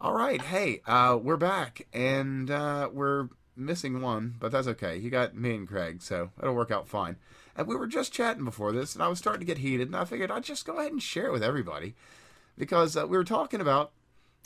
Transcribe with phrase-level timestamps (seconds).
[0.00, 4.96] All right, hey, uh, we're back, and uh, we're missing one, but that's okay.
[4.96, 7.16] You got me and Craig, so it'll work out fine.
[7.56, 9.96] And we were just chatting before this, and I was starting to get heated, and
[9.96, 11.96] I figured I'd just go ahead and share it with everybody
[12.56, 13.90] because uh, we were talking about,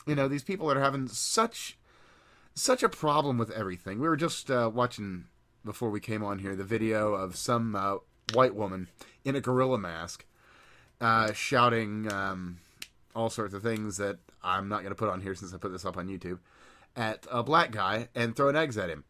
[0.06, 1.76] you know, these people that are having such
[2.54, 3.98] such a problem with everything.
[3.98, 5.26] We were just uh, watching
[5.66, 7.96] before we came on here the video of some uh,
[8.32, 8.88] white woman
[9.22, 10.24] in a gorilla mask
[10.98, 12.56] uh, shouting um,
[13.14, 15.72] all sorts of things that I'm not going to put on here since I put
[15.72, 16.38] this up on YouTube
[16.96, 19.04] at a black guy and throwing eggs at him.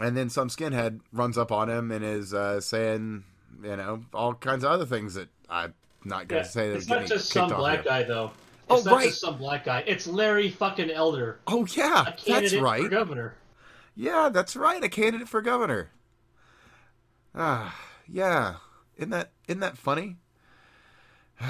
[0.00, 3.24] And then some skinhead runs up on him and is uh, saying,
[3.62, 5.74] you know, all kinds of other things that I'm
[6.04, 6.68] not going to Yeah, say.
[6.70, 8.30] That it's not just some black guy though.
[8.68, 9.08] Oh, It's not right.
[9.08, 9.82] just some black guy.
[9.86, 12.82] It's Larry fucking Elder, Oh yeah, that's candidate right.
[12.84, 13.34] for governor.
[13.96, 14.82] Yeah, that's right.
[14.82, 15.90] A candidate for governor.
[17.34, 17.76] Ah,
[18.08, 18.56] yeah.
[18.96, 20.18] Isn't that isn't that funny?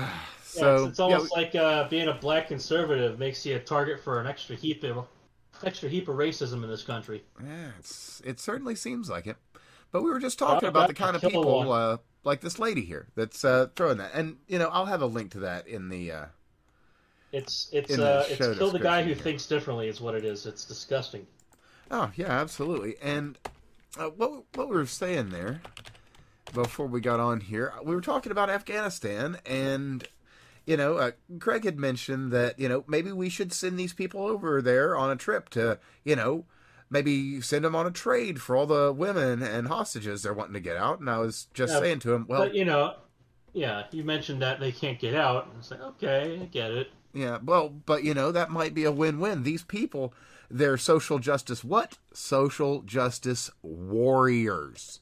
[0.55, 3.61] Yeah, so it's, it's yeah, almost like uh, being a black conservative makes you a
[3.61, 5.07] target for an extra heap of
[5.65, 7.23] extra heap of racism in this country.
[7.43, 9.37] Yeah, it's, it certainly seems like it.
[9.93, 12.83] But we were just talking Thought about the kind of people uh, like this lady
[12.85, 15.89] here that's uh, throwing that, and you know I'll have a link to that in
[15.89, 16.13] the.
[16.13, 16.27] Uh,
[17.33, 19.17] It's it's uh, it's kill the guy who here.
[19.17, 20.47] thinks differently is what it is.
[20.47, 21.27] It's disgusting.
[21.91, 22.97] oh yeah, absolutely.
[23.03, 23.39] And
[23.99, 25.61] uh, what what we were saying there
[26.53, 30.07] before we got on here, we were talking about Afghanistan, and
[30.71, 34.25] you know, uh, Craig had mentioned that you know maybe we should send these people
[34.27, 36.45] over there on a trip to you know
[36.89, 40.61] maybe send them on a trade for all the women and hostages they're wanting to
[40.61, 41.01] get out.
[41.01, 42.95] And I was just Yeah, saying to him, well, but you know,
[43.53, 45.49] yeah, you mentioned that they can't get out.
[45.59, 46.93] It's like okay, I get it.
[47.13, 49.43] Yeah, well, but you know, that might be a win win.
[49.43, 50.15] These people,
[50.51, 51.99] they're social justice what?
[52.13, 55.01] Social justice warriors.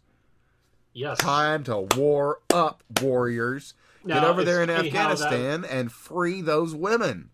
[0.92, 1.18] Yes.
[1.18, 3.74] Time to war up, warriors.
[4.14, 7.30] Get over there in how that- Afghanistan and free those women.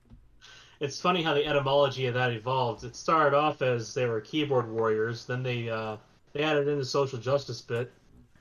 [0.80, 2.84] It's funny how the etymology of that evolved.
[2.84, 5.96] It started off as they were keyboard warriors, then they uh,
[6.32, 7.92] they added in the social justice bit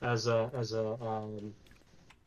[0.02, 1.54] as a as a um,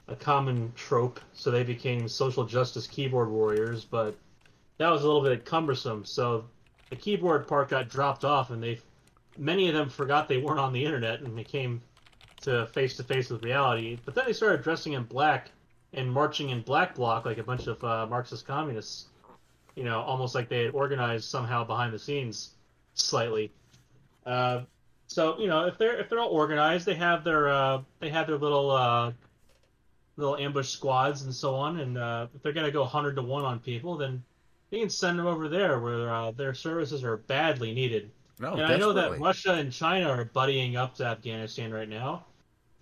[0.08, 3.84] a common trope, so they became social justice keyboard warriors.
[3.84, 4.16] But
[4.78, 6.46] that was a little bit cumbersome, so
[6.90, 8.80] the keyboard part got dropped off, and they
[9.38, 11.82] many of them forgot they weren't on the internet, and they came
[12.42, 14.00] to face to face with reality.
[14.06, 15.52] But then they started dressing in black
[15.94, 19.08] and marching in black bloc like a bunch of uh, Marxist communists
[19.78, 22.50] you know, almost like they had organized somehow behind the scenes,
[22.96, 23.52] slightly.
[24.26, 24.62] Uh,
[25.06, 28.26] so you know, if they're if they're all organized, they have their uh, they have
[28.26, 29.12] their little uh,
[30.18, 31.80] little ambush squads and so on.
[31.80, 34.24] And uh, if they're gonna go hundred to one on people, then
[34.72, 38.10] they can send them over there where uh, their services are badly needed.
[38.40, 39.20] No, and I know that.
[39.20, 42.26] Russia and China are buddying up to Afghanistan right now.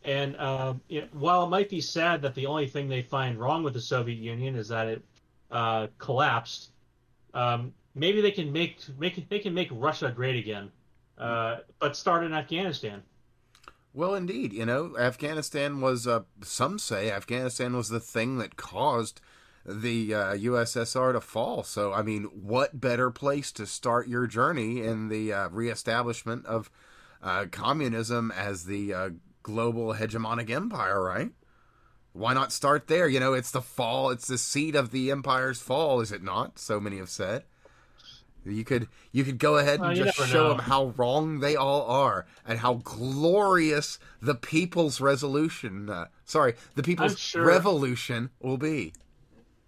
[0.06, 3.40] And uh, you know, while it might be sad that the only thing they find
[3.40, 5.02] wrong with the Soviet Union is that it
[5.52, 6.70] uh, collapsed,
[7.34, 10.72] um, maybe they can make make they can make Russia great again,
[11.18, 13.02] uh, but start in Afghanistan.
[13.94, 16.06] Well, indeed, you know, Afghanistan was.
[16.06, 19.22] Uh, some say Afghanistan was the thing that caused
[19.66, 21.64] the uh, USSR to fall.
[21.64, 26.70] So, I mean, what better place to start your journey in the uh, reestablishment of
[27.24, 29.10] uh, communism as the uh,
[29.46, 31.30] global hegemonic empire, right?
[32.14, 33.08] Why not start there?
[33.08, 34.10] You know, it's the fall.
[34.10, 36.58] It's the seat of the empire's fall, is it not?
[36.58, 37.44] So many have said.
[38.44, 40.50] You could you could go ahead and just show know.
[40.50, 46.84] them how wrong they all are and how glorious the people's resolution, uh, sorry, the
[46.84, 48.94] people's sure- revolution will be.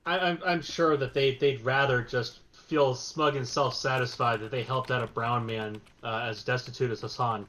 [0.05, 4.51] I, I'm I'm sure that they they'd rather just feel smug and self satisfied that
[4.51, 7.47] they helped out a brown man uh, as destitute as Hasan,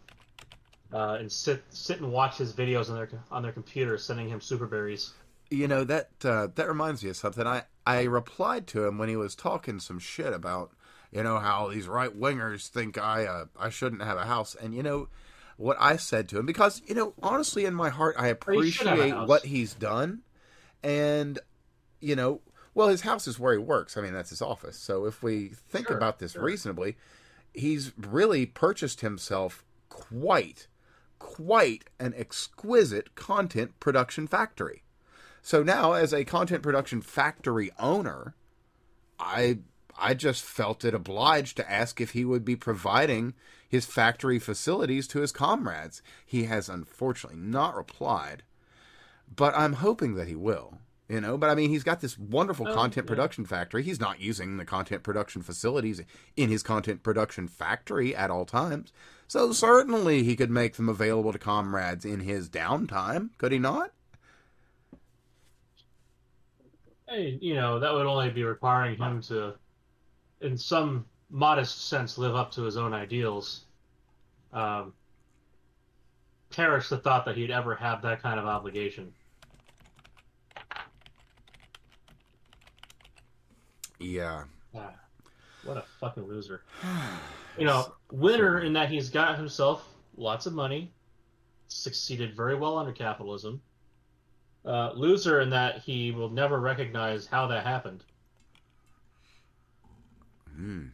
[0.93, 4.41] uh, and sit sit and watch his videos on their on their computer, sending him
[4.41, 5.13] super berries.
[5.51, 7.47] You know that uh, that reminds me of something.
[7.47, 10.73] I I replied to him when he was talking some shit about
[11.11, 14.75] you know how these right wingers think I uh, I shouldn't have a house, and
[14.75, 15.09] you know
[15.57, 18.71] what I said to him because you know honestly in my heart I Well, you
[18.71, 20.23] should have a appreciate what he's done,
[20.83, 21.39] and
[22.01, 22.41] you know
[22.75, 23.97] well his house is where he works.
[23.97, 24.77] I mean that's his office.
[24.79, 26.43] So if we think Sure, about this sure.
[26.43, 26.97] reasonably,
[27.55, 30.67] he's really purchased himself quite
[31.19, 34.83] quite an exquisite content production factory.
[35.43, 38.35] So now, as a content production factory owner,
[39.19, 39.59] I
[39.99, 43.35] I just felt it obliged to ask if he would be providing
[43.69, 46.03] his factory facilities to his comrades.
[46.25, 48.43] He has unfortunately not replied,
[49.35, 50.79] but I'm hoping that he will.
[51.09, 53.09] You know, but I mean, he's got this wonderful Oh, content yeah.
[53.09, 53.83] production factory.
[53.83, 56.03] He's not using the content production facilities
[56.37, 58.93] in his content production factory at all times.
[59.29, 63.93] So certainly he could make them available to comrades in his downtime, could he not?
[67.07, 69.55] Hey, you know that would only be requiring him to
[70.41, 73.65] in some modest sense, live up to his own ideals,
[74.53, 74.95] um,
[76.51, 79.13] perish the thought that he'd ever have that kind of obligation.
[83.99, 84.45] Yeah.
[84.75, 84.95] Ah,
[85.69, 86.63] what a fucking loser.
[87.57, 89.85] You know, winner in that he's got himself
[90.17, 90.93] lots of money,
[91.67, 93.61] succeeded very well under capitalism.
[94.65, 98.05] Uh, loser in that he will never recognize how that happened.
[100.55, 100.87] Hmm.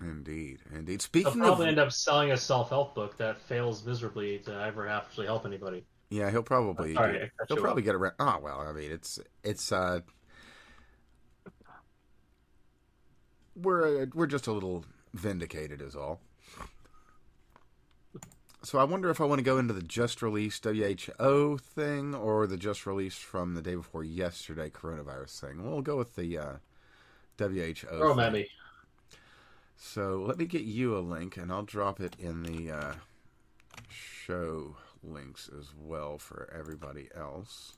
[0.00, 1.04] Indeed, indeed.
[1.12, 5.26] He'll probably of, end up selling a self-help book that fails miserably to ever actually
[5.26, 5.84] help anybody.
[6.10, 8.14] yeah, he'll probably Sorry, do- I he'll probably get around.
[8.18, 10.00] Oh well, I mean, it's it's uh,
[13.62, 14.84] we're uh, we're just a little
[15.14, 16.20] vindicated, is all.
[18.62, 22.46] So I wonder if I want to go into the just released WHO thing or
[22.48, 25.62] the just released from the day before yesterday coronavirus thing.
[25.70, 26.52] We'll go with the uh,
[27.38, 27.74] WHO.
[27.86, 28.24] Throw 'em thing.
[28.26, 28.48] at me.
[29.76, 32.94] So let me get you a link, and I'll drop it in the uh,
[33.88, 37.74] show links as well for everybody else.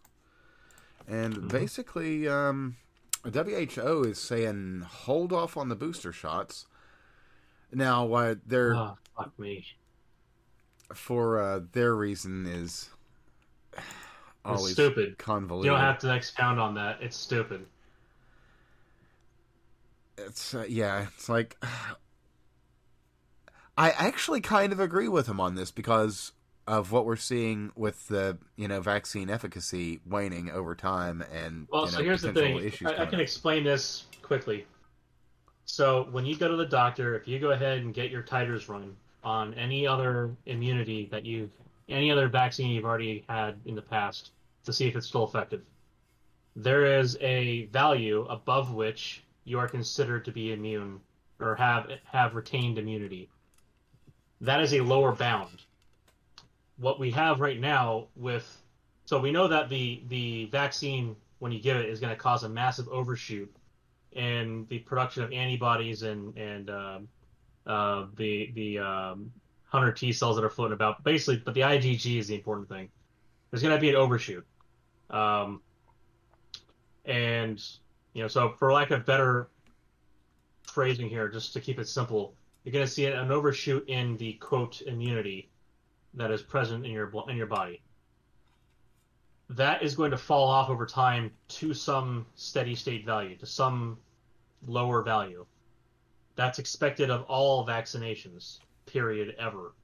[1.06, 1.48] And Mhm.
[1.50, 2.76] basically, um,
[3.24, 6.66] WHO is saying hold off on the booster shots.
[7.72, 9.64] Now, uh, their Oh, fuck me.
[10.94, 12.88] for uh, their reason is
[13.74, 13.82] It's
[14.44, 15.18] always stupid.
[15.18, 15.66] convoluted.
[15.66, 17.00] You don't have to expound on that.
[17.02, 17.66] It's stupid.
[20.18, 21.56] it's uh, yeah it's like
[23.78, 26.32] i actually kind of agree with him on this because
[26.70, 31.86] of what we're seeing with the you know vaccine efficacy waning over time and Well,
[31.86, 32.72] you so here's the thing.
[32.86, 34.66] I, I can explain this quickly.
[35.64, 38.68] So when you go to the doctor, if you go ahead and get your titers
[38.68, 38.94] run
[39.24, 41.50] on any other immunity that you've,
[41.88, 44.30] any other vaccine you've already had in the past
[44.64, 45.62] to see if it's still effective,
[46.54, 51.00] there is a value above which you are considered to be immune
[51.40, 53.28] or have have retained immunity.
[54.40, 55.64] That is a lower bound.
[56.80, 58.60] What we have right now with
[59.04, 62.44] so we know that the the vaccine when you give it is going to cause
[62.44, 63.52] a massive overshoot
[64.12, 67.08] in the production of antibodies and and um,
[67.66, 69.32] uh, the the um,
[69.64, 71.02] hunter T cells that are floating about.
[71.04, 72.88] Basically, but the IgG is the important thing.
[73.50, 74.46] There's going to be an overshoot,
[75.10, 75.60] um,
[77.04, 77.60] and
[78.12, 79.48] you know, so for lack of better
[80.62, 84.34] phrasing here, just to keep it simple, you're going to see an overshoot in the
[84.34, 85.49] quote immunity
[86.14, 87.82] that is present in your in your body
[89.50, 93.98] that is going to fall off over time to some steady state value, to some
[94.66, 95.44] lower value.
[96.36, 99.74] That's expected of all vaccinations, period, ever.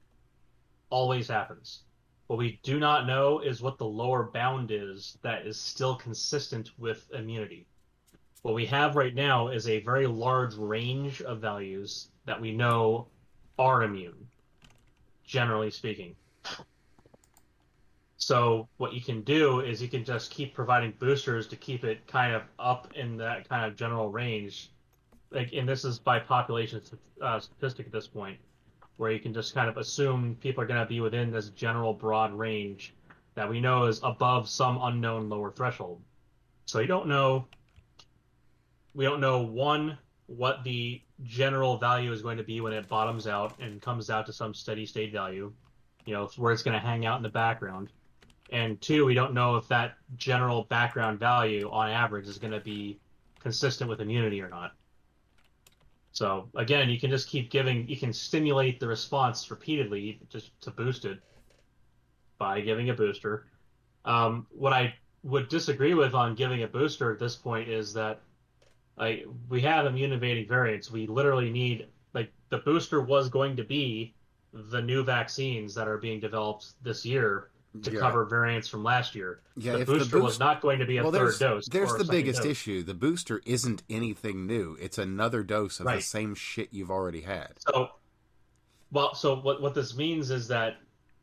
[0.89, 1.83] Always happens.
[2.27, 6.71] What we do not know is what the lower bound is that is still consistent
[6.77, 7.67] with immunity.
[8.43, 13.07] What we have right now is a very large range of values that we know
[13.59, 14.26] are immune,
[15.27, 16.15] generally speaking.
[18.17, 22.07] So what you can do is you can just keep providing boosters to keep it
[22.07, 24.71] kind of up in that kind of general range.
[25.29, 26.81] Like, and this is by population
[27.21, 28.39] uh, statistic at this point,
[28.95, 31.93] where you can just kind of assume people are going to be within this general
[31.93, 32.95] broad range
[33.35, 36.01] that we know is above some unknown lower threshold.
[36.65, 37.45] So you don't know.
[38.95, 39.97] We don't know one
[40.27, 44.25] what the general value is going to be when it bottoms out and comes out
[44.25, 45.51] to some steady state value.
[46.05, 47.89] You know, where it's going to hang out in the background
[48.51, 52.59] and two, we don't know if that general background value on average is going to
[52.59, 52.99] be
[53.39, 54.73] consistent with immunity or not.
[56.13, 60.71] So again, you can just keep giving, you can stimulate the response repeatedly just to
[60.71, 61.19] boost it
[62.37, 63.45] by giving a booster.
[64.05, 68.21] Um, what I would disagree with on giving a booster at this point is that
[68.97, 70.91] like we have immune evading variants.
[70.91, 74.15] We literally need like the booster was going to be
[74.53, 77.49] the new vaccines that are being developed this year
[77.83, 77.99] to Yeah.
[77.99, 79.41] cover variants from last year.
[79.55, 81.67] Yeah, the if the booster was not going to be a well, third there's, dose.
[81.67, 82.51] there's the biggest dose.
[82.51, 82.81] issue.
[82.81, 84.75] The booster isn't anything new.
[84.81, 87.49] It's another dose of the same shit you've already had.
[87.59, 87.89] So,
[88.91, 90.77] well, so what what this means is that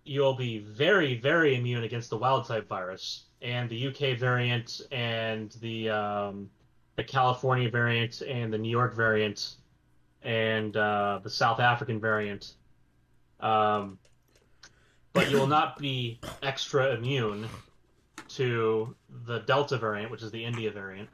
[0.04, 5.50] you'll be very very immune against the wild type virus and the UK variant and
[5.60, 6.50] the um,
[6.96, 9.56] the California variant and the New York variant
[10.22, 12.54] and uh, the South African variant.
[13.40, 13.98] Um,
[15.12, 17.48] but you will not be extra immune
[18.28, 18.94] to
[19.26, 21.08] the Delta variant, which is the India variant,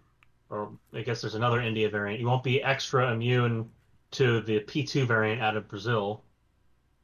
[0.48, 2.20] or I guess there's another India variant.
[2.20, 3.68] You won't be extra immune
[4.12, 6.22] to the P2 variant out of Brazil.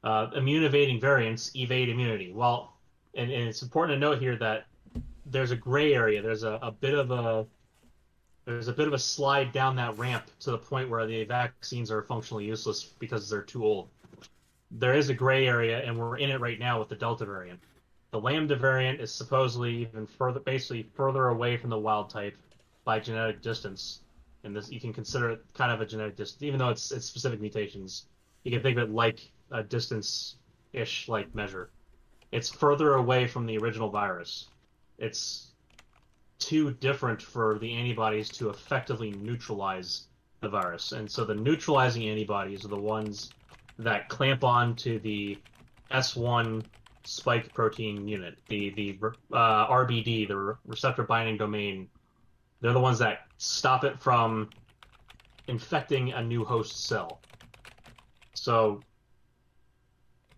[0.03, 2.33] Uh, immune evading variants evade immunity.
[2.33, 2.77] Well,
[3.15, 4.67] and, and it's important to note here that
[5.27, 6.23] there's a gray area.
[6.23, 7.47] There's a, a bit of a
[8.47, 11.91] there's a bit of a slide down that ramp to the point where the vaccines
[11.91, 13.89] are functionally useless because they're too old.
[14.71, 17.61] There is a gray area, and we're in it right now with the Delta variant.
[18.13, 22.37] The Lambda variant is supposedly even further, basically further away from the wild type
[22.85, 24.01] by genetic distance,
[24.45, 27.05] and this you can consider it kind of a genetic distance, even though it's it's
[27.05, 28.07] specific mutations.
[28.45, 31.71] You can think of it like a distance-ish like measure.
[32.31, 34.49] It's further away from the original virus.
[34.99, 35.46] It's
[36.39, 40.09] too different for the antibodies to effectively neutralize
[40.41, 40.93] the virus.
[40.93, 43.31] And so the neutralizing antibodies are the ones
[43.79, 45.39] that clamp on to the
[45.91, 46.65] S1
[47.05, 48.99] spike protein unit, the the
[49.33, 51.89] uh, RBD, the receptor binding domain.
[52.61, 54.51] They're the ones that stop it from
[55.47, 57.21] infecting a new host cell.
[58.35, 58.81] So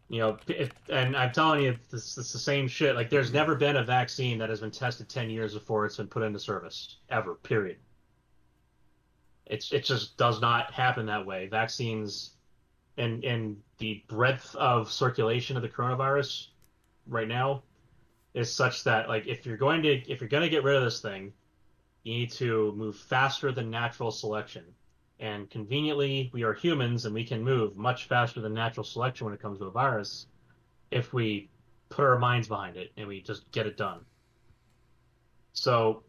[0.08, 2.96] you know, if, and I'm telling you, it's, it's the same shit.
[2.96, 6.08] Like, there's never been a vaccine that has been tested 10 years before it's been
[6.08, 7.34] put into service, ever.
[7.34, 7.76] Period.
[9.44, 11.46] It's it just does not happen that way.
[11.46, 12.32] Vaccines,
[12.98, 16.48] and and the breadth of circulation of the coronavirus
[17.06, 17.62] right now
[18.34, 20.84] is such that like if you're going to if you're going to get rid of
[20.84, 21.32] this thing,
[22.02, 24.64] you need to move faster than natural selection
[25.20, 29.34] and conveniently, we are humans and we can move much faster than natural selection when
[29.34, 30.26] it comes to a virus
[30.90, 31.50] if we
[31.88, 34.00] put our minds behind it and we just get it done.
[35.52, 36.04] So,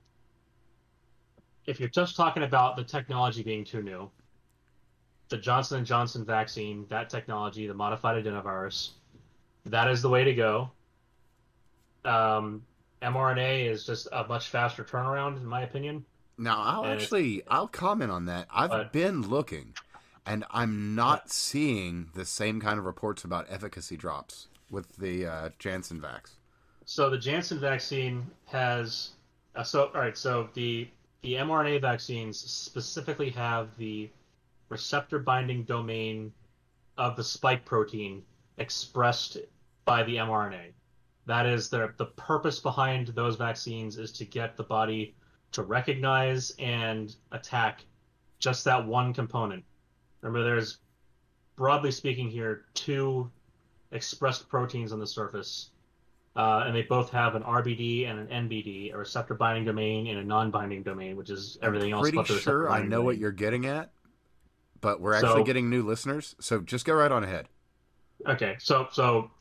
[1.65, 4.09] if you're just talking about the technology being too new,
[5.29, 8.91] the Johnson & Johnson vaccine, that technology, the modified adenovirus,
[9.65, 10.71] that is the way to go.
[12.05, 12.63] Um,
[13.01, 16.05] mRNA is just a much faster turnaround, in my opinion.
[16.39, 18.47] Now, I'll and actually I'll comment on that.
[18.49, 19.73] I've but, been looking,
[20.25, 25.49] and I'm not seeing the same kind of reports about efficacy drops with the uh,
[25.59, 26.35] Janssen vax.
[26.85, 29.11] So the Janssen vaccine has
[29.55, 30.17] uh, so all right.
[30.17, 30.87] So the
[31.23, 34.09] the mRNA vaccines specifically have the
[34.69, 36.31] receptor binding domain
[36.97, 38.23] of the spike protein
[38.57, 39.37] expressed
[39.83, 40.71] by the mRNA.
[41.25, 45.15] That is the the purpose behind those vaccines is to get the body
[45.51, 47.83] to recognize and attack
[48.39, 49.63] just that one component.
[50.21, 50.79] Remember, there's
[51.55, 53.29] broadly speaking here two
[53.91, 55.71] expressed proteins on the surface,
[56.35, 60.19] uh, and they both have an RBD and an NBD, a receptor binding domain and
[60.19, 62.11] a non-binding domain, which is everything I'm else.
[62.11, 63.05] Pretty sure I know domain.
[63.05, 63.91] what you're getting at,
[64.81, 67.49] but we're actually so, getting new listeners, so just go right on ahead.
[68.27, 69.31] Okay, so so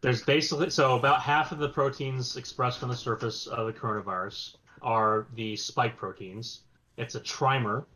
[0.00, 4.56] there's basically so about half of the proteins expressed on the surface of the coronavirus
[4.84, 6.60] are the spike proteins.
[6.96, 7.86] It's a trimer.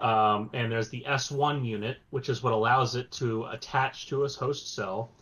[0.00, 4.28] Um, and there's the S1 unit, which is what allows it to attach to a
[4.28, 5.12] host cell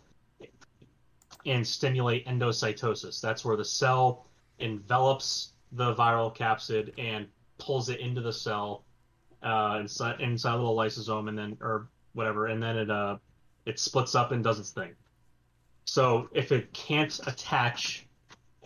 [1.45, 3.19] and stimulate endocytosis.
[3.19, 4.25] That's where the cell
[4.59, 7.27] envelops the viral capsid and
[7.57, 8.85] pulls it into the cell
[9.43, 13.17] uh, inside, inside a little lysosome, and then or whatever, and then it uh,
[13.65, 14.91] it splits up and does its thing.
[15.85, 18.07] So if it can't attach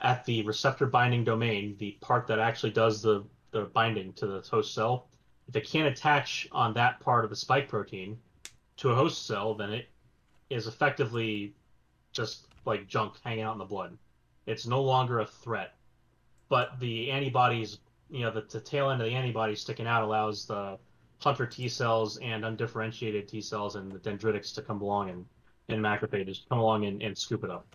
[0.02, 4.42] at the receptor binding domain, the part that actually does the, the binding to the
[4.42, 5.08] host cell,
[5.48, 8.18] if it can't attach on that part of the spike protein
[8.78, 9.88] to a host cell, then it
[10.50, 11.54] is effectively
[12.12, 13.98] just like junk hanging out in the blood.
[14.46, 15.76] It's no longer a threat.
[16.50, 20.46] But the antibodies, you know, the, the tail end of the antibody sticking out allows
[20.46, 20.78] the
[21.20, 25.26] hunter T cells and undifferentiated T cells and the dendritics to come along and,
[25.70, 27.66] and macrophages to come along and, and scoop it up.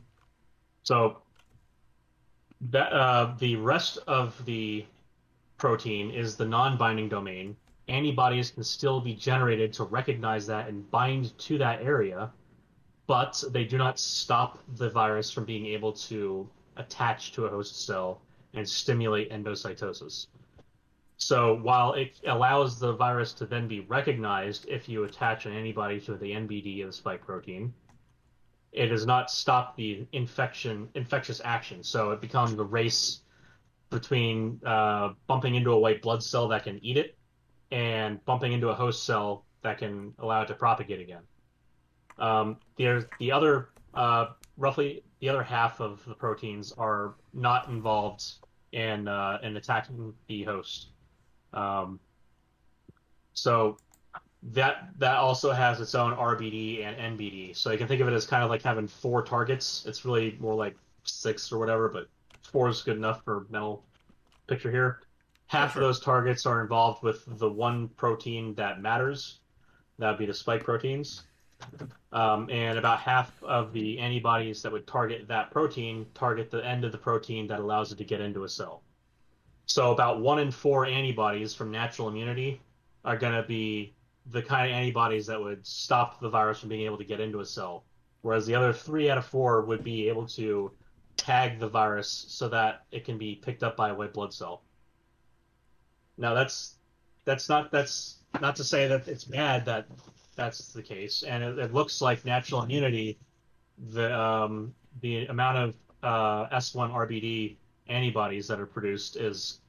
[0.83, 1.23] So
[2.61, 4.85] that uh, the rest of the
[5.57, 7.57] protein is the non-binding domain.
[7.88, 12.31] Antibodies can still be generated to recognize that and bind to that area,
[13.07, 17.85] but they do not stop the virus from being able to attach to a host
[17.87, 18.21] cell
[18.55, 20.26] and stimulate endocytosis.
[21.17, 26.00] So while it allows the virus to then be recognized if you attach an antibody
[26.00, 27.75] to the NBD of the spike protein,
[28.73, 31.83] it does not stop the infection infectious action.
[31.83, 33.21] So it becomes a race
[33.91, 37.17] between uh, bumping into a white blood cell that can eat it
[37.73, 41.23] and bumping into a host cell that can allow it to propagate again.
[42.19, 48.25] Um, the, the other uh, roughly the other half of the proteins are not involved
[48.73, 50.91] in uh, in attacking the host.
[51.53, 51.99] Um,
[53.33, 53.79] so
[54.43, 57.57] that that also has its own RBD and NBD.
[57.57, 59.85] So you can think of it as kind of like having four targets.
[59.87, 62.09] It's really more like six or whatever, but
[62.43, 63.85] four is good enough for mental
[64.47, 65.01] picture here.
[65.47, 69.41] Half of those targets are involved with the one protein that matters.
[69.99, 71.25] That would be the spike proteins.
[72.13, 76.85] Um, and about half of the antibodies that would target that protein target the end
[76.85, 78.83] of the protein that allows it to get into a cell.
[79.67, 82.61] So about one in four antibodies from natural immunity
[83.05, 83.95] are going to be
[84.27, 87.41] the kind of antibodies that would stop the virus from being able to get into
[87.41, 87.85] a cell,
[88.23, 90.71] whereas the other three out of four would be able to
[91.17, 94.62] tag the virus so that it can be picked up by a white blood cell.
[96.17, 96.75] Now that's
[97.25, 99.87] that's not that's not to say that it's bad that
[100.37, 103.19] that's the case, and it, it looks like natural immunity,
[103.93, 107.57] the um, the amount of uh, S1 RBD
[107.89, 109.61] antibodies that are produced is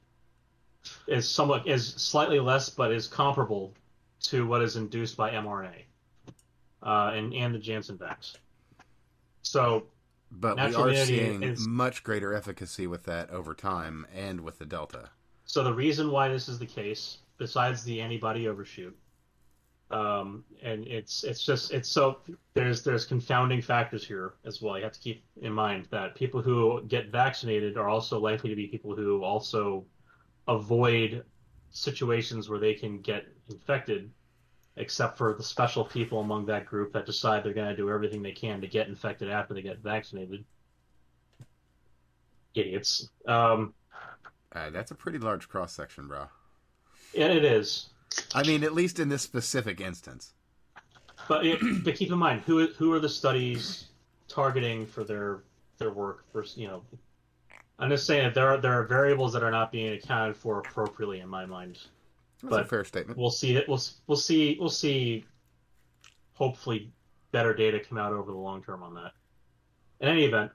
[1.06, 3.72] is somewhat is slightly less, but is comparable
[4.22, 5.84] to what is induced by mRNA
[6.82, 8.36] uh, and and the Janssen vax.
[9.42, 9.84] So,
[10.30, 14.66] but we are seeing is, much greater efficacy with that over time and with the
[14.66, 15.10] Delta.
[15.44, 18.96] So the reason why this is the case, besides the antibody overshoot,
[19.90, 22.18] um, and it's it's just it's so
[22.54, 24.78] there's there's confounding factors here as well.
[24.78, 28.56] You have to keep in mind that people who get vaccinated are also likely to
[28.56, 29.84] be people who also
[30.48, 31.24] avoid
[31.70, 34.10] situations where they can get infected,
[34.76, 38.22] except for the special people among that group that decide they're going to do everything
[38.22, 40.44] they can to get infected after they get vaccinated.
[42.54, 43.08] Idiots.
[43.26, 43.74] Um,
[44.54, 46.26] uh, that's a pretty large cross section, bro.
[47.14, 47.88] Yeah, it is.
[48.34, 50.34] I mean, at least in this specific instance.
[51.28, 51.44] But
[51.84, 53.86] but keep in mind who who are the studies
[54.28, 55.42] targeting for their
[55.78, 56.82] their work for you know
[57.78, 60.58] I'm just saying that there are there are variables that are not being accounted for
[60.58, 61.78] appropriately in my mind.
[62.42, 63.18] That's but a fair statement.
[63.18, 63.68] We'll see it.
[63.68, 65.24] We'll we'll see we'll see.
[66.34, 66.90] Hopefully,
[67.30, 69.12] better data come out over the long term on that.
[70.00, 70.50] In any event,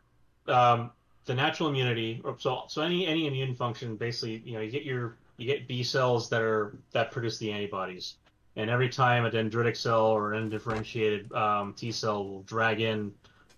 [0.48, 0.92] um,
[1.26, 5.18] the natural immunity, so so any any immune function, basically, you know, you get your
[5.38, 8.16] you get B cells that are that produce the antibodies,
[8.56, 13.14] and every time a dendritic cell or an undifferentiated um, T cell will drag in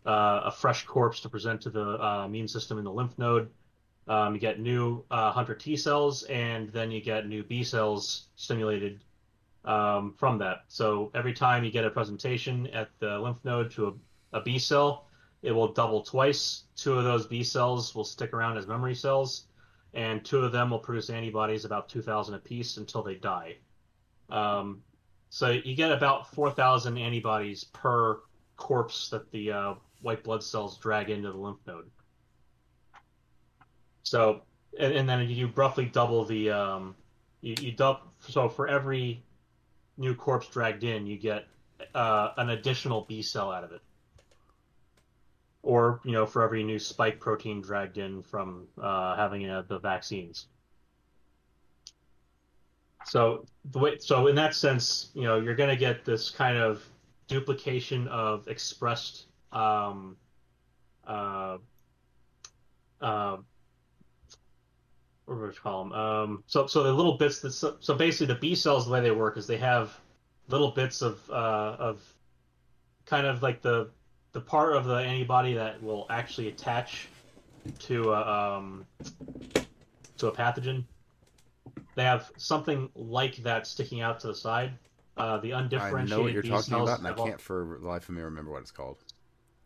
[0.05, 3.50] uh, a fresh corpse to present to the uh, immune system in the lymph node.
[4.10, 8.25] Um, you get new uh, hunter T cells, and then you get new B cells
[8.36, 9.04] stimulated
[9.66, 10.63] um, from that.
[10.68, 13.88] So every time you get a presentation at the lymph node to
[14.34, 15.06] a, a B cell,
[15.43, 16.63] it will double twice.
[16.76, 19.45] Two of those B cells will stick around as memory cells,
[19.93, 23.58] and two of them will produce antibodies about 2,000 apiece until they die.
[24.32, 24.82] Um,
[25.30, 28.22] so you get about 4,000 antibodies per
[28.58, 31.89] corpse that the uh, white blood cells drag into the lymph node.
[34.10, 34.41] So,
[34.80, 36.95] and, and then you roughly double the, um,
[37.41, 39.22] you, you double, so for every
[39.98, 41.45] new corpse dragged in, you get
[41.93, 43.82] uh, an additional B cell out of it.
[45.62, 49.78] Or, you know, for every new spike protein dragged in from uh, having uh, the
[49.78, 50.48] vaccines.
[53.06, 56.58] So the way, so in that sense, you know, you're going to get this kind
[56.58, 56.84] of
[57.28, 60.17] duplication of expressed um,
[61.06, 61.58] uh,
[63.02, 63.38] uh,
[65.30, 65.94] what do we call them?
[65.94, 69.02] Um, so, so the little bits that so, so, basically the B cells the way
[69.02, 69.96] they work is they have
[70.48, 72.02] little bits of uh, of
[73.06, 73.89] kind of like the
[74.32, 77.08] the part of the antibody that will actually attach
[77.80, 78.86] to a, um,
[80.18, 80.84] to a pathogen.
[81.96, 84.72] They have something like that sticking out to the side.
[85.18, 87.78] Uh, the undifferentiated I know what you're B talking cells about, and I can't for
[87.82, 88.98] the life of me remember what it's called.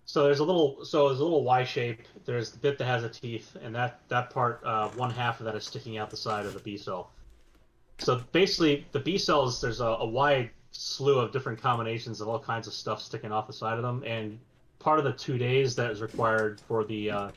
[0.06, 2.02] So there's a little, so there's a little Y shape.
[2.26, 5.46] There's the bit that has a teeth, and that that part, uh, one half of
[5.46, 7.12] that is sticking out the side of the B cell.
[8.00, 12.40] So basically, the B cells, there's a, a wide slew of different combinations of all
[12.40, 14.40] kinds of stuff sticking off the side of them, and
[14.80, 17.30] part of the two days that is required for the uh,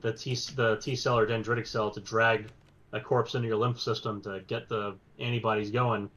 [0.00, 2.46] the T the T cell or dendritic cell to drag
[2.92, 6.08] a corpse into your lymph system to get the antibodies going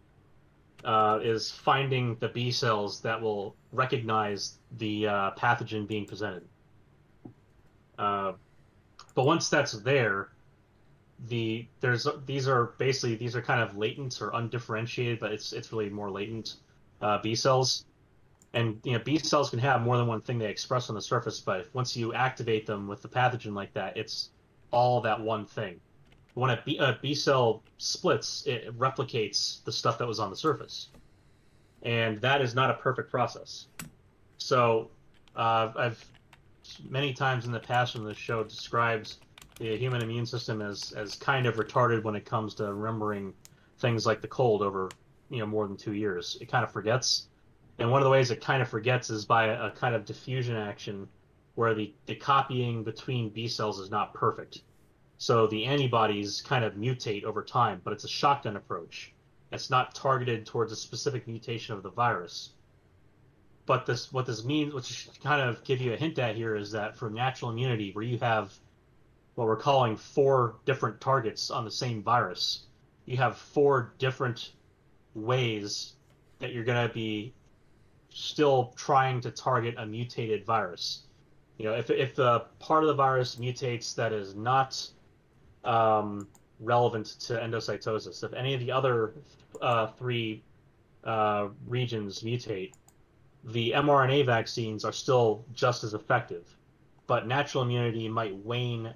[0.84, 6.44] uh, is finding the B cells that will recognize the uh, pathogen being presented.
[7.98, 8.34] Uh,
[9.16, 10.30] but once that's there,
[11.28, 15.72] the there's these are basically these are kind of latent or undifferentiated, but it's it's
[15.72, 16.56] really more latent
[17.02, 17.86] uh, B cells.
[18.54, 21.02] And you know B cells can have more than one thing they express on the
[21.02, 24.30] surface, but once you activate them with the pathogen like that, it's
[24.72, 25.80] all that one thing
[26.38, 30.36] when a B, a B cell splits, it replicates the stuff that was on the
[30.36, 30.90] surface,
[31.84, 33.68] and that is not a perfect process.
[34.38, 34.90] So,
[35.36, 36.06] uh, I've
[36.90, 39.20] many times in the past when the show describes
[39.58, 43.34] the human immune system as as kind of retarded when it comes to remembering
[43.80, 44.90] things like the cold over
[45.30, 46.38] you know more than two years.
[46.42, 47.28] It kind of forgets,
[47.80, 50.06] and one of the ways it kind of forgets is by a, a kind of
[50.06, 51.08] diffusion action
[51.56, 54.62] where the, the copying between B cells is not perfect
[55.18, 59.14] so the antibodies kind of mutate over time, but it's a shotgun approach.
[59.52, 62.52] It's not targeted towards a specific mutation of the virus.
[63.66, 66.56] But this, what this means, what should kind of give you a hint at here,
[66.56, 68.54] is that for natural immunity, where you have
[69.36, 72.66] what we're calling four different targets on the same virus.
[73.06, 74.52] You have four different
[75.14, 75.94] ways
[76.40, 77.34] that you're going to be
[78.10, 81.04] still trying to target a mutated virus.
[81.58, 84.90] You know, if if the part of the virus mutates that is not
[85.64, 86.28] um,
[86.60, 89.14] relevant to endocytosis, if any of the other
[89.62, 90.44] uh, three
[91.04, 92.74] uh, regions mutate,
[93.44, 96.46] the mRNA vaccines are still just as effective,
[97.06, 98.94] but natural immunity might wane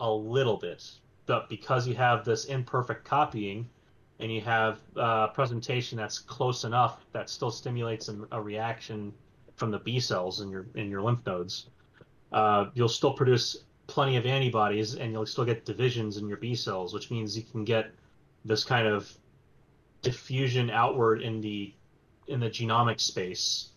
[0.00, 0.90] a little bit.
[1.26, 3.68] But because you have this imperfect copying,
[4.20, 9.12] and you have uh, presentation that's close enough that still stimulates a, a, reaction
[9.56, 11.66] from the B cells in your in your lymph nodes,
[12.32, 16.54] uh, you'll still produce plenty of antibodies, and you'll still get divisions in your B
[16.54, 17.92] cells, which means you can get
[18.44, 19.10] this kind of
[20.02, 21.72] diffusion outward in the
[22.26, 23.70] in the genomic space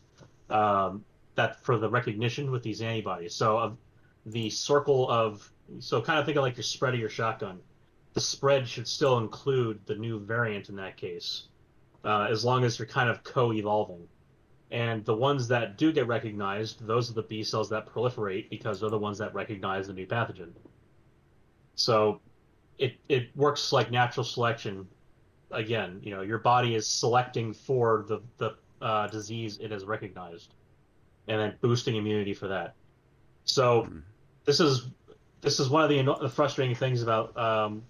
[0.49, 1.03] um,
[1.35, 3.33] that for the recognition with these antibodies.
[3.33, 3.77] So of
[4.25, 7.59] the circle of so kind of think of like your spread of your shotgun.
[8.13, 11.43] The spread should still include the new variant in that case,
[12.03, 14.07] uh, as long as you're kind of co-evolving.
[14.69, 18.81] And the ones that do get recognized, those are the B cells that proliferate because
[18.81, 20.51] they're the ones that recognize the new pathogen.
[21.75, 22.19] So
[22.77, 24.87] it it works like natural selection.
[25.51, 30.53] Again, you know, your body is selecting for the the uh, disease it has recognized,
[31.29, 32.75] and then boosting immunity for that.
[33.45, 34.01] So mm.
[34.43, 34.87] this is
[35.39, 37.83] this is one of the, the frustrating things about um,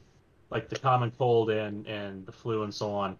[0.51, 3.17] like the common cold and and the flu and so on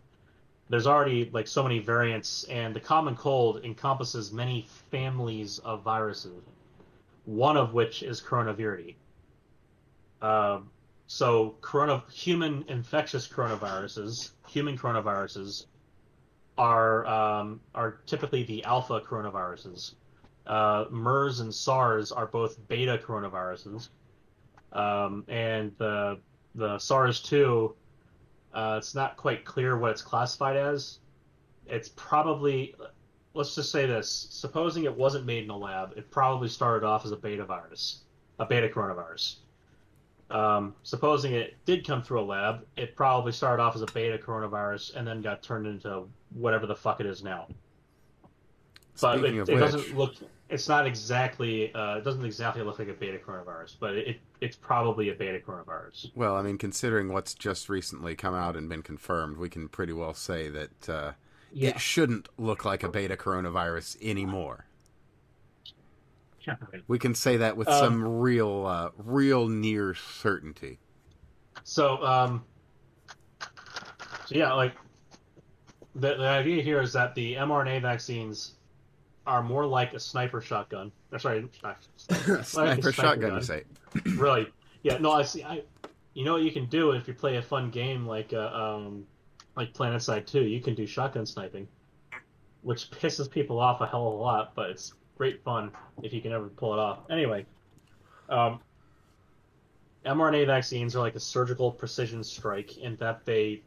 [0.69, 6.43] there's already like so many variants, and the common cold encompasses many families of viruses,
[7.25, 8.95] one of which is coronavirus.
[10.21, 10.69] Um,
[11.07, 15.65] so, corona, human infectious coronaviruses, human coronaviruses,
[16.57, 19.93] are um, are typically the alpha coronaviruses.
[20.45, 23.89] Uh, MERS and SARS are both beta coronaviruses,
[24.73, 26.19] um, and the
[26.55, 27.75] the SARS two
[28.57, 30.97] uh, it's not quite clear what it's classified as.
[31.67, 32.73] It's probably,
[33.35, 37.05] let's just say this: supposing it wasn't made in a lab, it probably started off
[37.05, 37.99] as a beta virus,
[38.39, 39.35] a beta coronavirus.
[40.31, 44.17] Um, supposing it did come through a lab, it probably started off as a beta
[44.17, 47.47] coronavirus and then got turned into whatever the fuck it is now.
[48.99, 50.15] But it, it doesn't look.
[50.49, 51.73] It's not exactly.
[51.73, 55.39] Uh, it doesn't exactly look like a beta coronavirus, but it, it's probably a beta
[55.45, 56.11] coronavirus.
[56.15, 59.93] Well, I mean, considering what's just recently come out and been confirmed, we can pretty
[59.93, 61.11] well say that uh,
[61.51, 61.69] yeah.
[61.69, 64.65] it shouldn't look like a beta coronavirus anymore.
[66.41, 66.55] Yeah,
[66.87, 70.79] We can say that with um, some real, uh, real near certainty.
[71.65, 72.45] So, um,
[73.41, 74.73] so yeah, like
[75.95, 78.53] the the idea here is that the mRNA vaccines
[79.27, 80.91] are more like a sniper shotgun.
[81.11, 81.47] Or sorry,
[81.97, 83.35] sniper, sniper shotgun.
[83.35, 83.63] You say?
[84.15, 84.47] really?
[84.83, 84.97] Yeah.
[84.97, 85.43] No, I see.
[85.43, 85.63] I,
[86.13, 89.05] you know what you can do if you play a fun game like uh, um,
[89.55, 90.43] like PlanetSide Two.
[90.43, 91.67] You can do shotgun sniping,
[92.61, 96.21] which pisses people off a hell of a lot, but it's great fun if you
[96.21, 96.99] can ever pull it off.
[97.09, 97.45] Anyway,
[98.29, 98.59] um,
[100.05, 103.61] mRNA vaccines are like a surgical precision strike in that they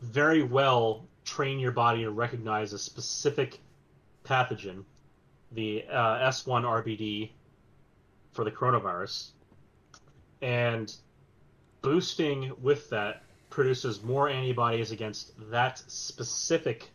[0.00, 3.60] very well train your body to recognize a specific
[4.24, 4.84] pathogen,
[5.52, 7.30] the uh, S1 RBD
[8.32, 9.30] for the coronavirus,
[10.42, 10.94] and
[11.82, 16.90] boosting with that produces more antibodies against that specific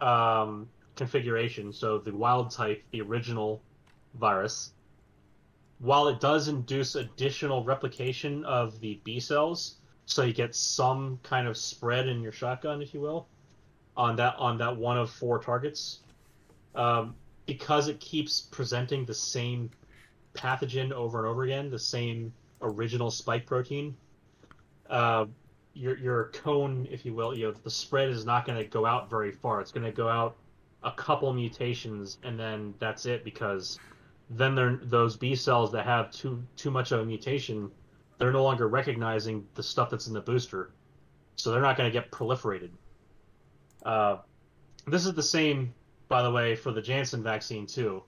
[0.00, 1.72] um, configuration.
[1.72, 3.62] So the wild type, the original
[4.14, 4.72] virus,
[5.78, 11.48] while it does induce additional replication of the B cells, so you get some kind
[11.48, 13.26] of spread in your shotgun, if you will,
[13.96, 16.00] on that on that one of four targets
[16.76, 17.14] um,
[17.46, 19.70] because it keeps presenting the same
[20.34, 23.96] pathogen over and over again, the same original spike protein.
[24.88, 25.26] Uh,
[25.74, 28.86] your your cone, if you will, you know, the spread is not going to go
[28.86, 29.60] out very far.
[29.60, 30.36] It's going to go out
[30.82, 33.24] a couple mutations, and then that's it.
[33.24, 33.78] Because
[34.30, 37.70] then they're those B cells that have too too much of a mutation,
[38.18, 40.70] they're no longer recognizing the stuff that's in the booster,
[41.36, 42.70] so they're not going to get proliferated.
[43.84, 44.18] Uh,
[44.86, 45.74] this is the same
[46.08, 48.02] by the way, for the Janssen vaccine too.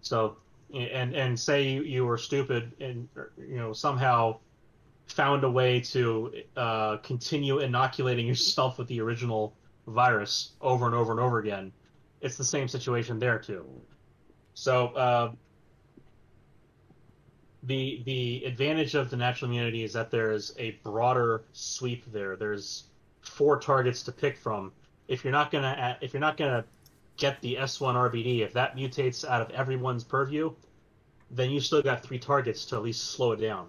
[0.00, 0.36] So,
[0.72, 4.38] and and say you, you were stupid and you know somehow
[5.06, 9.54] found a way to uh, continue inoculating yourself with the original
[9.86, 11.72] virus over and over and over again.
[12.20, 13.66] It's the same situation there too.
[14.54, 15.32] So uh,
[17.64, 22.36] the the advantage of the natural immunity is that there is a broader sweep there.
[22.36, 22.84] There's
[23.20, 24.72] four targets to pick from.
[25.08, 26.64] If you're not gonna if you're not gonna
[27.16, 30.52] get the S1 RBD, if that mutates out of everyone's purview,
[31.30, 33.68] then you still got three targets to at least slow it down.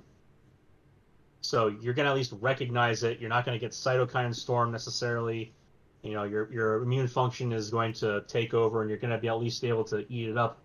[1.42, 3.20] So you're going to at least recognize it.
[3.20, 5.54] You're not going to get cytokine storm necessarily.
[6.02, 9.18] You know, your your immune function is going to take over, and you're going to
[9.18, 10.60] be at least able to eat it up,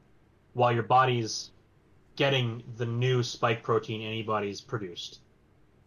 [0.54, 1.50] while your body's
[2.16, 5.20] getting the new spike protein antibodies produced.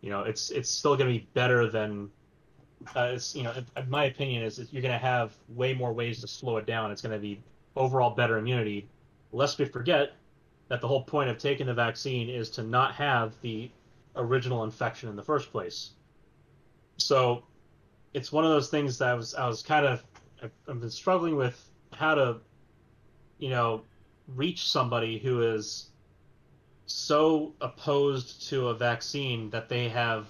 [0.01, 2.09] You know, it's it's still going to be better than,
[2.95, 3.53] uh, you know,
[3.87, 6.91] my opinion is you're going to have way more ways to slow it down.
[6.91, 7.41] It's going to be
[7.75, 8.87] overall better immunity.
[9.31, 10.13] Lest we forget
[10.67, 13.69] that the whole point of taking the vaccine is to not have the
[14.15, 15.91] original infection in the first place.
[16.97, 17.43] So
[18.13, 20.03] it's one of those things that I was I was kind of
[20.67, 22.37] I've been struggling with how to,
[23.39, 23.83] you know,
[24.27, 25.89] reach somebody who is
[26.85, 30.27] so opposed to a vaccine that they have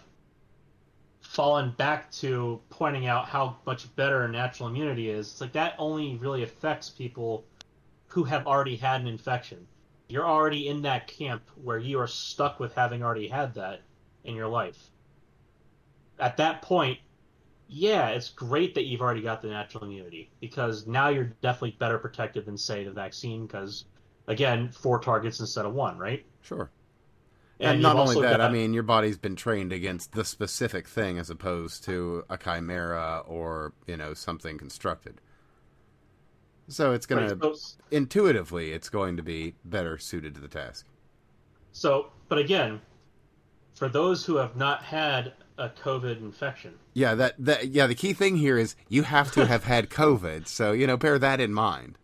[1.34, 5.32] fallen back to pointing out how much better natural immunity is.
[5.32, 7.44] It's like that only really affects people
[8.06, 9.66] who have already had an infection.
[10.08, 13.82] You're already in that camp where you are stuck with having already had that
[14.24, 14.78] in your life.
[16.20, 17.00] At that point,
[17.68, 21.98] yeah, it's great that you've already got the natural immunity because now you're definitely better
[21.98, 23.86] protected than say the vaccine because
[24.28, 26.24] again, four targets instead of one, right?
[26.42, 26.70] Sure.
[27.64, 28.42] And, and not only that, got...
[28.42, 33.24] I mean, your body's been trained against the specific thing as opposed to a chimera
[33.26, 35.22] or, you know, something constructed.
[36.68, 37.56] So it's going to,
[37.92, 40.86] intuitively, it's going to be better suited to the task.
[41.72, 42.82] So, but again,
[43.74, 46.76] for those who have not had a COVID infection.
[46.94, 50.48] Yeah, that, that yeah, the key thing here is you have to have had COVID.
[50.48, 51.98] So, you know, bear that in mind.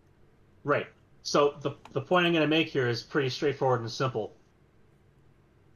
[0.64, 0.88] Right.
[1.24, 4.34] So the the point I'm going to make here is pretty straightforward and simple.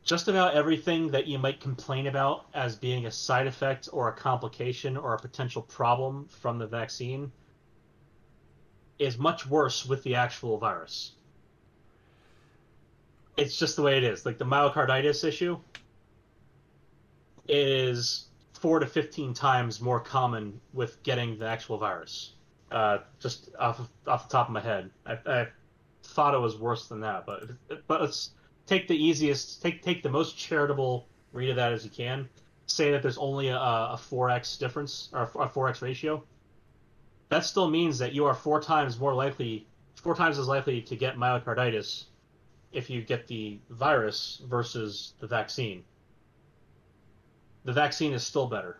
[0.04, 4.14] Just about everything that you might complain about as being a side effect or a
[4.14, 7.32] complication or a potential problem from the vaccine
[9.00, 11.14] is much worse with the actual virus.
[13.38, 14.26] It's just the way it is.
[14.26, 15.58] Like the myocarditis issue
[17.48, 22.34] is four to 15 times more common with getting the actual virus.
[22.72, 25.48] Uh, just off of, off the top of my head, I, I,
[26.06, 27.44] thought it was worse than that, but
[27.88, 28.32] but let's
[28.66, 32.30] take the easiest, take take the most charitable read of that as you can.
[32.66, 36.24] Say that there's only a a four x difference or a four x ratio.
[37.30, 40.96] That still means that you are four times more likely, four times as likely to
[40.96, 42.06] get myocarditis
[42.72, 45.84] if you get the virus versus the vaccine.
[47.66, 48.78] The vaccine is still better.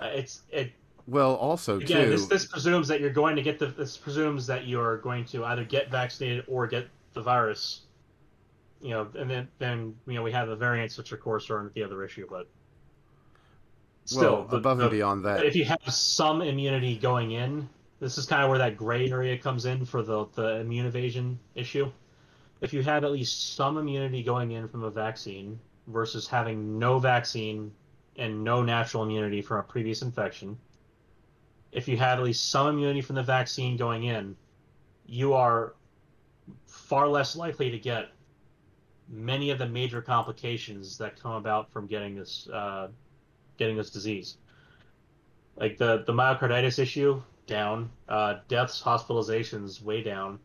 [0.00, 0.72] Uh, it's it
[1.06, 3.66] well, also again, too, this this presumes that you're going to get the.
[3.66, 7.82] This presumes that you are going to either get vaccinated or get the virus.
[8.84, 11.70] You know, and then then you know we have the variants, which of course are
[11.74, 12.48] the other issue, but
[14.04, 17.68] still well, the, above the, and beyond that, if you have some immunity going in,
[17.98, 21.38] this is kind of where that gray area comes in for the the immune evasion
[21.54, 21.90] issue.
[22.60, 26.98] If you have at least some immunity going in from a vaccine versus having no
[26.98, 27.72] vaccine
[28.16, 30.56] and no natural immunity from a previous infection
[31.74, 34.36] if you have at least some immunity from the vaccine going in,
[35.06, 35.74] you are
[36.66, 38.10] far less likely to get
[39.08, 42.88] many of the major complications that come about from getting this uh,
[43.58, 44.36] getting this disease.
[45.56, 50.40] Like the the myocarditis issue down, uh, deaths, hospitalizations way down.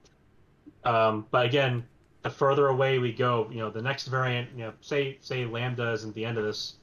[0.84, 1.86] Um, but again,
[2.22, 5.92] the further away we go, you know, the next variant, you know, say say lambda
[5.94, 6.76] isn't the end of this,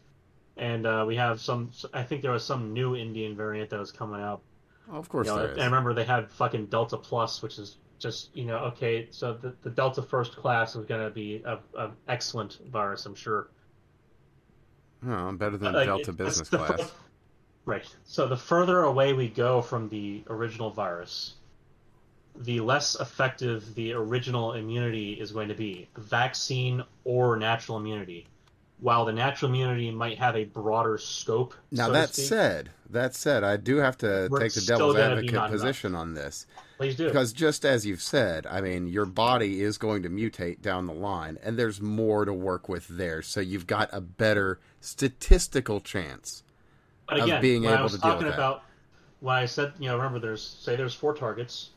[0.56, 1.70] and uh, we have some.
[1.92, 4.42] I think there was some new Indian variant that was coming out.
[4.90, 5.58] Oh, of course, you know, there is.
[5.58, 9.09] I remember they had fucking Delta Plus, which is just you know okay.
[9.11, 13.14] So the, the Delta first class is going to be a, a, excellent virus, I'm
[13.14, 13.48] sure.
[15.06, 16.92] Oh, better than uh, like, Delta Business Class.
[17.66, 17.85] Right.
[18.04, 21.35] So the further away we go from the original virus,
[22.37, 28.28] the less effective the original immunity is going to be, vaccine or natural immunity
[28.78, 31.54] while the natural immunity might have a broader scope.
[31.70, 35.92] Now so that said, that said, I do have to take the devil's advocate position
[35.92, 36.00] enough.
[36.00, 36.46] on this.
[36.76, 37.06] Please do.
[37.06, 40.92] Because just as you've said, I mean, your body is going to mutate down the
[40.92, 43.22] line, and there's more to work with there.
[43.22, 46.42] So you've got a better statistical chance
[47.08, 48.62] again, of being able to deal with about, that.
[49.20, 51.70] When I said, you know, remember, there's say there's four targets.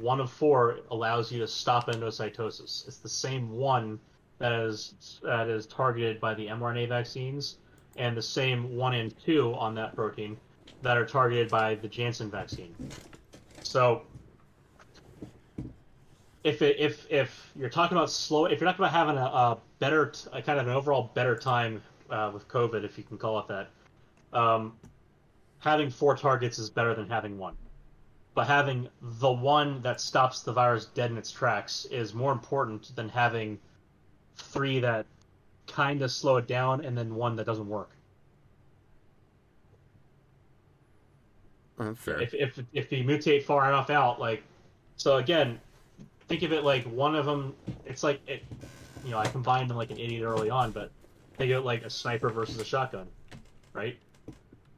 [0.00, 2.88] One of four allows you to stop endocytosis.
[2.88, 4.00] It's the same one
[4.38, 7.58] that is that is targeted by the mRNA vaccines,
[7.96, 10.40] and the same one and two on that protein
[10.82, 12.76] that are targeted by the Janssen vaccine.
[13.62, 14.06] So,
[16.44, 19.62] if it, if if you're talking about slow, if you're talking about having a, a
[19.80, 23.38] better, a kind of an overall better time uh, with COVID, if you can call
[23.40, 23.72] it that,
[24.38, 24.78] um,
[25.58, 27.56] having four targets is better than having one.
[28.34, 32.94] but having the one that stops the virus dead in its tracks is more important
[32.96, 33.60] than having
[34.38, 35.06] three that
[35.66, 37.90] kind of slow it down and then one that doesn't work.
[41.78, 42.20] Oh, fair.
[42.20, 44.42] If if if you mutate far enough out, like
[44.96, 45.60] so again,
[46.26, 47.54] think of it like one of them.
[47.86, 48.44] It's like it,
[49.04, 50.90] you know, I combined them like an idiot early on, but
[51.36, 53.06] think of it like a sniper versus a shotgun,
[53.74, 53.96] right?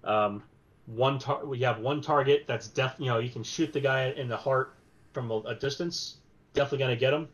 [0.05, 0.42] Um,
[0.87, 4.11] one tar- we have one target that's def you know you can shoot the guy
[4.11, 4.75] in the heart
[5.12, 6.16] from a, a distance
[6.53, 7.29] definitely gonna get him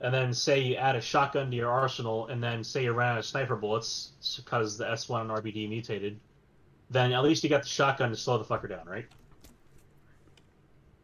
[0.00, 3.12] and then say you add a shotgun to your arsenal and then say you ran
[3.12, 6.18] out of sniper bullets because the s1 and rbd mutated
[6.90, 9.06] then at least you got the shotgun to slow the fucker down right?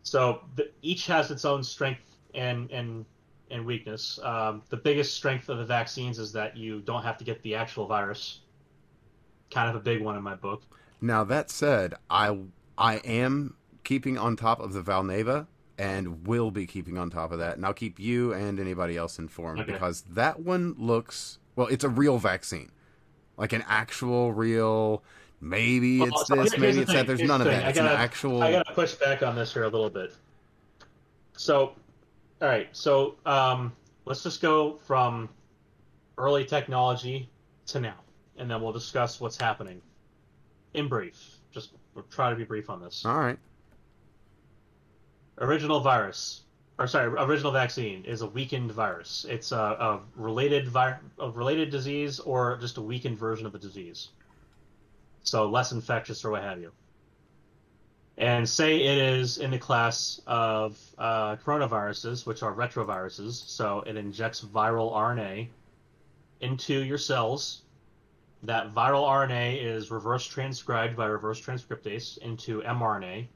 [0.07, 3.05] So the, each has its own strength and and
[3.51, 4.19] and weakness.
[4.23, 7.55] Um, the biggest strength of the vaccines is that you don't have to get the
[7.55, 8.41] actual virus.
[9.51, 10.63] Kind of a big one in my book.
[11.01, 12.39] Now that said, I
[12.79, 15.47] I am keeping on top of the Valneva
[15.79, 19.19] and will be keeping on top of that, and I'll keep you and anybody else
[19.19, 19.73] informed Okay.
[19.73, 21.67] because that one looks well.
[21.67, 22.71] It's a real vaccine,
[23.37, 25.03] like an actual real.
[25.41, 27.07] Maybe Well, it's so this, maybe it's thing, that.
[27.07, 27.69] There's here's none the of that.
[27.69, 28.43] It's gotta- an actual.
[28.43, 30.15] I gotta push back on this here a little bit.
[31.35, 31.75] So,
[32.41, 32.69] all right.
[32.73, 33.73] So, um,
[34.07, 35.29] let's just go from
[36.17, 37.29] early technology
[37.67, 37.97] to now,
[38.39, 39.83] and then we'll discuss what's happening
[40.73, 41.37] in brief.
[41.53, 43.05] Just we'll try to be brief on this.
[43.05, 43.39] All right.
[45.39, 46.43] Original virus,
[46.79, 49.27] or sorry, original vaccine is a weakened virus.
[49.29, 53.59] It's a, a related vi- a related disease or just a weakened version of the
[53.59, 54.09] disease.
[55.23, 56.73] So less infectious or what have you.
[58.19, 63.33] And say it is in the class of uh, coronaviruses, which are retroviruses.
[63.33, 65.49] So it injects viral RNA
[66.41, 67.63] into your cells.
[68.43, 73.27] That viral RNA is reverse transcribed by reverse transcriptase into mRNA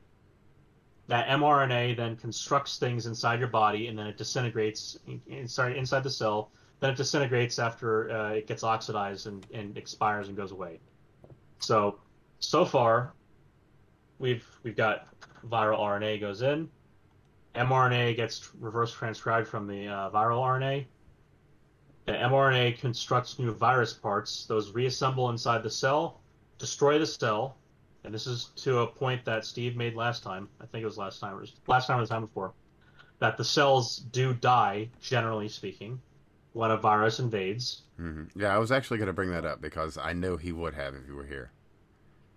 [1.10, 4.96] that mRNA then constructs things inside your body, and then it disintegrates.
[5.26, 6.52] in- Sorry, inside the cell.
[6.78, 10.78] Then it disintegrates after uh, it gets oxidized and, and expires and goes away.
[11.58, 11.98] So,
[12.38, 13.12] so far,
[14.20, 15.08] we've we've got
[15.48, 16.68] viral RNA goes in,
[17.56, 20.86] mRNA gets reverse transcribed from the uh, viral RNA.
[22.06, 24.46] The mRNA constructs new virus parts.
[24.46, 26.20] Those reassemble inside the cell,
[26.58, 27.56] destroy the cell,
[28.04, 30.48] and this is to a point that Steve made last time.
[30.60, 32.52] I think it was last time, or last time or the time before,
[33.18, 36.00] that the cells do die, generally speaking,
[36.52, 37.82] when a virus invades.
[37.96, 40.74] hmm Yeah, I was actually going to bring that up because I know he would
[40.74, 41.52] have if you were here.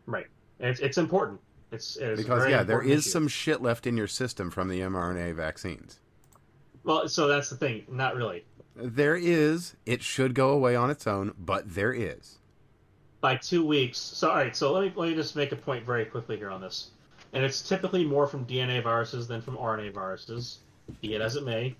[0.06, 0.28] Right.
[0.60, 1.40] It's, it's important.
[1.72, 3.10] It's, it's Because yeah, there is issue.
[3.10, 6.00] some shit left in your system from the mRNA vaccines.
[6.84, 7.86] Well, so that's the thing.
[7.90, 8.46] Not really.
[8.76, 9.76] There is.
[9.86, 12.40] It should go away on its own, but there is.
[13.24, 13.98] By two weeks.
[13.98, 14.54] So all right.
[14.54, 16.92] So let me let me just make a point very quickly here on this.
[17.32, 20.60] And it's typically more from DNA viruses than from RNA viruses,
[21.00, 21.74] be it as it may.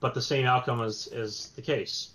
[0.00, 2.12] But the same outcome is is the case.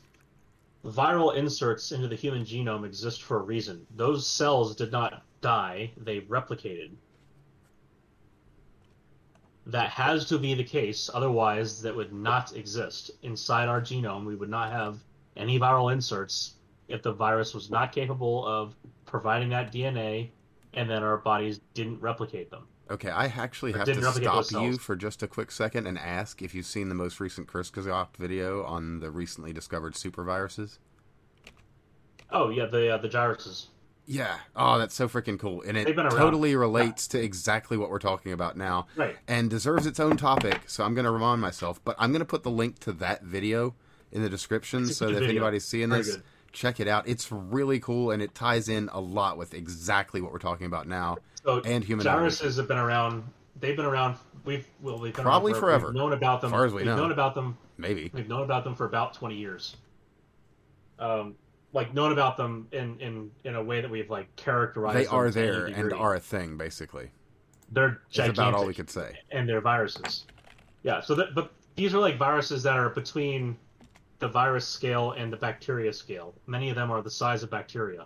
[0.83, 3.85] Viral inserts into the human genome exist for a reason.
[3.95, 6.95] Those cells did not die; they replicated.
[9.67, 14.25] That has to be the case, otherwise, that would not exist inside our genome.
[14.25, 14.97] We would not have
[15.37, 16.55] any viral inserts
[16.93, 18.75] if the virus was not capable of
[19.05, 20.29] providing that DNA,
[20.75, 22.67] and then our bodies didn't replicate them.
[22.91, 26.53] Okay, I actually have to stop you for just a quick second and ask if
[26.53, 30.77] you've seen the most recent Kurzgesagt video on the recently discovered superviruses.
[32.29, 33.67] Oh yeah, the uh, the viruses.
[34.05, 34.35] Yeah.
[34.55, 35.63] Oh, that's so freaking cool.
[35.65, 36.17] And it They've been around.
[36.17, 39.15] totally relates to exactly what we're talking about now Right.
[39.29, 40.59] and deserves its own topic.
[40.67, 43.23] So I'm going to remind myself, but I'm going to put the link to that
[43.23, 43.75] video
[44.11, 46.23] in the description so that if anybody's seeing Very this, good.
[46.53, 47.07] Check it out.
[47.07, 50.87] It's really cool and it ties in a lot with exactly what we're talking about
[50.87, 51.17] now.
[51.43, 53.23] So And human viruses have been around.
[53.59, 54.15] They've been around.
[54.45, 55.87] We've well, we've been Probably around forever.
[55.87, 56.49] We've known about them.
[56.49, 57.03] As far as we have know.
[57.03, 57.57] known about them.
[57.77, 58.09] Maybe.
[58.13, 59.75] We've known about them for about twenty years.
[60.99, 61.35] Um,
[61.73, 64.97] like known about them in in in a way that we've like characterized.
[64.97, 67.09] They are there and are a thing, basically.
[67.71, 69.17] They're It's about all we could say.
[69.31, 70.25] and they're viruses.
[70.83, 73.57] Yeah, so that, but these are like viruses that are between
[74.23, 76.33] the virus scale and the bacteria scale.
[76.47, 78.05] Many of them are the size of bacteria,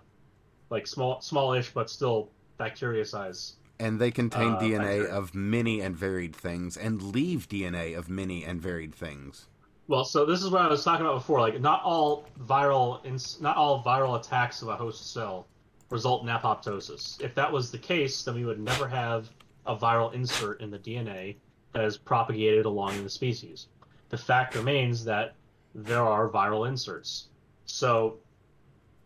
[0.72, 3.58] like small, smallish, but still bacteria size.
[3.80, 5.14] And they contain Uh, DNA bacteria.
[5.14, 9.46] of many and varied things and leave DNA of many and varied things.
[9.88, 11.40] Well, so this is what I was talking about before.
[11.40, 15.46] Like, not all viral, ins- not all viral attacks of a host cell
[15.92, 17.22] result in apoptosis.
[17.22, 19.30] If that was the case, then we would never have
[19.68, 21.36] a viral insert in the DNA
[21.74, 23.68] that is propagated along in the species.
[24.10, 25.36] The fact remains that
[25.78, 27.28] there are viral inserts.
[27.66, 28.18] So,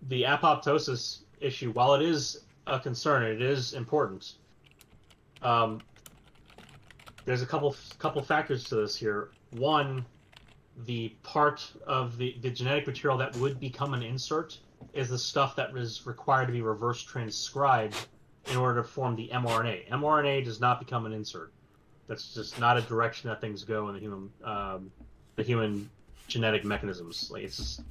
[0.07, 4.33] the apoptosis issue, while it is a concern, it is important.
[5.41, 5.81] Um,
[7.25, 9.29] there's a couple couple factors to this here.
[9.51, 10.05] One,
[10.85, 14.57] the part of the, the genetic material that would become an insert
[14.93, 17.95] is the stuff that is required to be reverse transcribed
[18.49, 19.89] in order to form the mRNA.
[19.89, 21.51] mRNA does not become an insert.
[22.07, 24.91] That's just not a direction that things go in the human um,
[25.35, 25.89] the human
[26.31, 27.29] genetic mechanisms.
[27.31, 27.81] Like it's just,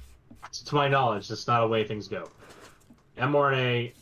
[0.67, 2.29] to my knowledge, that's not a way things go.
[3.17, 3.93] mRNA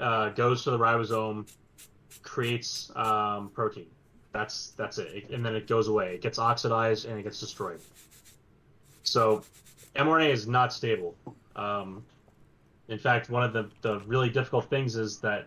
[0.00, 1.48] uh, goes to the ribosome,
[2.22, 3.86] creates um, protein.
[4.32, 5.08] That's that's it.
[5.14, 6.14] it, and then it goes away.
[6.14, 7.80] It gets oxidized and it gets destroyed.
[9.02, 9.42] So,
[9.94, 11.14] mRNA is not stable.
[11.54, 12.04] Um,
[12.88, 15.46] in fact, one of the, the really difficult things is that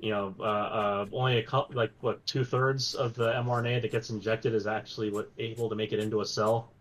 [0.00, 3.90] you know uh, uh, only a couple, like what two thirds of the mRNA that
[3.90, 6.73] gets injected is actually what able to make it into a cell.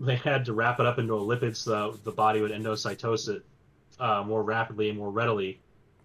[0.00, 3.44] They had to wrap it up into a lipid so the body would endocytose it
[3.98, 5.60] uh, more rapidly and more readily,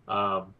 [0.09, 0.53] um,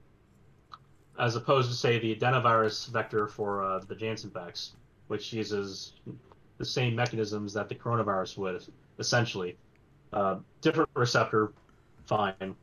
[1.20, 4.72] as opposed to say the adenovirus vector for uh, the Janssen vax,
[5.08, 5.94] which uses
[6.58, 8.64] the same mechanisms that the coronavirus would,
[9.00, 9.58] essentially.
[10.14, 11.52] Uh, different receptor,
[12.06, 12.56] fine,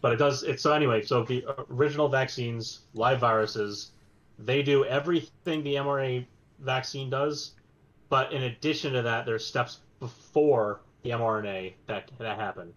[0.00, 0.44] but it does.
[0.44, 1.02] It so anyway.
[1.02, 3.90] So the original vaccines, live viruses,
[4.38, 6.26] they do everything the mRNA
[6.60, 7.54] vaccine does,
[8.08, 12.72] but in addition to that, there's steps before the mRNA that that happen.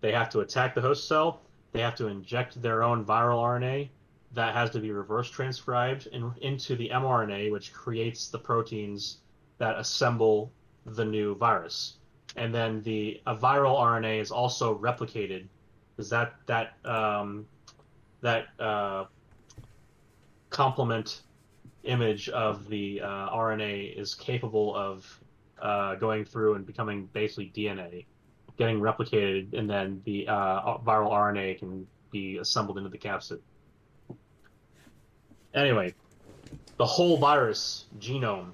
[0.00, 1.42] They have to attack the host cell.
[1.72, 3.88] They have to inject their own viral RNA
[4.34, 9.18] that has to be reverse transcribed in, into the mRNA, which creates the proteins
[9.58, 10.50] that assemble
[10.86, 11.98] the new virus.
[12.36, 15.46] And then the a viral RNA is also replicated
[15.94, 17.46] because that that um,
[18.22, 19.04] that uh,
[20.50, 21.22] complement
[21.84, 25.20] image of the uh, RNA is capable of
[25.60, 28.06] uh, going through and becoming basically DNA,
[28.56, 33.40] getting replicated, and then the uh, viral RNA can be assembled into the capsid.
[35.54, 35.94] Anyway,
[36.76, 38.50] the whole virus genome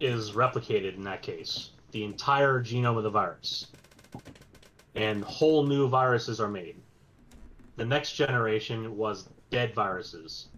[0.00, 1.70] is replicated in that case.
[1.92, 3.68] The entire genome of the virus.
[4.94, 6.76] And whole new viruses are made.
[7.76, 10.48] The next generation was dead viruses.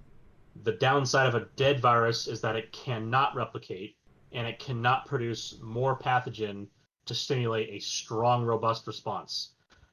[0.62, 3.97] The downside of a dead virus is that it cannot replicate
[4.35, 6.66] and it cannot produce more pathogen
[7.07, 9.51] to stimulate a strong, robust response.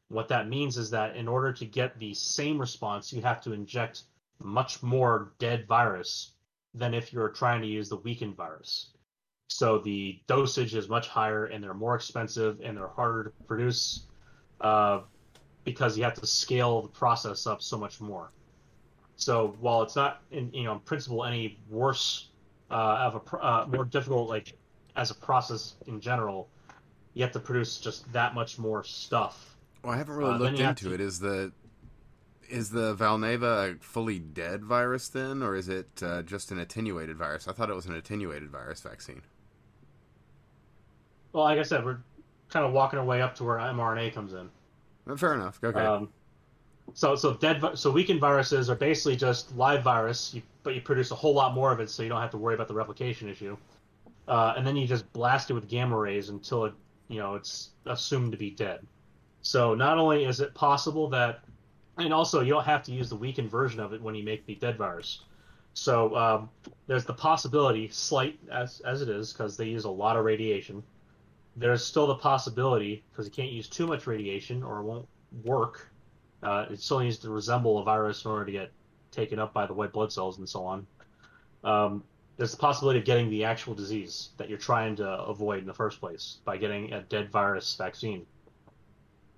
[0.10, 3.54] What that means is that in order to get the same response, you have to
[3.54, 4.04] inject
[4.40, 6.34] much more dead virus
[6.74, 8.92] than if you're trying to use the weakened virus.
[9.48, 14.08] So the dosage is much higher, and they're more expensive, and they're harder to produce
[14.62, 15.02] uh,
[15.64, 18.32] because you have to scale the process up so much more.
[19.18, 22.31] So while it's not, in you know, in principle, any worse
[22.72, 24.54] uh, of a uh, more difficult, like
[24.96, 26.48] as a process in general,
[27.14, 29.56] you have to produce just that much more stuff.
[29.84, 31.02] Well, I haven't really Uh, looked into to- it.
[31.02, 31.52] Is the
[32.50, 37.16] is the Valneva a fully dead virus then, or is it uh, just an attenuated
[37.18, 37.48] virus?
[37.48, 39.22] I thought it was an attenuated virus vaccine.
[41.32, 42.00] Well, like I said, we're
[42.50, 44.50] kind of walking our way up to where mRNA comes in.
[45.08, 45.60] Uh, Fair enough.
[45.64, 45.80] Okay.
[45.80, 46.10] Um,
[46.94, 51.12] so, so dead, so weakened viruses are basically just live virus, you, but you produce
[51.12, 53.30] a whole lot more of it, so you don't have to worry about the replication
[53.30, 53.58] issue.
[54.28, 56.74] Uh, and then you just blast it with gamma rays until it,
[57.08, 58.80] you know, it's assumed to be dead.
[59.42, 61.44] So not only is it possible that,
[61.98, 64.46] and also you don't have to use the weakened version of it when you make
[64.46, 65.22] the dead virus.
[65.74, 66.50] So um,
[66.88, 70.84] there's the possibility, slight as as it is, because they use a lot of radiation.
[71.56, 75.08] There's still the possibility, because you can't use too much radiation or it won't
[75.44, 75.88] work.
[76.44, 78.72] Uh, it still needs to resemble a virus in order to get
[79.12, 80.88] taken up by the white blood cells and so on.
[81.64, 82.04] Um,
[82.38, 85.74] there's the possibility of getting the actual disease that you're trying to avoid in the
[85.74, 88.26] first place by getting a dead virus vaccine.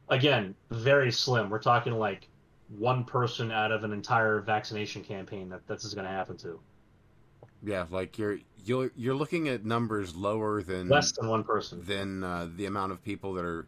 [0.10, 1.50] Again, very slim.
[1.50, 2.28] We're talking like
[2.70, 6.60] one person out of an entire vaccination campaign that this is going to happen to.
[7.62, 11.84] yeah, like you're you're you're looking at numbers lower than Less than one person.
[11.86, 13.68] than uh, the amount of people that are.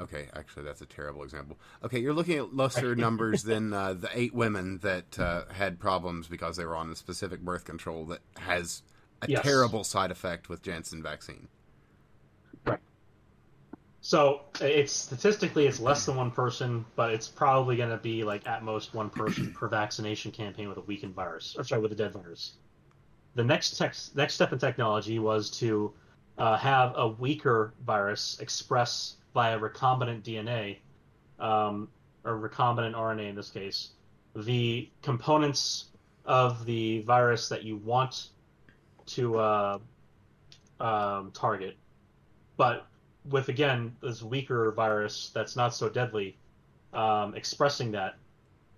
[0.00, 1.56] Okay, actually, that's a terrible example.
[1.84, 6.26] Okay, you're looking at lesser numbers than uh, the eight women that uh, had problems
[6.26, 8.82] because they were on a specific birth control that has
[9.22, 9.42] a Yes.
[9.42, 11.48] terrible side effect with Janssen vaccine.
[12.66, 12.80] Right.
[14.00, 18.46] So it's statistically it's less than one person, but it's probably going to be like
[18.46, 21.94] at most one person per vaccination campaign with a weakened virus, or sorry, with a
[21.94, 22.58] dead virus.
[23.34, 25.94] The next tech, next step in technology was to
[26.36, 30.78] uh, have a weaker virus express via recombinant DNA,
[31.38, 31.88] um,
[32.24, 33.90] or recombinant RNA in this case,
[34.34, 35.86] the components
[36.24, 38.28] of the virus that you want
[39.06, 39.78] to uh,
[40.80, 41.76] um, target,
[42.56, 42.86] but
[43.28, 46.36] with again this weaker virus that's not so deadly,
[46.92, 48.16] um, expressing that.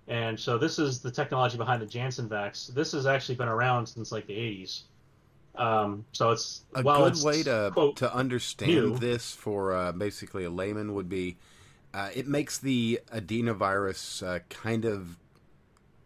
[0.08, 2.72] And so this is the technology behind the Janssen vax.
[2.72, 4.82] This has actually been around since like the 80s.
[5.56, 8.98] Um, so it's A well, good it's, way to quote, to understand new.
[8.98, 11.36] this for uh, basically a layman would be
[11.94, 15.16] uh, it makes the adenovirus uh, kind of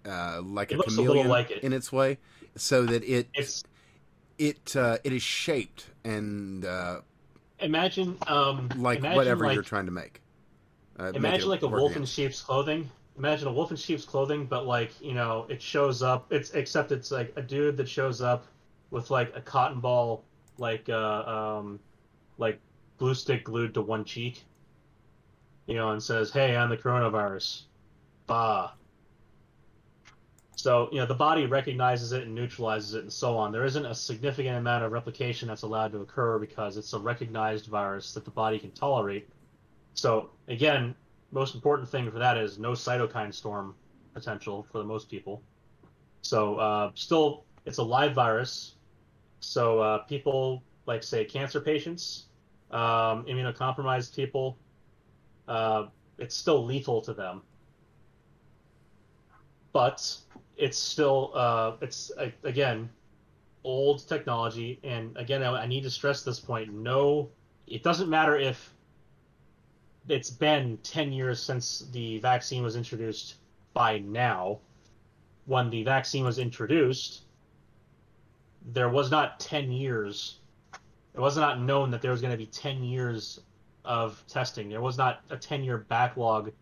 [0.07, 1.65] uh, like It a a chameleon little like it.
[1.65, 2.19] in its way,
[2.57, 3.65] so that it it's
[4.39, 7.01] it uh, it is shaped and uh,
[7.59, 10.21] imagine um like imagine whatever like, you're trying to make.
[10.99, 12.89] Make imagine like a wolf in sheep's clothing.
[13.19, 16.33] Imagine a wolf in sheep's clothing, but like you know, it shows up.
[16.33, 18.47] It's except it's like a dude that shows up
[18.91, 20.25] with like a cotton ball,
[20.59, 21.81] like uh um,
[22.39, 22.59] like
[22.99, 24.45] glue stick glued to one cheek.
[25.67, 27.63] You know, and says, "Hey, I'm the coronavirus."
[28.27, 28.73] Bah.
[30.57, 33.53] So you know, the body recognizes it and neutralizes it, and so on.
[33.53, 37.67] There isn't a significant amount of replication that's allowed to occur because it's a recognized
[37.67, 39.29] virus that the body can tolerate.
[39.95, 40.95] So again,
[41.33, 43.75] most important thing for that is no cytokine storm
[44.13, 45.43] potential for the most people.
[46.23, 48.75] So uh, still, it's a live virus.
[49.41, 52.27] So uh, people like say cancer patients,
[52.71, 54.59] um, immunocompromised people,
[55.49, 55.87] uh,
[56.19, 57.43] it's still lethal to them.
[59.73, 60.17] But
[60.57, 62.13] it's still uh, it's
[62.45, 62.91] again
[63.65, 66.73] old technology, and again I, I need to stress this point.
[66.73, 67.31] No,
[67.67, 68.75] it doesn't matter if
[70.09, 73.37] it's been 10 years since the vaccine was introduced
[73.75, 74.59] by now.
[75.47, 77.23] When the vaccine was introduced,
[78.65, 80.41] there was not 10 years.
[81.15, 83.41] It was not known that there was going to be 10 years
[83.85, 84.69] of testing.
[84.69, 86.53] There was not a 10 year backlog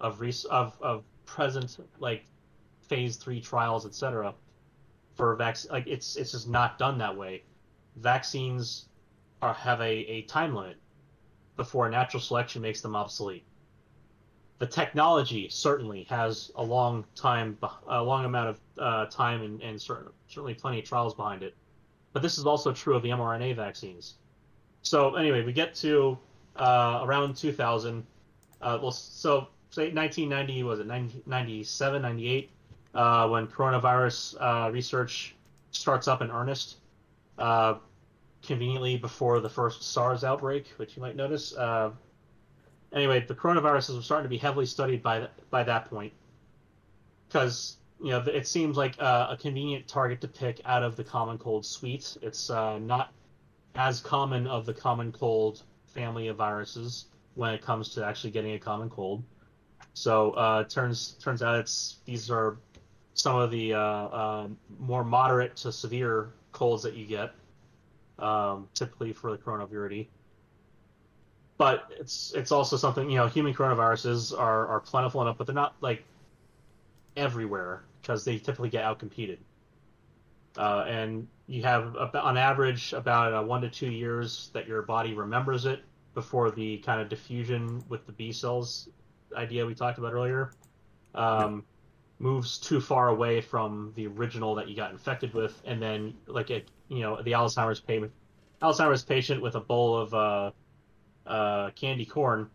[0.00, 2.24] of res- of of present like
[2.82, 4.34] phase 3 trials, etc.
[5.14, 7.42] for vaccine like it's it's just not done that way.
[7.96, 8.86] Vaccines
[9.42, 10.76] are have a, a time limit
[11.56, 13.44] before natural selection makes them obsolete.
[14.58, 17.56] The technology certainly has a long time,
[17.86, 21.54] a long amount of uh, time, and, and certain, certainly plenty of trials behind it.
[22.12, 24.14] But this is also true of the mRNA vaccines.
[24.82, 26.18] So anyway, we get to
[26.56, 28.04] uh, around 2000.
[28.60, 30.86] Uh, well, so say 1990 was it
[31.26, 32.50] 97, 98
[32.94, 35.36] uh, when coronavirus uh, research
[35.70, 36.78] starts up in earnest.
[37.38, 37.74] Uh,
[38.42, 41.52] conveniently before the first SARS outbreak, which you might notice.
[42.92, 46.12] Anyway, the coronaviruses were starting to be heavily studied by th- by that point,
[47.28, 51.04] because you know it seems like uh, a convenient target to pick out of the
[51.04, 52.16] common cold suite.
[52.22, 53.12] It's uh, not
[53.74, 58.54] as common of the common cold family of viruses when it comes to actually getting
[58.54, 59.22] a common cold.
[59.94, 62.56] So uh, it turns turns out it's these are
[63.14, 67.32] some of the uh, uh, more moderate to severe colds that you get
[68.18, 70.06] um, typically for the coronavirus.
[71.58, 75.54] But it's it's also something you know human coronaviruses are, are plentiful enough, but they're
[75.54, 76.04] not like
[77.16, 79.38] everywhere because they typically get outcompeted.
[80.56, 85.14] Uh, and you have on average about uh, one to two years that your body
[85.14, 85.82] remembers it
[86.14, 88.88] before the kind of diffusion with the B cells
[89.36, 90.52] idea we talked about earlier
[91.14, 91.64] um,
[92.18, 96.50] moves too far away from the original that you got infected with, and then like
[96.50, 98.12] a you know the Alzheimer's patient,
[98.62, 100.50] Alzheimer's patient with a bowl of uh,
[101.28, 102.48] uh, candy corn,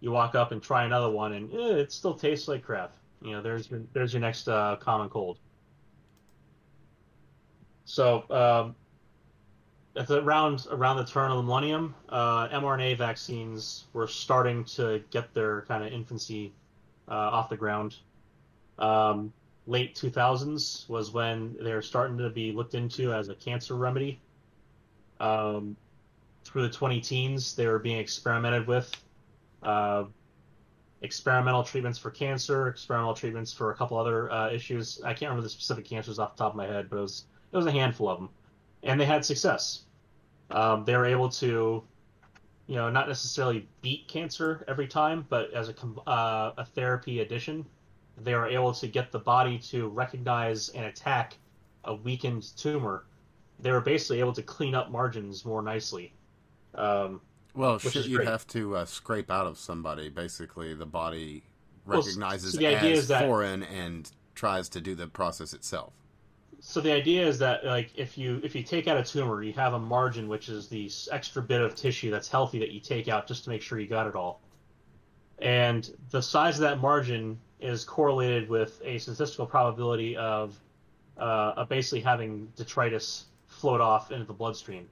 [0.00, 2.94] you walk up and try another one, and eh, it still tastes like crap.
[3.22, 5.38] You know, there's your there's your next uh, common cold.
[7.86, 8.74] So um,
[9.96, 15.02] at the around around the turn of the millennium, uh, mRNA vaccines were starting to
[15.10, 16.52] get their kind of infancy
[17.08, 17.96] uh, off the ground.
[18.78, 19.32] Um,
[19.66, 24.20] late 2000s was when they were starting to be looked into as a cancer remedy.
[25.18, 25.76] Um,
[26.46, 28.90] through the 20 teens, they were being experimented with.
[29.62, 30.04] Uh,
[31.02, 35.00] experimental treatments for cancer, experimental treatments for a couple other uh, issues.
[35.02, 37.24] I can't remember the specific cancers off the top of my head, but it was
[37.52, 38.28] it was a handful of them,
[38.82, 39.82] and they had success.
[40.50, 41.82] Um, they were able to,
[42.66, 45.74] you know, not necessarily beat cancer every time, but as a
[46.08, 47.64] uh, a therapy addition,
[48.18, 51.36] they were able to get the body to recognize and attack
[51.84, 53.04] a weakened tumor.
[53.60, 56.12] They were basically able to clean up margins more nicely.
[56.76, 57.20] Um,
[57.54, 60.08] Well, shit, you'd have to uh, scrape out of somebody.
[60.08, 61.42] Basically, the body
[61.86, 65.94] Well, recognizes so the idea as that- foreign and tries to do the process itself.
[66.60, 69.52] so the idea is that like if you if you take out a tumor, you
[69.54, 73.08] have a margin which is the extra bit of tissue that's healthy that you take
[73.08, 74.40] out just to make sure you got it all.
[75.38, 80.58] And the size of that margin is correlated with a statistical probability of
[81.18, 84.86] uh, of basically having detritus float off into the bloodstream.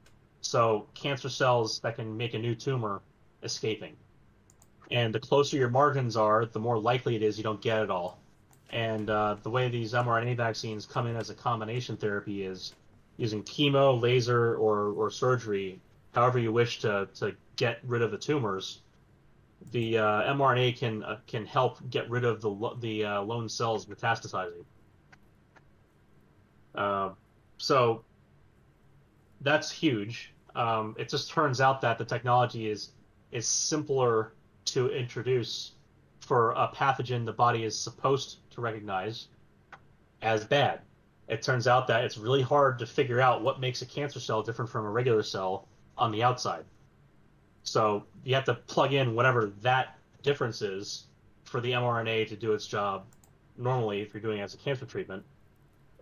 [0.45, 3.01] So cancer cells that can make a new tumor
[3.43, 3.97] escaping.
[4.91, 7.91] And the closer your margins are, the more likely it is you don't get it
[7.91, 8.21] all.
[8.71, 12.75] And uh, the way these mRNA vaccines come in as a combination therapy is
[13.17, 15.81] using chemo, laser, or, or surgery,
[16.13, 18.81] however you wish to, to get rid of the tumors,
[19.71, 23.87] the uh, mRNA can uh, can help get rid of the the uh, lone cells
[23.87, 24.65] metastasizing.
[26.75, 27.11] Uh,
[27.57, 28.05] so
[29.41, 30.34] that's huge.
[30.55, 32.91] Um, it just turns out that the technology is
[33.33, 34.33] is simpler
[34.67, 35.73] to introduce
[36.21, 39.29] for a pathogen the body is supposed to recognize
[40.23, 40.81] as bad.
[41.29, 44.43] It turns out that it's really hard to figure out what makes a cancer cell
[44.43, 45.67] different from a regular cell
[45.99, 46.65] on the outside.
[47.63, 51.05] So you have to plug in whatever that difference is
[51.45, 53.05] for the mRNA to do its job
[53.57, 55.25] normally if you're doing it as a cancer treatment.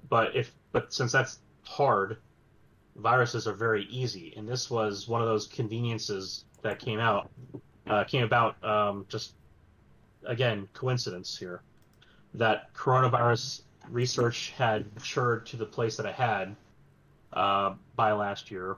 [0.09, 2.19] But if but since that's hard,
[2.97, 7.31] viruses are very easy, and this was one of those conveniences that came out
[7.89, 9.35] uh, came about um, just
[10.25, 11.63] again coincidence here
[12.35, 16.55] that coronavirus research had matured to the place that it had
[17.33, 18.77] uh, by last year,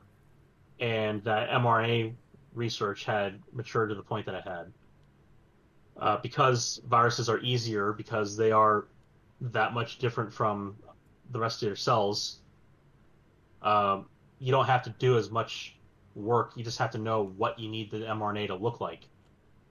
[0.81, 2.15] and that mRNA
[2.55, 4.73] research had matured to the point that it had.
[5.97, 8.87] Uh, because viruses are easier, because they are
[9.41, 10.77] that much different from
[11.31, 12.41] the rest of your cells,
[13.65, 14.07] um,
[14.39, 15.77] you don't have to do as much
[16.15, 16.53] work.
[16.55, 19.01] You just have to know what you need the mRNA to look like.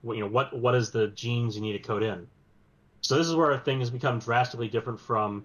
[0.02, 2.26] What, you know, what what is the genes you need to code in.
[3.00, 5.44] So this is where things become drastically different from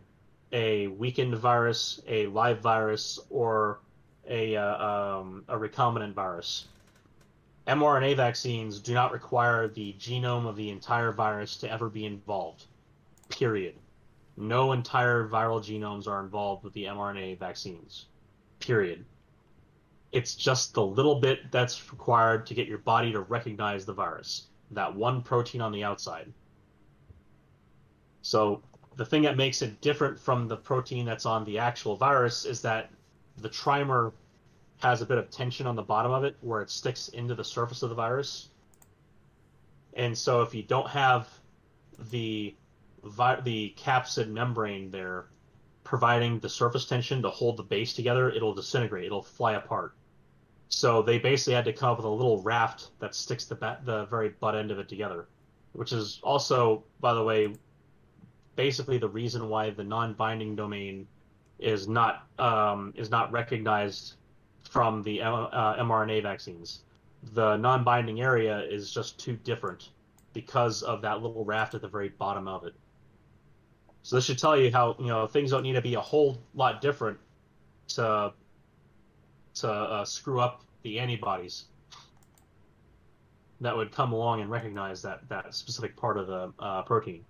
[0.52, 3.80] a weakened virus, a live virus, or
[4.28, 6.68] a uh, um, a recombinant virus
[7.70, 12.66] mRNA vaccines do not require the genome of the entire virus to ever be involved.
[13.30, 13.76] Period.
[14.38, 18.08] No entire viral genomes are involved with the mRNA vaccines.
[18.60, 19.06] Period.
[20.12, 24.48] It's just the little bit that's required to get your body to recognize the virus,
[24.72, 26.32] that one protein on the outside.
[28.22, 28.62] So,
[28.96, 32.62] the thing that makes it different from the protein that's on the actual virus is
[32.64, 32.92] that
[33.38, 34.12] the trimer
[34.80, 37.44] has a bit of tension on the bottom of it where it sticks into the
[37.44, 38.50] surface of the virus.
[39.94, 41.28] And so if you don't have
[42.12, 42.56] the
[43.04, 45.28] vi- the capsid membrane there
[45.90, 49.96] providing the surface tension to hold the base together, it'll disintegrate, it'll fly apart.
[50.68, 54.06] So they basically had to come up with a little raft that sticks the the
[54.06, 55.28] very butt end of it together,
[55.74, 57.56] which is also, by the way,
[58.56, 61.08] basically the reason why the non-binding domain
[61.58, 64.14] is not um, is not recognized
[64.62, 66.84] from the uh, mRNA vaccines.
[67.34, 69.90] The non-binding area is just too different
[70.34, 72.76] because of that little raft at the very bottom of it.
[74.04, 76.38] So this should tell you how you know things don't need to be a whole
[76.56, 77.18] lot different
[77.90, 78.34] to
[79.56, 81.66] to uh, screw up the antibodies
[83.62, 87.26] that would come along and recognize that that specific part of the uh, protein.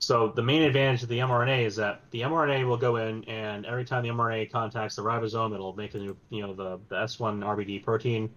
[0.00, 3.66] So the main advantage of the mRNA is that the mRNA will go in, and
[3.66, 6.96] every time the mRNA contacts the ribosome, it'll make a new, you know, the, the
[6.96, 8.30] S1 RBD protein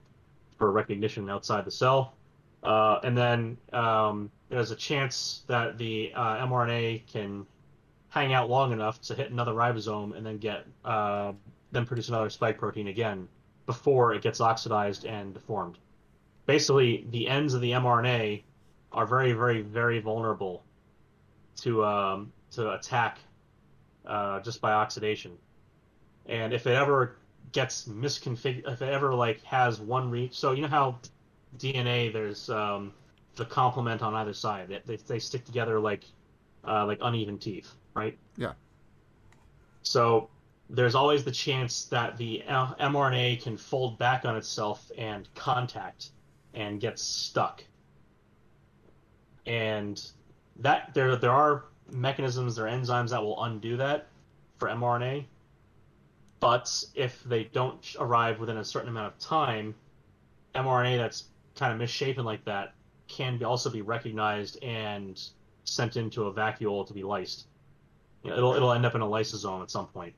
[0.57, 2.13] for recognition outside the cell.
[2.63, 7.47] Uh, and then um, there's a chance that the uh, mRNA can
[8.09, 11.31] hang out long enough to hit another ribosome and then get uh,
[11.71, 13.29] then produce another spike protein again
[13.65, 15.77] before it gets oxidized and deformed.
[16.45, 18.43] Basically, the ends of the mRNA
[18.91, 20.63] are very, very, very vulnerable
[21.61, 23.19] to um, to attack
[24.05, 25.37] uh, just by oxidation.
[26.25, 27.15] And if it ever
[27.53, 30.99] gets misconfigured, if it ever like has one reach, so you know how
[31.57, 32.91] DNA there's um,
[33.35, 34.67] the complement on either side.
[34.67, 36.03] They, they, they stick together like
[36.67, 38.17] uh, like uneven teeth, right?
[38.37, 38.53] Yeah.
[39.83, 40.29] So
[40.69, 46.11] there's always the chance that the mRNA can fold back on itself and contact
[46.53, 47.63] and get stuck.
[49.45, 50.01] And
[50.57, 54.07] that there there are mechanisms, there are enzymes that will undo that
[54.59, 55.25] for mRNA.
[56.39, 59.75] But if they don't arrive within a certain amount of time,
[60.55, 61.25] mRNA that's
[61.55, 62.73] kind of misshapen like that
[63.11, 65.21] can be also be recognized and
[65.65, 67.43] sent into a vacuole to be lysed.
[68.23, 70.13] You know, it'll it'll end up in a lysosome at some point,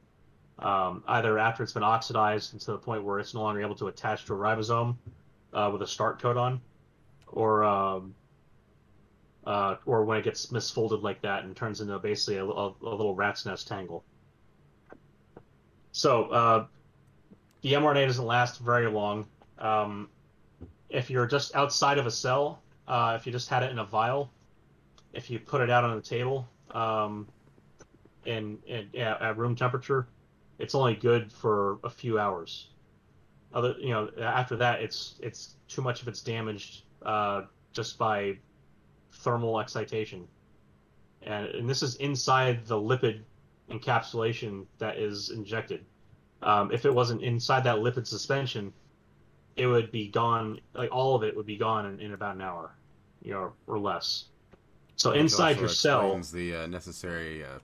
[0.59, 3.87] um, either after it's been oxidized to the point where it's no longer able to
[3.87, 4.95] attach to a ribosome
[5.53, 6.59] uh, with a start codon,
[7.27, 8.13] or um,
[9.45, 12.95] uh, or when it gets misfolded like that and turns into basically a, a, a
[12.95, 14.03] little rat's nest tangle.
[15.91, 16.65] So uh,
[17.61, 19.27] the mRNA doesn't last very long.
[19.59, 20.09] Um,
[20.89, 23.85] if you're just outside of a cell, uh, if you just had it in a
[23.85, 24.31] vial,
[25.13, 27.27] if you put it out on the table um,
[28.25, 30.07] in, in at room temperature,
[30.59, 32.69] it's only good for a few hours.
[33.53, 38.37] Other, you know, after that, it's it's too much of it's damaged uh, just by
[39.11, 40.27] thermal excitation.
[41.21, 43.21] And, and this is inside the lipid
[43.69, 45.85] encapsulation that is injected.
[46.41, 48.73] Um, if it wasn't inside that lipid suspension,
[49.55, 50.59] it would be gone.
[50.73, 52.75] Like all of it would be gone in, in about an hour,
[53.21, 54.25] you know, or less.
[54.95, 57.59] So Which inside your cell, the uh, necessary uh,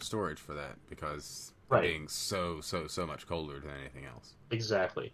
[0.00, 1.84] storage for that because Right.
[1.84, 4.34] being so so so much colder than anything else.
[4.50, 5.10] exactly.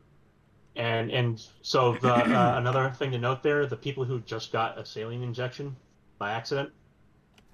[0.75, 4.77] And and so the uh, another thing to note there: the people who just got
[4.77, 5.77] a saline injection
[6.19, 6.71] by accident,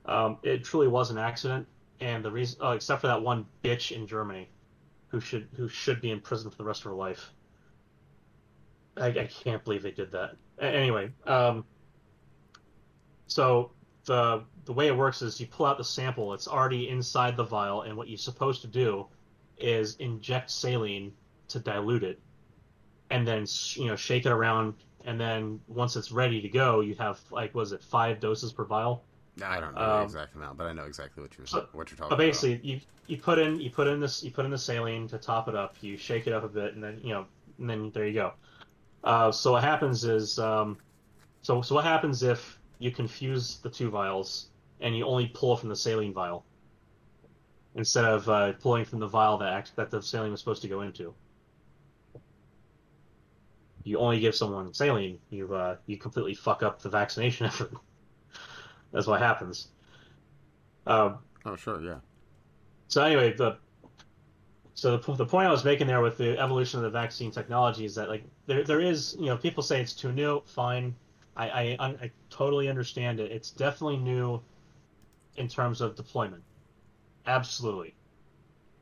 [0.07, 1.67] um, it truly was an accident.
[2.01, 4.49] And the reason, oh, except for that one bitch in Germany,
[5.09, 7.31] who should who should be in prison for the rest of her life.
[8.97, 10.37] I, I can't believe they did that.
[10.61, 11.65] Anyway, um,
[13.27, 13.71] so
[14.05, 16.33] the the way it works is you pull out the sample.
[16.35, 19.07] It's already inside the vial, and what you're supposed to do
[19.59, 21.13] is inject saline
[21.49, 22.21] to dilute it,
[23.11, 24.75] and then you know shake it around.
[25.07, 28.65] And then once it's ready to go, you have like was it five doses per
[28.65, 29.05] vial?
[29.37, 31.69] No, I don't know the Um, exact amount, but I know exactly what you're so-
[31.73, 32.19] what you're talking But about.
[32.19, 35.19] basically, you you put in you put in this you put in the saline to
[35.19, 35.77] top it up.
[35.83, 37.27] You shake it up a bit, and then you know,
[37.59, 38.33] and then there you go.
[39.05, 40.79] Uh, so what happens is, um,
[41.43, 44.51] so so what happens if you confuse the two vials
[44.81, 46.47] and you only pull from the saline vial
[47.77, 50.69] instead of uh, pulling from the vial that act, that the saline was supposed to
[50.69, 51.15] go into?
[53.85, 57.73] You only give someone saline, you uh, you completely fuck up the vaccination effort.
[58.93, 59.69] That's what happens.
[60.87, 62.01] Um, Oh sure, yeah.
[62.89, 63.59] so anyway, the
[64.75, 67.85] so the, the point I was making there with the evolution of the vaccine technology
[67.85, 70.43] is that like there there is you know people say it's too new.
[70.47, 70.95] Fine,
[71.37, 71.47] I
[71.79, 73.31] I, I totally understand it.
[73.31, 74.41] It's definitely new
[75.37, 76.43] in terms of deployment.
[77.27, 77.95] Absolutely.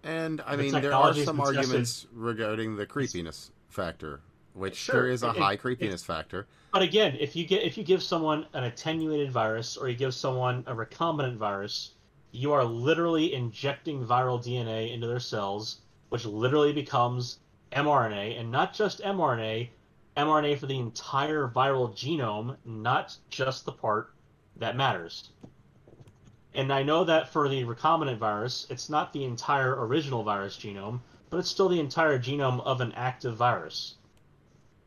[0.02, 4.20] And I The mean, there are some arguments regarding the creepiness factor,
[4.54, 6.46] which Sure, there is a it- high it- creepiness factor.
[6.72, 10.14] But again, if you get if you give someone an attenuated virus or you give
[10.14, 11.92] someone a recombinant virus,
[12.32, 17.38] you are literally injecting viral DNA into their cells, which literally becomes
[17.70, 19.68] mRNA, and not just mRNA,
[20.16, 24.12] mRNA for the entire viral genome, not just the part
[24.56, 25.30] that matters.
[26.54, 31.00] And I know that for the recombinant virus, it's not the entire original virus genome,
[31.30, 33.94] but it's still the entire genome of an active virus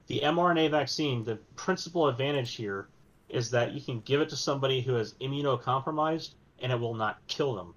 [0.08, 2.88] the mRNA vaccine, the principal advantage here
[3.30, 7.26] is that you can give it to somebody who is immunocompromised and it will not
[7.28, 7.74] kill them.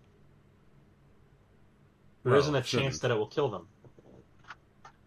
[2.25, 3.67] There Well, not a chance that it will kill them.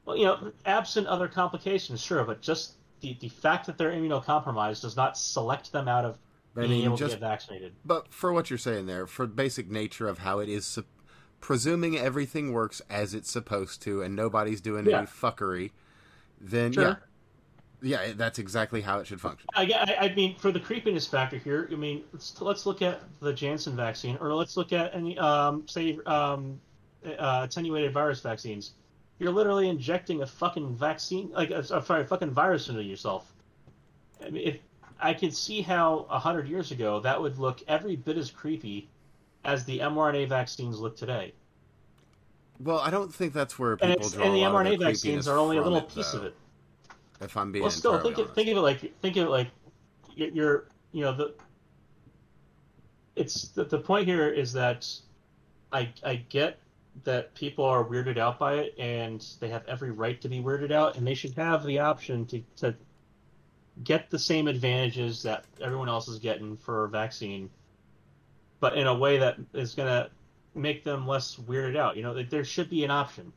[0.05, 4.81] Well, you know, absent other complications, sure, but just the, the fact that they're immunocompromised
[4.81, 6.17] does not select them out of
[6.55, 7.73] I being mean, able just to get vaccinated.
[7.85, 10.79] but for what you're saying there, for basic nature of how it is,
[11.39, 14.99] presuming everything works as it's supposed to, and nobody's doing Yeah.
[14.99, 15.71] any fuckery,
[16.39, 16.83] then Sure.
[16.83, 16.95] yeah,
[17.81, 19.47] yeah, that's exactly how it should function.
[19.55, 23.01] I, I, I mean, for the creepiness factor here, I mean, let's, let's look at
[23.19, 26.59] the Janssen vaccine, or let's look at any, um, say, um,
[27.05, 28.73] uh, attenuated virus vaccines.
[29.19, 33.31] You're literally injecting a fucking vaccine, like, a, sorry, a fucking virus into yourself.
[34.23, 34.59] I mean, if
[34.99, 38.87] I could see how a hundred years ago that would look every bit as creepy
[39.43, 41.33] as the mRNA vaccines look today.
[42.59, 44.79] Well, I don't think that's where people it's, draw and the a lot of mRNA
[44.79, 46.35] vaccines are only a little it, piece of it.
[47.21, 48.35] If I'm being well, still think of, honest.
[48.35, 49.47] think of it like think of it like
[50.15, 51.35] you're, you're you know the
[53.15, 54.87] it's the, the point here is that
[55.71, 56.57] I I get
[57.03, 60.71] that people are weirded out by it and they have every right to be weirded
[60.71, 62.75] out and they should have the option to to
[63.83, 67.49] get the same advantages that everyone else is getting for a vaccine
[68.59, 70.09] but in a way that is going to
[70.53, 73.31] make them less weirded out you know like, there should be an option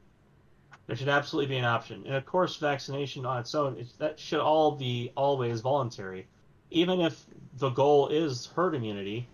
[0.87, 2.03] there should absolutely be an option.
[2.07, 6.26] And of course, vaccination on its own, it's, that should all be always voluntary.
[6.70, 7.24] Even if
[7.59, 9.26] the goal is herd immunity,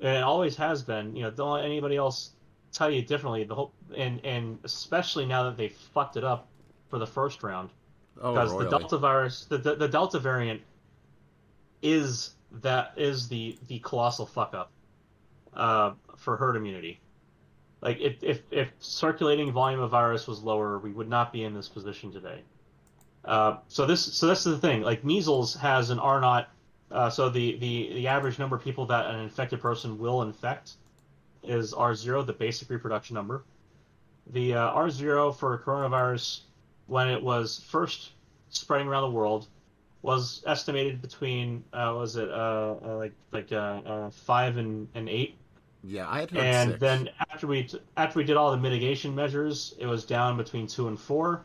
[0.00, 2.30] and it always has been, you know, don't let anybody else
[2.72, 3.44] tell you differently.
[3.44, 6.48] The whole, and, and especially now that they fucked it up
[6.88, 7.70] for the first round.
[8.20, 8.68] oh, Because the.
[8.68, 10.60] Delta virus, the, the, the Delta variant
[11.80, 14.70] is that is the, the colossal fuck up
[15.54, 17.00] uh, for herd immunity.
[17.84, 21.52] Like if, if if circulating volume of virus was lower, we would not be in
[21.52, 22.40] this position today.
[23.26, 24.80] Uh, so this so this is the thing.
[24.80, 26.48] Like measles has an R naught.
[26.90, 30.72] Uh, so the, the the average number of people that an infected person will infect
[31.42, 33.44] is R zero, the basic reproduction number.
[34.32, 36.40] The uh, R zero for coronavirus,
[36.86, 38.12] when it was first
[38.48, 39.46] spreading around the world,
[40.00, 43.50] was estimated between uh, was it uh, uh, like like
[44.12, 45.36] five and, and eight
[45.86, 46.80] Yeah, I had heard and six.
[46.80, 50.88] then after we after we did all the mitigation measures, it was down between two
[50.88, 51.44] and four.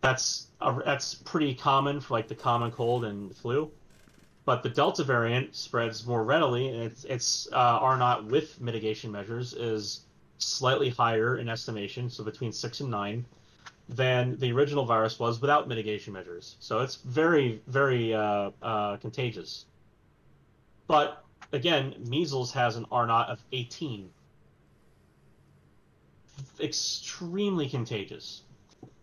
[0.00, 3.70] That's a, that's pretty common for like the common cold and flu,
[4.46, 9.12] but the Delta variant spreads more readily, and it's it's uh, R naught with mitigation
[9.12, 10.02] measures is
[10.38, 13.26] slightly higher in estimation, so between six and nine,
[13.88, 16.56] than the original virus was without mitigation measures.
[16.60, 19.66] So it's very, very uh, uh, contagious.
[20.86, 24.10] But again, measles has an R naught of 18.
[26.60, 28.42] Extremely contagious.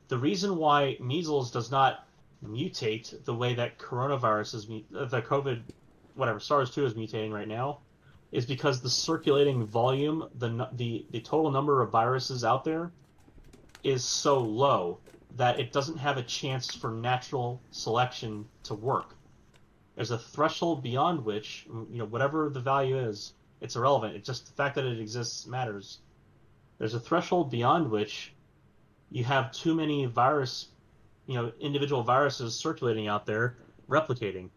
[0.07, 2.07] The reason why measles does not
[2.43, 5.61] mutate the way that coronavirus is, uh, the COVID,
[6.15, 7.79] whatever, SARS 2 is mutating right now,
[8.31, 12.91] is because the circulating volume, the, the, the total number of viruses out there,
[13.83, 14.99] is so low
[15.37, 19.14] that it doesn't have a chance for natural selection to work.
[19.95, 24.15] There's a threshold beyond which, you know, whatever the value is, it's irrelevant.
[24.15, 25.99] It's just the fact that it exists matters.
[26.77, 28.33] There's a threshold beyond which
[29.09, 30.67] you have too many virus,
[31.27, 33.57] you know, individual viruses circulating out there
[33.89, 34.49] replicating.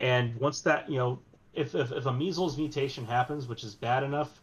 [0.00, 1.20] And once that, you know,
[1.54, 4.40] if, if, if a measles mutation happens, which is bad enough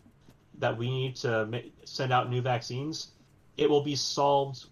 [0.57, 3.11] that we need to send out new vaccines,
[3.57, 4.65] it will be solved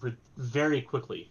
[0.00, 1.30] re- very quickly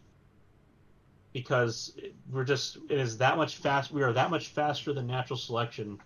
[1.36, 1.92] because
[2.32, 6.00] we're just it is that much fast we are that much faster than natural selection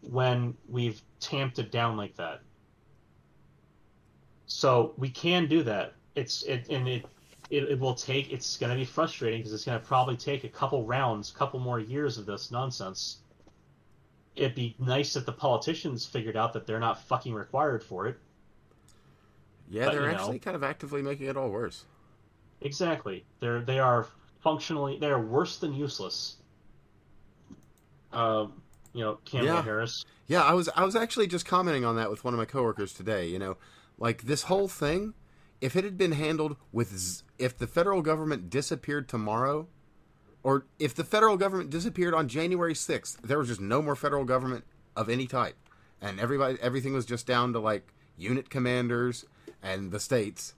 [0.00, 2.40] when we've tamped it down like that.
[4.46, 5.94] So we can do that.
[6.14, 7.04] It's it and it
[7.50, 10.44] it, it will take it's going to be frustrating because it's going to probably take
[10.44, 13.16] a couple rounds couple more years of this nonsense.
[14.36, 18.18] It'd be nice if the politicians figured out that they're not fucking required for it.
[19.68, 21.86] Yeah But, they're you know- actually kind of actively making it all worse.
[22.60, 23.24] Exactly.
[23.40, 24.06] They're they are
[24.42, 26.36] functionally they are worse than useless.
[28.12, 28.62] Um,
[28.92, 29.62] you know, Kamala Yeah.
[29.62, 30.04] Harris.
[30.26, 32.92] Yeah, I was I was actually just commenting on that with one of my coworkers
[32.92, 33.26] today.
[33.28, 33.56] You know,
[33.98, 35.14] like this whole thing,
[35.60, 39.68] if it had been handled with, z- if the federal government disappeared tomorrow,
[40.42, 44.24] or if the federal government disappeared on January sixth, there was just no more federal
[44.24, 44.64] government
[44.96, 45.56] of any type,
[46.00, 49.24] and everybody everything was just down to like unit commanders
[49.62, 50.54] and the states.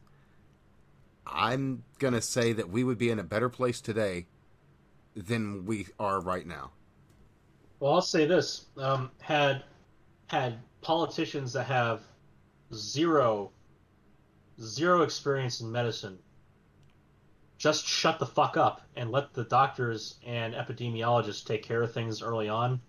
[1.27, 4.27] I'm gonna say that we would be in a better place today
[5.14, 6.73] than we are right now.
[7.81, 9.64] Well, I'll say this: um, had
[10.27, 12.03] had politicians that have
[12.75, 13.51] zero
[14.61, 16.18] zero experience in medicine
[17.62, 22.20] just shut the fuck up and let the doctors and epidemiologists take care of things
[22.20, 22.81] early on,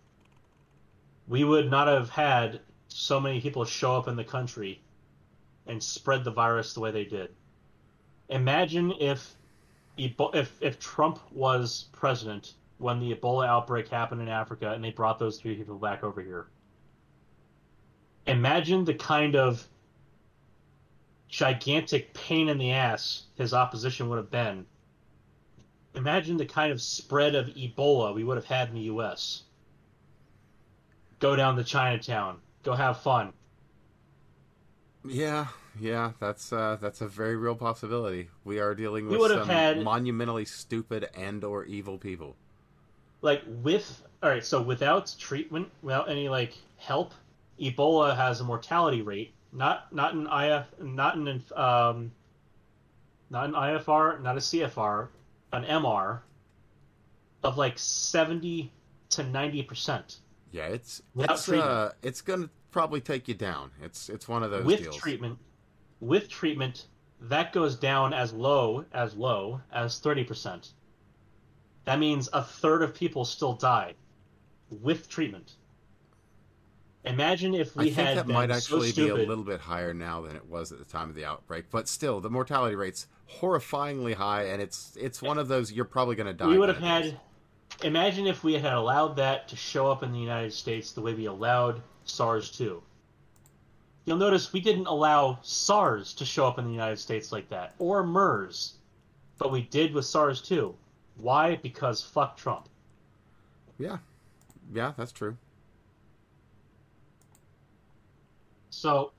[1.27, 4.81] we would not have had so many people show up in the country
[5.67, 7.29] and spread the virus the way they did.
[8.29, 9.35] Imagine if
[9.97, 15.19] if if Trump was president when the Ebola outbreak happened in Africa and they brought
[15.19, 16.47] those three people back over here.
[18.25, 19.67] Imagine the kind of
[21.27, 24.65] gigantic pain in the ass his opposition would have been.
[25.95, 29.43] Imagine the kind of spread of Ebola we would have had in the U.S.
[31.19, 32.39] Go down to Chinatown.
[32.63, 33.33] Go have fun.
[35.05, 35.47] Yeah,
[35.79, 38.29] yeah, that's uh, that's a very real possibility.
[38.45, 42.35] We are dealing with some had- monumentally stupid and or evil people.
[43.21, 47.13] like with all right so without treatment without any like help
[47.59, 52.11] ebola has a mortality rate not not in if not in um
[53.29, 55.07] not an ifr not a cfr
[55.53, 56.19] an mr
[57.43, 58.71] of like 70
[59.09, 60.17] to 90 percent
[60.51, 63.71] Yeah, it's Without it's uh, it's gonna probably take you down.
[63.81, 64.97] It's it's one of those with deals.
[64.97, 65.39] treatment
[66.01, 66.87] with treatment
[67.21, 70.73] that goes down as low as low as 30 percent
[71.85, 73.93] that means a third of people still die
[74.69, 75.53] with treatment
[77.05, 79.93] imagine if we I think had that might so actually be a little bit higher
[79.93, 83.07] now than it was at the time of the outbreak, but still, the mortality rate's
[83.39, 86.47] horrifyingly high, and it's it's one of those you're probably gonna die.
[86.47, 87.19] we would have had
[87.83, 91.13] imagine if we had allowed that to show up in the united states the way
[91.13, 92.81] we allowed sars-2
[94.05, 97.73] you'll notice we didn't allow sars to show up in the united states like that
[97.79, 98.73] or mers
[99.37, 100.73] but we did with sars-2
[101.17, 102.67] why because fuck trump.
[103.77, 103.97] Yeah,
[104.73, 105.37] yeah, that's true.
[108.83, 109.11] so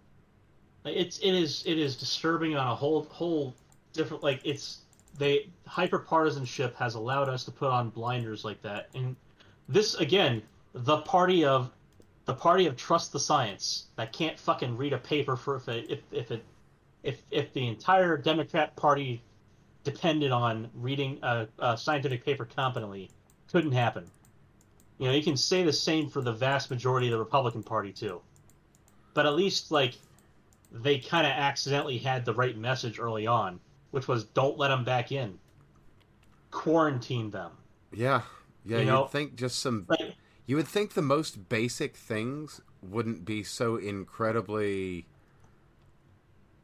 [0.84, 3.54] it's it is it is disturbing on a whole whole
[3.94, 4.80] different like it's
[5.16, 9.16] they hyper partisanship has allowed us to put on blinders like that and
[9.68, 10.42] this again
[10.74, 11.70] the party of
[12.24, 15.90] the party of trust the science that can't fucking read a paper for if it
[15.90, 16.44] if, if it
[17.02, 19.22] if if the entire democrat party
[19.84, 23.10] depended on reading a, a scientific paper competently
[23.50, 24.10] couldn't happen
[24.98, 27.92] you know you can say the same for the vast majority of the republican party
[27.92, 28.20] too
[29.14, 29.94] but at least like
[30.74, 33.60] they kind of accidentally had the right message early on,
[33.92, 35.38] which was don't let them back in,
[36.50, 37.52] quarantine them.
[37.92, 38.22] Yeah,
[38.64, 38.80] yeah.
[38.80, 39.86] You know, think just some.
[39.88, 40.14] Like
[40.46, 45.06] You would think the most basic things wouldn't be so incredibly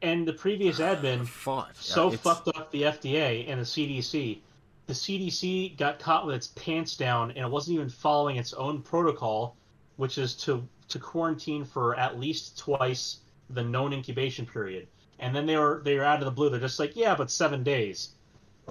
[0.01, 1.75] And the previous admin fought.
[1.77, 4.39] so It's- fucked up the FDA and the CDC.
[4.87, 8.81] The CDC got caught with its pants down, and it wasn't even following its own
[8.81, 9.55] protocol,
[9.97, 13.19] which is to to quarantine for at least twice
[13.51, 14.87] the known incubation period.
[15.19, 16.49] And then they were they were out of the blue.
[16.49, 18.09] They're just like, yeah, but seven days,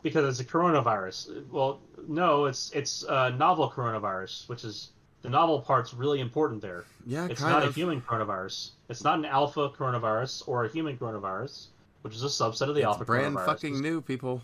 [0.02, 1.48] because it's a coronavirus.
[1.48, 4.90] Well, no, it's it's a novel coronavirus, which is
[5.22, 6.84] the novel part's really important there.
[7.06, 7.70] Yeah, It's not of.
[7.70, 8.70] a human coronavirus.
[8.88, 11.66] It's not an alpha coronavirus or a human coronavirus,
[12.02, 13.46] which is a subset of the It's alpha brand coronavirus.
[13.46, 14.40] fucking new, people.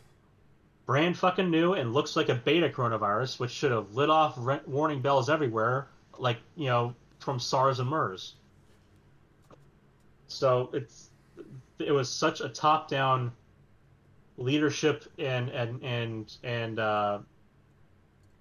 [0.85, 5.01] brand fucking new and looks like a beta coronavirus, which should have lit off warning
[5.01, 5.87] bells everywhere,
[6.19, 8.35] like you know from SARS and MERS.
[10.29, 11.11] So it's
[11.79, 13.33] it was such a top down
[14.37, 17.27] leadership and and and and uh, and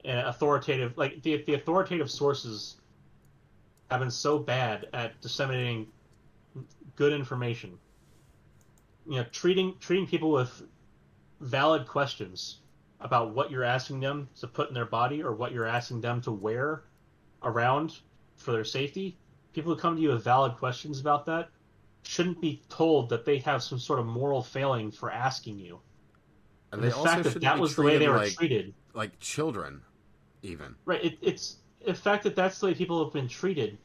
[0.06, 2.76] authoritative like the the authoritative sources
[3.91, 5.88] have been so bad at disseminating
[6.95, 7.78] good information.
[9.08, 10.64] You know, treating treating people with
[11.39, 12.60] valid questions
[12.99, 16.22] about what you're asking them to put in their body or what you're asking them
[16.22, 16.84] to wear
[17.43, 17.99] around
[18.38, 19.18] for their safety.
[19.53, 21.49] People who come to you with valid questions about that
[22.03, 25.80] shouldn't be told that they have some sort of moral failing for asking you.
[26.72, 29.20] And the they also fact that that was the way they were like, treated like
[29.20, 29.82] children,
[30.43, 30.75] even.
[30.86, 31.03] Right.
[31.03, 33.77] It, it's the fact that that's the way people have been treated.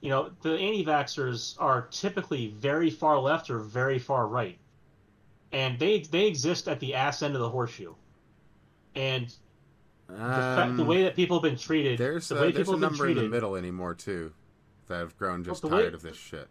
[0.00, 4.58] You know, the anti-vaxxers are typically very far left or very far right,
[5.52, 7.94] and they they exist at the ass end of the horseshoe.
[8.94, 9.32] And
[10.08, 12.76] the, fact, the Um, way that people have been treated, there's the uh, there's a
[12.76, 14.32] number in the middle anymore too,
[14.88, 16.48] that have grown just the way- tired of this shit.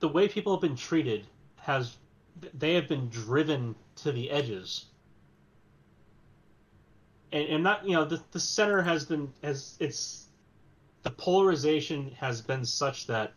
[0.00, 1.26] the way people have been treated
[1.56, 1.96] has
[2.54, 4.86] they have been driven to the edges
[7.32, 10.26] and, and not you know the, the center has been has it's
[11.02, 13.32] the polarization has been such that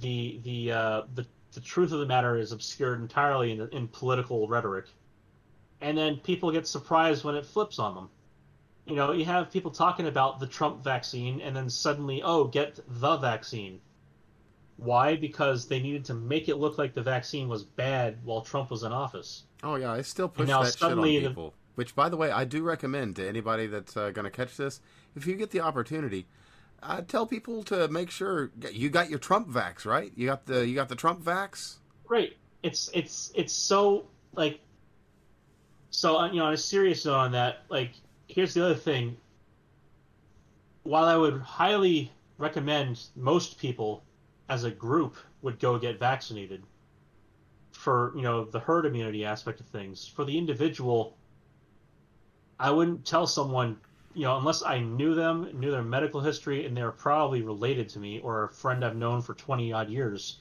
[0.00, 4.46] the the uh, the the truth of the matter is obscured entirely in, in political
[4.48, 4.86] rhetoric
[5.80, 8.08] and then people get surprised when it flips on them
[8.86, 12.78] you know you have people talking about the trump vaccine and then suddenly oh get
[12.86, 13.80] the vaccine
[14.76, 15.16] why?
[15.16, 18.82] Because they needed to make it look like the vaccine was bad while Trump was
[18.82, 19.44] in office.
[19.62, 21.54] Oh yeah, I still push now that shit on suddenly the- people.
[21.76, 24.80] Which, by the way, I do recommend to anybody that's uh, going to catch this.
[25.14, 26.26] If you get the opportunity,
[26.82, 30.10] uh, tell people to make sure you got your Trump vax, right?
[30.16, 31.76] You got the you got the Trump vax.
[32.08, 32.36] Right.
[32.62, 34.60] It's it's it's so like
[35.90, 37.92] so uh, you know on a serious note on that like
[38.28, 39.16] here's the other thing.
[40.82, 44.02] While I would highly recommend most people
[44.48, 46.62] as a group would go get vaccinated
[47.70, 51.16] for you know the herd immunity aspect of things for the individual
[52.58, 53.78] i wouldn't tell someone
[54.14, 57.98] you know unless i knew them knew their medical history and they're probably related to
[57.98, 60.40] me or a friend i've known for 20 odd years.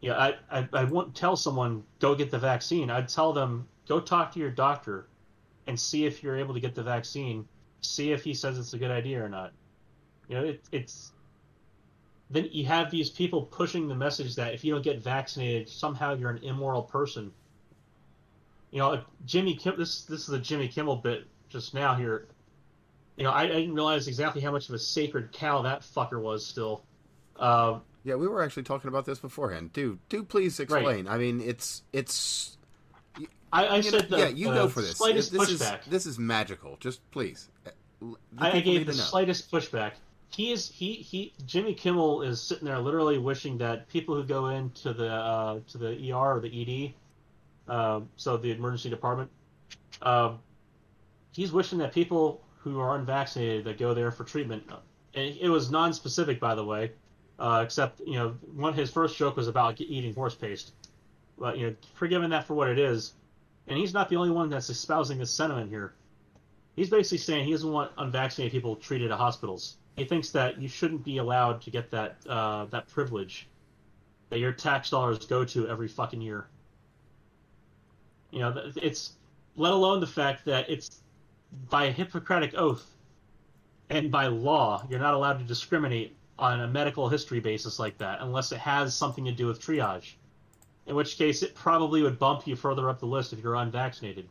[0.00, 2.90] Yeah I, I i wouldn't tell someone go get the vaccine.
[2.90, 5.08] I'd tell them go talk to your doctor
[5.66, 7.46] and see if you're able to get the vaccine
[7.80, 9.52] see if he says it's a good idea or not.
[10.28, 11.12] You know it, it's
[12.30, 16.14] then you have these people pushing the message that if you don't get vaccinated, somehow
[16.14, 17.32] you're an immoral person.
[18.70, 19.74] You know, Jimmy Kim.
[19.78, 22.26] This this is a Jimmy Kimmel bit just now here.
[23.16, 26.20] You know, I, I didn't realize exactly how much of a sacred cow that fucker
[26.20, 26.44] was.
[26.44, 26.84] Still,
[27.38, 29.72] uh, Yeah, we were actually talking about this beforehand.
[29.72, 31.08] Do do please explain.
[31.08, 32.58] I mean, it's it's.
[33.52, 34.96] I, I you know- said the, yeah, you the go for this.
[34.98, 35.80] slightest this pushback.
[35.82, 36.76] is this is magical.
[36.80, 37.48] Just please.
[37.66, 37.70] Uh,
[38.36, 39.92] I gave the slightest pushback.
[40.28, 44.48] He is he he Jimmy Kimmel is sitting there literally wishing that people who go
[44.48, 46.48] into the uh, to the ER or the
[46.88, 46.92] ED,
[47.68, 49.30] um, so the emergency department,
[50.02, 50.38] um,
[51.32, 54.64] he's wishing that people who are unvaccinated that go there for treatment,
[55.14, 56.92] and it was non-specific by the way,
[57.38, 60.72] uh, except you know one his first joke was about eating horse paste,
[61.38, 63.14] but you know forgiving that for what it is,
[63.66, 65.94] and he's not the only one that's espousing this sentiment here.
[66.76, 69.76] He's basically saying he doesn't want unvaccinated people treated at hospitals.
[69.96, 73.48] He thinks that you shouldn't be allowed to get that uh, that privilege
[74.28, 76.46] that your tax dollars go to every fucking year.
[78.36, 79.12] You know, it's
[79.56, 81.00] let alone the fact that it's
[81.70, 82.94] by a Hippocratic oath
[83.90, 88.18] and by law you're not allowed to discriminate on a medical history basis like that
[88.20, 90.14] unless it has something to do with triage.
[90.86, 94.28] In which case, it probably would bump you further up the list if you're unvaccinated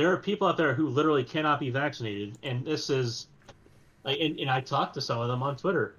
[0.00, 3.26] there are people out there who literally cannot be vaccinated, and this is,
[4.06, 5.96] and, and I talked to some of them on Twitter.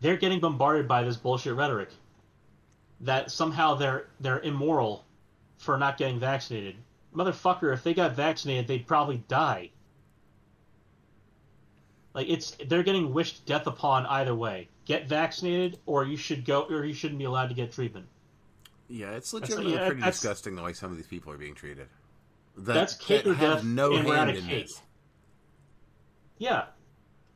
[0.00, 1.90] They're getting bombarded by this bullshit rhetoric
[3.00, 5.04] that somehow they're they're immoral
[5.62, 6.74] for not getting vaccinated.
[7.14, 9.70] Motherfucker, if they got vaccinated, they'd probably die.
[12.14, 14.68] Like it's they're getting wished death upon either way.
[14.84, 18.06] Get vaccinated, or you should go, or you shouldn't be allowed to get treatment.
[18.88, 21.54] Yeah, it's legitimately yeah, pretty that's- disgusting the way some of these people are being
[21.54, 21.86] treated.
[22.56, 24.82] That, That's cake that have no and hand in this.
[26.36, 26.64] Yeah,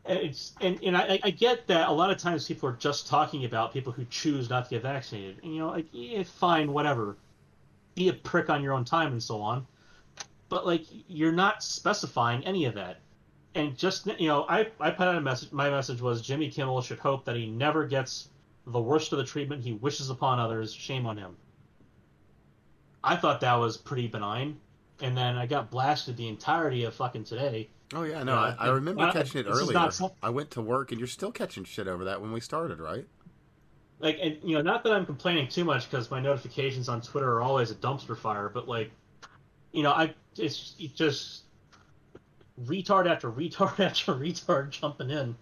[0.04, 3.06] and it's and, and I, I get that a lot of times people are just
[3.06, 6.72] talking about people who choose not to get vaccinated, and you know, like yeah, fine,
[6.72, 7.16] whatever,
[7.96, 9.66] be a prick on your own time and so on,
[10.48, 13.00] but like you're not specifying any of that,
[13.56, 15.50] and just you know, I I put out a message.
[15.50, 18.28] My message was Jimmy Kimmel should hope that he never gets
[18.68, 20.72] the worst of the treatment he wishes upon others.
[20.72, 21.36] Shame on him.
[23.02, 24.60] I thought that was pretty benign,
[25.00, 27.68] and then I got blasted the entirety of fucking today.
[27.94, 29.72] Oh yeah, no, Yeah, I, I remember uh, catching it earlier.
[29.72, 32.78] not I went to work, and you're still catching shit over that when we started,
[32.80, 33.06] right?
[33.98, 37.32] Like and you know not that i'm complaining too much because my notifications on twitter
[37.32, 38.90] are always a dumpster fire but like
[39.72, 41.42] you know i it's it just
[42.64, 45.36] retard after retard after retard jumping in.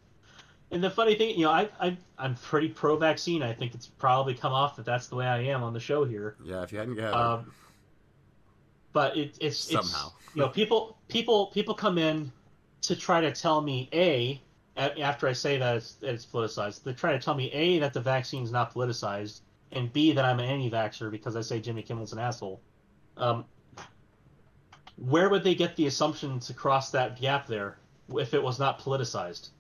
[0.70, 3.86] And the funny thing you know i, I i'm pretty pro vaccine i think it's
[3.86, 6.36] probably come off that that's the way i am on the show here.
[6.42, 7.52] Yeah, if you hadn't gathered, um,
[8.92, 9.82] but it, it's Somehow.
[9.84, 12.32] it's, you know people people people come in
[12.82, 14.40] to try to tell me a-
[14.76, 17.92] after I say that it's, that it's politicized, they're trying to tell me a that
[17.92, 19.40] the vaccine's not politicized,
[19.72, 22.60] and b that I'm an anti-vaxxer because I say Jimmy Kimmel's an asshole.
[23.16, 23.44] Um,
[24.96, 27.78] where would they get the assumption to cross that gap there
[28.16, 29.50] if it was not politicized?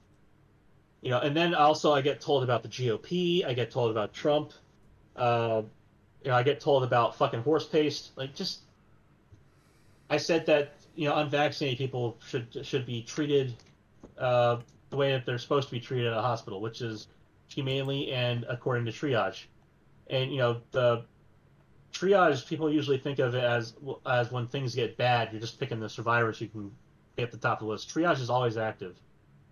[1.00, 4.14] You know, and then also I get told about the GOP, I get told about
[4.14, 4.52] Trump,
[5.16, 5.62] uh,
[6.24, 8.12] you know, I get told about fucking horse paste.
[8.16, 8.60] Like, just
[10.08, 13.54] I said that you know unvaccinated people should should be treated
[14.18, 14.58] uh,
[14.94, 17.08] the way that they're supposed to be treated at a hospital, which is
[17.48, 19.44] humanely and according to triage.
[20.08, 21.04] And you know the
[21.92, 23.74] triage people usually think of it as
[24.06, 26.70] as when things get bad, you're just picking the survivors you can
[27.16, 27.92] get at the top of the list.
[27.92, 28.96] Triage is always active,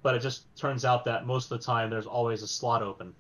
[0.03, 3.15] but it just turns out that most of the time there's always a slot open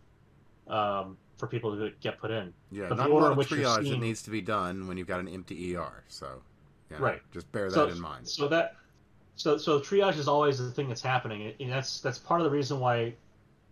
[0.69, 2.53] um, for people to get put in.
[2.71, 4.97] yeah, but the not a order lot of triage that needs to be done when
[4.97, 6.05] you've got an empty ER.
[6.09, 6.43] So,
[6.91, 7.21] know, Right.
[7.33, 8.29] just bear that so, in mind.
[8.29, 8.77] So that,
[9.37, 12.51] so so triage is always the thing that's happening, and that's that's part of the
[12.51, 13.15] reason why,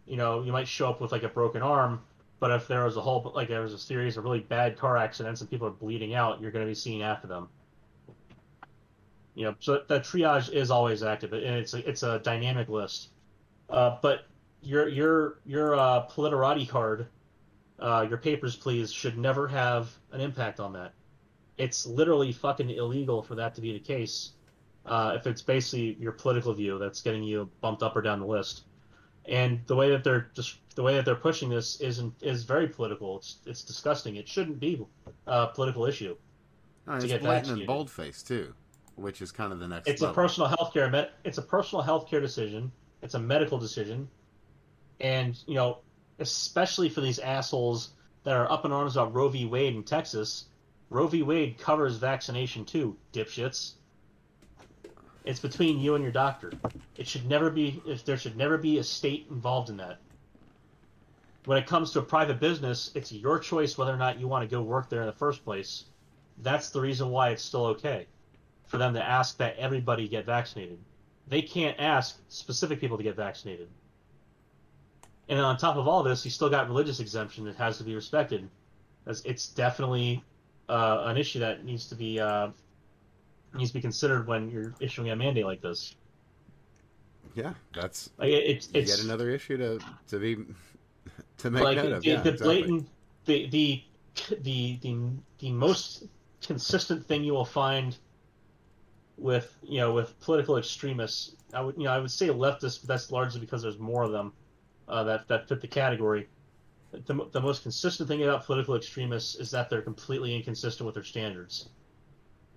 [0.06, 2.00] you know, you might show up with like a broken arm,
[2.38, 4.96] but if there was a whole like there was a series of really bad car
[4.96, 7.48] accidents and people are bleeding out, you're going to be seen after them.
[9.34, 13.10] You know, so that triage is always active, and it's a, it's a dynamic list.
[13.68, 14.26] Uh, but
[14.62, 17.06] your your your uh, Politorati card,
[17.78, 20.92] uh, your papers please should never have an impact on that.
[21.58, 24.32] It's literally fucking illegal for that to be the case.
[24.86, 28.26] Uh, if it's basically your political view that's getting you bumped up or down the
[28.26, 28.62] list,
[29.26, 32.66] and the way that they're just the way that they're pushing this isn't is very
[32.66, 33.18] political.
[33.18, 34.16] It's it's disgusting.
[34.16, 34.84] It shouldn't be
[35.26, 36.16] a political issue.
[36.88, 38.54] Oh, it's get blatant and boldface too,
[38.96, 39.88] which is kind of the next.
[39.88, 41.10] It's a personal health care.
[41.24, 42.72] It's a personal health care decision.
[43.02, 44.08] It's a medical decision,
[45.00, 45.78] and you know,
[46.18, 47.90] especially for these assholes
[48.24, 49.46] that are up in arms about Roe v.
[49.46, 50.46] Wade in Texas.
[50.90, 51.22] Roe v.
[51.22, 53.74] Wade covers vaccination too, dipshits.
[55.24, 56.52] It's between you and your doctor.
[56.96, 57.82] It should never be.
[58.04, 59.98] There should never be a state involved in that.
[61.44, 64.48] When it comes to a private business, it's your choice whether or not you want
[64.48, 65.84] to go work there in the first place.
[66.38, 68.06] That's the reason why it's still okay
[68.66, 70.78] for them to ask that everybody get vaccinated.
[71.28, 73.68] They can't ask specific people to get vaccinated.
[75.28, 77.94] And on top of all this, you still got religious exemption that has to be
[77.94, 78.48] respected.
[79.06, 80.22] It's definitely
[80.68, 82.50] uh, an issue that needs to be uh,
[83.54, 85.94] needs to be considered when you're issuing a mandate like this.
[87.34, 90.36] Yeah, that's Like it's it's get another issue to to be
[91.38, 92.04] to make like note the, of.
[92.04, 92.62] Yeah, the exactly.
[92.62, 92.88] blatant
[93.24, 93.84] the, the
[94.42, 96.04] the the the most
[96.42, 97.96] consistent thing you will find
[99.16, 102.88] with you know with political extremists i would you know i would say leftists but
[102.88, 104.32] that's largely because there's more of them
[104.88, 106.26] uh, that that fit the category
[106.92, 111.04] the, the most consistent thing about political extremists is that they're completely inconsistent with their
[111.04, 111.68] standards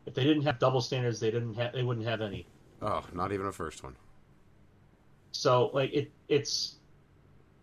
[0.05, 2.45] if they didn't have double standards they didn't have they wouldn't have any
[2.83, 3.95] Oh, not even a first one.
[5.31, 6.75] So like it it's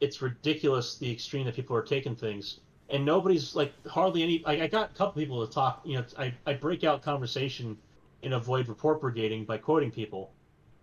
[0.01, 2.61] it's ridiculous the extreme that people are taking things.
[2.89, 6.05] And nobody's like hardly any like I got a couple people to talk, you know,
[6.19, 7.77] I, I break out conversation
[8.23, 10.33] and avoid report brigading by quoting people.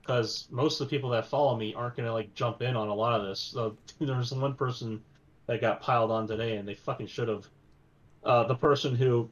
[0.01, 2.93] Because most of the people that follow me aren't gonna like jump in on a
[2.93, 3.39] lot of this.
[3.39, 5.01] So there was one person
[5.47, 7.47] that got piled on today and they fucking should have.
[8.23, 9.29] Uh, the person who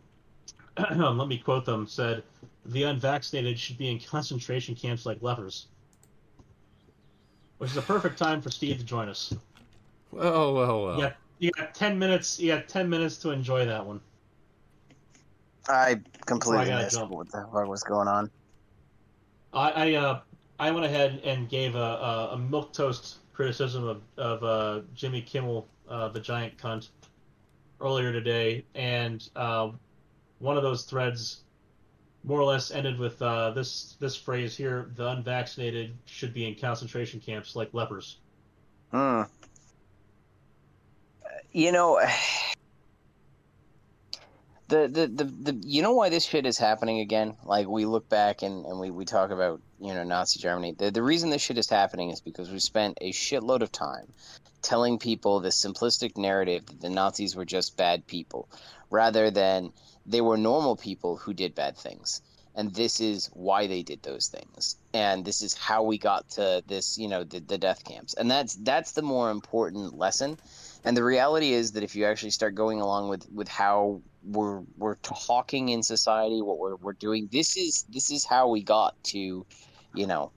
[0.98, 2.24] let me quote them said
[2.66, 5.68] the unvaccinated should be in concentration camps like lepers
[7.58, 9.34] which is a perfect time for Steve to join us.
[10.12, 11.00] Well, well, well.
[11.00, 12.40] You you got ten minutes.
[12.40, 14.00] You got ten minutes to enjoy that one.
[15.68, 17.12] I completely gotta missed jump.
[17.12, 18.30] what the fuck was going on.
[19.54, 20.20] I, I uh,
[20.60, 25.22] I went ahead and gave a, a, a milk toast criticism of, of uh, Jimmy
[25.22, 26.90] Kimmel, uh, the giant cunt,
[27.82, 29.72] earlier today, and uh,
[30.40, 31.42] one of those threads
[32.26, 36.56] more or less ended with uh, this this phrase here: "The unvaccinated should be in
[36.56, 38.18] concentration camps like lepers."
[38.92, 39.24] Hmm.
[41.52, 42.02] You know,
[44.68, 47.38] the, the the the you know why this shit is happening again?
[47.44, 50.74] Like we look back and, and we, we talk about you know Nazi Germany.
[50.78, 54.08] The the reason this shit is happening is because we spent a shitload of time
[54.64, 58.50] telling people this simplistic narrative that the Nazis were just bad people,
[58.90, 59.72] rather than
[60.06, 62.22] they were normal people who did bad things.
[62.58, 66.64] And this is why they did those things, and this is how we got to
[66.68, 70.38] this, you know, the, the death camps, and that's that's the more important lesson.
[70.86, 74.62] And the reality is that if you actually start going along with with how we're
[74.78, 77.28] we're talking in society, what we're we're doing.
[77.32, 79.46] This is this is how we got to,
[79.94, 80.32] you know,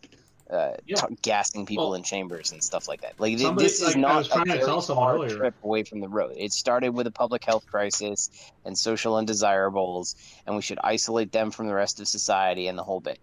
[0.51, 0.97] uh, Yeah.
[0.97, 3.19] t- gassing people Well, in chambers and stuff like that.
[3.21, 5.37] Like somebody- this is like, I not was a very tell someone far earlier.
[5.37, 6.33] trip away from the road.
[6.37, 8.31] It started with a public health crisis
[8.65, 10.17] and social undesirables,
[10.47, 13.19] and we should isolate them from the rest of society and the whole bit.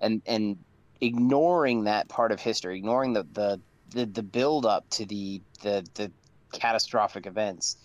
[0.00, 0.56] And and
[1.00, 5.84] ignoring that part of history, ignoring the the the, the build up to the the
[5.94, 6.12] the
[6.52, 7.76] catastrophic events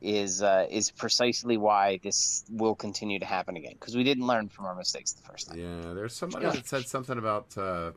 [0.00, 4.48] is uh, is precisely why this will continue to happen again because we didn't learn
[4.48, 5.58] from our mistakes the first time.
[5.58, 6.52] Yeah, there's somebody Yeah.
[6.52, 7.92] that said something about uh,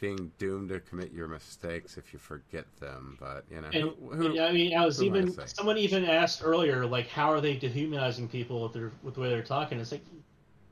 [0.00, 3.16] being doomed to commit your mistakes if you forget them.
[3.20, 5.38] But you know, And, who, who, and, I mean, I was who am I even
[5.46, 9.28] someone even asked earlier, like, how are they dehumanizing people with their with the way
[9.28, 9.78] they're talking?
[9.80, 10.04] It's like,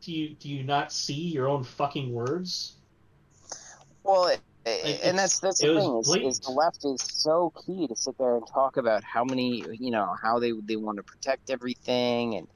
[0.03, 2.79] do you do you not see your own fucking words?
[4.05, 4.43] Well, it,
[4.83, 8.17] Like, and that's that's the thing is, is the left is so key to sit
[8.19, 12.37] there and talk about how many you know how they they want to protect everything
[12.37, 12.49] and.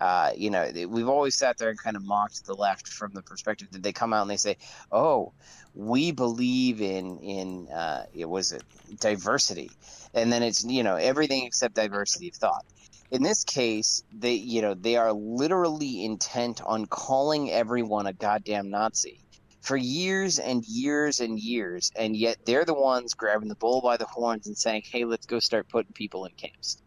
[0.00, 3.22] Uh, you know, we've always sat there and kind of mocked the left from the
[3.22, 4.56] perspective that they come out and they say,
[4.90, 5.34] "Oh,
[5.74, 8.64] we believe in in uh, it was it
[8.98, 9.70] diversity,"
[10.14, 12.64] and then it's you know everything except diversity of thought.
[13.10, 18.70] In this case, they you know they are literally intent on calling everyone a goddamn
[18.70, 19.20] Nazi
[19.62, 23.98] for years and years and years, and yet they're the ones grabbing the bull by
[23.98, 26.80] the horns and saying, "Hey, let's go start putting people in camps."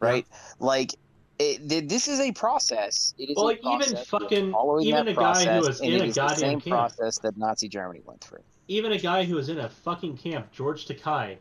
[0.00, 0.26] Right?
[0.60, 0.94] Like
[1.38, 3.14] it, th- this is a process.
[3.18, 6.06] It is Well, a like, even fucking- even that a guy who was in a
[6.06, 6.70] the goddamn same camp.
[6.96, 8.42] process that Nazi Germany went through.
[8.68, 11.36] Even a guy who was in a fucking camp, George Takei,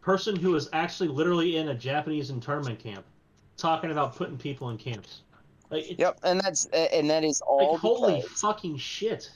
[0.00, 3.04] person who was actually literally in a Japanese internment camp,
[3.56, 5.22] talking about putting people in camps.
[5.70, 9.30] Like, Yep, and that's and that is all like holy fucking shit.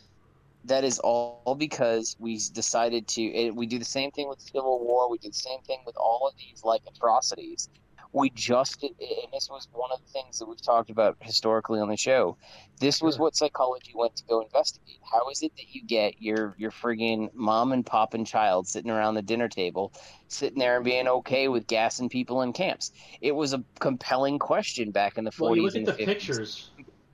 [0.67, 4.79] that is all because we decided to it, we do the same thing with civil
[4.79, 7.69] war we do the same thing with all of these like atrocities
[8.13, 8.93] we just and
[9.33, 12.37] this was one of the things that we've talked about historically on the show
[12.81, 16.55] this was what psychology went to go investigate how is it that you get your
[16.59, 19.93] your friggin mom and pop and child sitting around the dinner table
[20.29, 24.91] sitting there and being okay with gassing people in camps it was a compelling question
[24.91, 26.07] back in the 40s Well, look and at the 50s.
[26.07, 26.71] pictures.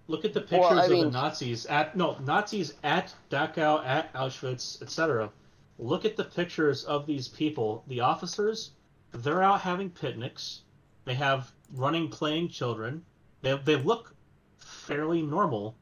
[0.09, 3.85] Look at the pictures Well, I of mean- the Nazis at no Nazis at Dachau,
[3.85, 5.31] at Auschwitz, etc.
[5.81, 7.83] Look at the pictures of these people.
[7.89, 8.71] The officers,
[9.13, 10.63] they're out having picnics.
[11.07, 13.03] They have running, playing children.
[13.41, 14.15] They they look
[14.59, 15.75] fairly normal,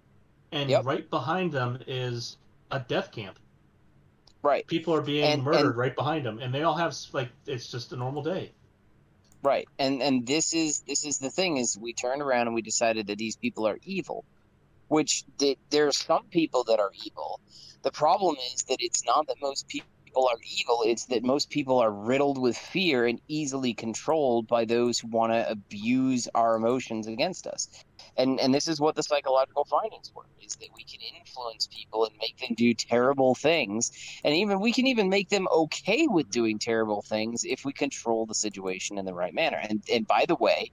[0.53, 0.85] and Yep.
[0.85, 2.37] right behind them is
[2.71, 3.39] a death camp.
[4.43, 7.31] right People are being And- murdered and- right behind them, and they all have like
[7.47, 8.53] it's just a normal day.
[9.43, 9.67] Right.
[9.79, 13.07] And and this is this is the thing is we turned around and we decided
[13.07, 14.25] that these people are evil,
[14.89, 17.41] which th- there are some people that are evil.
[17.83, 21.79] The problem is that it's not that most people are evil, it's that most people
[21.79, 27.07] are riddled with fear and easily controlled by those who want to abuse our emotions
[27.07, 27.69] against us.
[28.17, 32.05] And and this is what the psychological findings were is that we can influence people
[32.05, 33.91] and make them do terrible things
[34.25, 38.27] and even we can even make them okay with doing terrible things if we control
[38.27, 40.71] the situation in the right manner and and by the way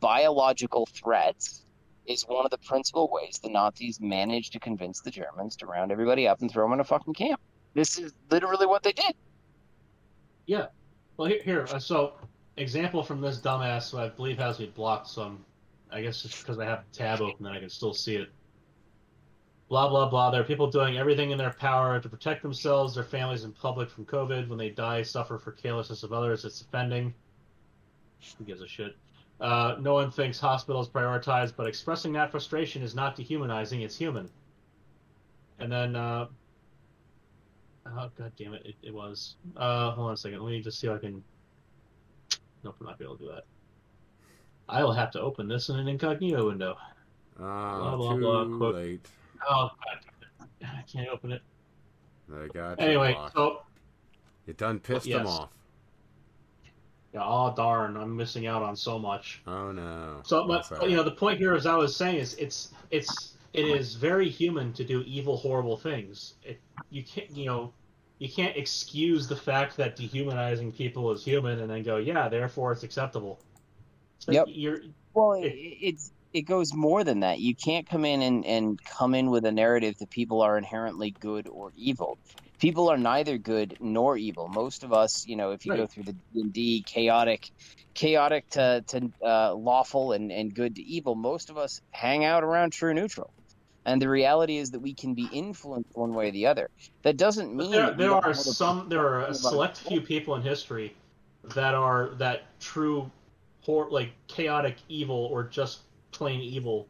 [0.00, 1.64] biological threats
[2.06, 5.90] is one of the principal ways the nazis managed to convince the germans to round
[5.90, 7.40] everybody up and throw them in a fucking camp
[7.76, 9.14] this is literally what they did
[10.46, 10.66] Yeah.
[11.16, 11.66] Well, here, here.
[11.70, 12.14] uh, So,
[12.56, 15.08] example from this dumbass who I believe has me blocked.
[15.08, 15.44] So, I'm,
[15.90, 18.28] I guess just because I have the tab open, then I can still see it.
[19.68, 20.30] Blah blah blah.
[20.30, 23.90] There are people doing everything in their power to protect themselves, their families, and public
[23.90, 24.48] from COVID.
[24.48, 26.44] When they die, suffer for carelessness of others.
[26.44, 27.12] It's offending.
[28.38, 28.96] Who gives a shit?
[29.40, 33.82] Uh, no one thinks hospitals prioritized, but expressing that frustration is not dehumanizing.
[33.82, 34.30] It's human.
[35.58, 36.26] And then, uh,
[37.98, 39.36] oh god damn it, it, it was.
[39.56, 40.42] Uh, hold on a second.
[40.42, 41.22] Let me just see if I can.
[42.64, 43.44] Nope, I'm not gonna be able to do that.
[44.68, 46.76] I will have to open this in an incognito window.
[47.40, 49.06] Ah, blah, too blah, late.
[49.48, 49.98] Oh god
[50.60, 50.76] damn it.
[50.78, 51.42] I can't open it.
[52.28, 53.62] They got Anyway, so
[54.46, 55.50] you done pissed them off.
[57.12, 59.42] yeah, oh darn, I'm missing out on so much.
[59.46, 60.20] Oh no.
[60.24, 63.66] So, but you know, the point here, as I was saying, is it's it's it
[63.66, 66.34] is very human to do evil, horrible things.
[66.42, 66.60] It,
[66.90, 67.72] you can't, you know,
[68.18, 72.72] you can't excuse the fact that dehumanizing people is human and then go, yeah, therefore
[72.72, 73.38] it's acceptable.
[74.18, 74.46] It's like Yep.
[74.48, 74.78] You're
[75.14, 77.38] Well, it, it's it goes more than that.
[77.40, 81.14] You can't come in and, and come in with a narrative that people are inherently
[81.18, 82.18] good or evil.
[82.58, 84.48] People are neither good nor evil.
[84.48, 87.50] Most of us, you know, if you go through the D&D chaotic,
[87.94, 92.44] chaotic to, to uh, lawful and, and good to evil, most of us hang out
[92.44, 93.32] around true neutral.
[93.86, 96.68] And the reality is that we can be influenced one way or the other.
[97.04, 100.42] That doesn't mean there, that there are some there are a select few people in
[100.42, 100.94] history
[101.54, 103.08] that are that true
[103.62, 105.80] hor- like chaotic evil or just
[106.10, 106.88] plain evil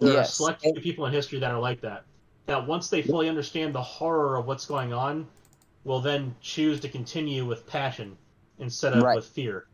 [0.00, 0.34] there are Yes.
[0.34, 2.04] select few people in history that are like that
[2.46, 5.26] that once they fully understand the horror of what's going on
[5.84, 8.16] will then choose to continue with passion
[8.58, 9.16] instead of Right.
[9.16, 9.66] with fear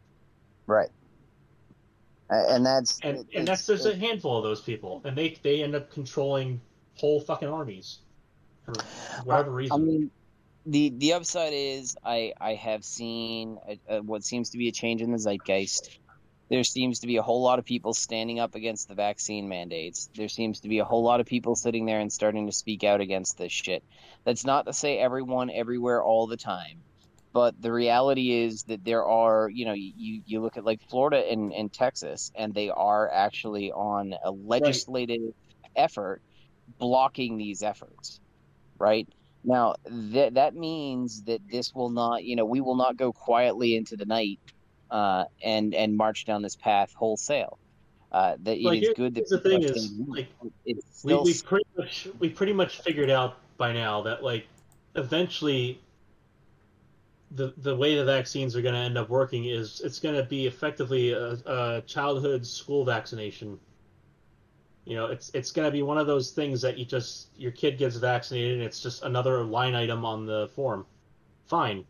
[0.66, 0.90] right.
[2.32, 5.74] And that's and and that's there's a handful of those people and they they end
[5.74, 6.60] up controlling
[6.94, 7.98] whole fucking armies
[8.64, 8.74] for
[9.24, 10.10] whatever reason I mean,
[10.64, 14.72] the the upside is I I have seen a, a, what seems to be a
[14.72, 15.98] change in the zeitgeist.
[16.48, 20.10] There seems to be a whole lot of people standing up against the vaccine mandates.
[20.14, 22.84] There seems to be a whole lot of people sitting there and starting to speak
[22.84, 23.82] out against this shit.
[24.24, 26.82] That's not to say everyone everywhere all the time,
[27.32, 31.24] but the reality is that there are, you know, you you look at like Florida
[31.30, 35.20] and, and Texas, and they are actually on a legislative
[35.76, 36.20] effort
[36.78, 38.20] blocking these efforts,
[38.78, 39.09] right?
[39.44, 43.76] Now that that means that this will not, you know, we will not go quietly
[43.76, 44.38] into the night
[44.90, 47.59] uh, and and march down this path wholesale.
[48.12, 50.28] Uh, that it Like, is here- good that the thing is, like,
[50.66, 54.46] it's we, still we pretty much we pretty much figured out by now that like
[54.96, 55.80] eventually
[57.34, 60.22] the the way the vaccines are going to end up working is it's going to
[60.24, 63.59] be effectively a, a childhood school vaccination.
[64.84, 67.52] You know, it's it's going to be one of those things that you just your
[67.52, 70.86] kid gets vaccinated and it's just another line item on the form.
[71.46, 71.84] Fine.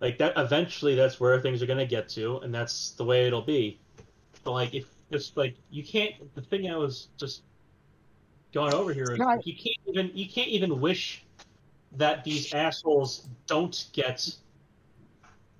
[0.00, 3.26] Like that eventually that's where things are going to get to and that's the way
[3.26, 3.80] it'll be.
[4.44, 7.42] But like if it's like you can't the thing I was just
[8.52, 11.24] going over here is No, I- you can't even you can't even wish
[11.92, 14.34] that these assholes don't get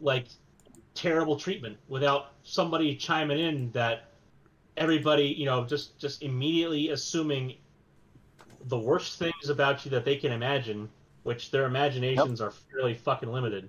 [0.02, 0.26] like
[0.94, 4.08] terrible treatment without somebody chiming in that
[4.76, 7.54] everybody you know just just immediately assuming
[8.66, 10.88] the worst things about you that they can imagine
[11.22, 13.68] which their imaginations are fairly fucking limited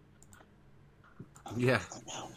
[1.55, 1.79] Yeah.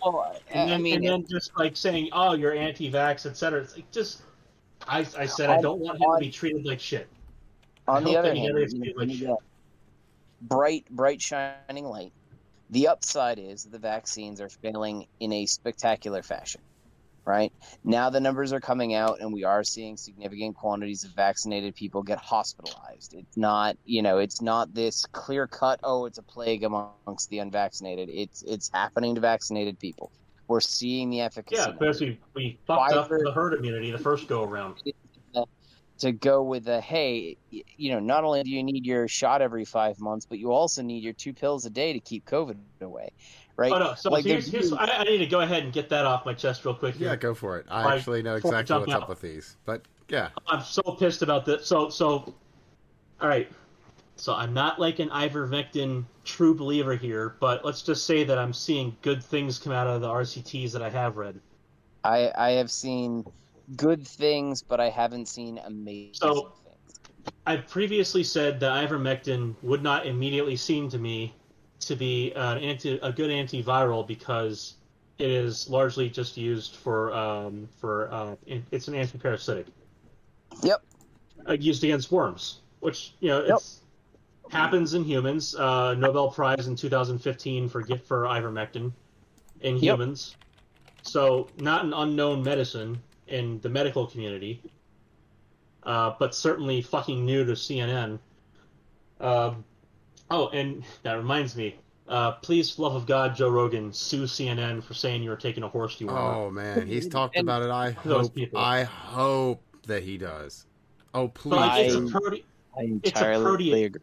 [0.05, 3.77] well, and then, I mean, and then just like saying oh you're anti-vax etc it's
[3.77, 4.23] like just
[4.87, 7.09] I, I said I don't want him to be treated like shit
[7.89, 9.37] on I the other hand, gets you like you
[10.43, 12.13] bright, bright, shining light.
[12.71, 16.61] The upside is the vaccines are failing in a spectacular fashion.
[17.25, 17.53] Right
[17.83, 22.05] now, the numbers are coming out, and we are seeing significant quantities of vaccinated people
[22.05, 23.15] get hospitalized.
[23.15, 25.81] It's not, you know, it's not this clear cut.
[25.83, 28.11] Oh, it's a plague amongst the unvaccinated.
[28.13, 30.13] It's it's happening to vaccinated people.
[30.47, 31.61] We're seeing the efficacy.
[31.61, 34.77] yeah because we, we fucked up the herd immunity the first go around
[35.99, 39.65] to go with the hey, you know, not only do you need your shot every
[39.65, 43.11] five months, but you also need your two pills a day to keep COVID away,
[43.57, 43.73] right?
[43.73, 43.95] Oh no!
[43.95, 46.35] So Like, here's, here's I, I need to go ahead and get that off my
[46.35, 46.97] chest real quick.
[46.97, 47.09] Here.
[47.09, 47.67] Yeah, go for it.
[47.71, 49.09] I Right, actually know before we exactly jump what's up out.
[49.09, 49.57] with these.
[49.65, 50.29] But yeah.
[50.47, 51.67] I'm so pissed about this.
[51.67, 52.35] So so,
[53.21, 53.51] all right.
[54.17, 58.53] So I'm not like an ivermectin true believer here, but let's just say that I'm
[58.53, 61.39] seeing good things come out of the RCTs that I have read.
[62.05, 63.25] I I have seen
[63.75, 67.01] good things, but I haven't seen amazing So- things.
[67.47, 71.35] I've previously said that ivermectin would not immediately seem to me
[71.81, 74.75] to be an anti, a good antiviral because
[75.19, 79.67] it is largely just used for um, for uh, it's an antiparasitic.
[80.63, 80.83] Yep.
[81.49, 83.57] Uh, used against worms, which you know Yep.
[83.57, 83.81] it's
[84.51, 85.55] happens in humans.
[85.55, 88.93] Uh, Nobel Prize in 2015 for gift for ivermectin
[89.61, 89.83] in Yep.
[89.83, 90.37] humans.
[91.03, 94.63] So not an unknown medicine in the medical community,
[95.83, 98.19] uh, but certainly fucking new to CNN.
[99.21, 99.65] Um,
[100.31, 101.77] oh, and that reminds me.
[102.09, 105.65] Uh, please, for love of God, Joe Rogan, sue CNN for saying you were taking
[105.65, 106.17] a horse you were.
[106.17, 107.71] Oh man, he's talked about it.
[107.71, 108.35] I those hope.
[108.35, 108.59] people.
[108.61, 110.67] I hope that he does.
[111.15, 111.87] Oh But please.
[111.87, 112.45] it's a I- prote-
[112.79, 113.85] I It's a entirely protease.
[113.87, 114.01] agree.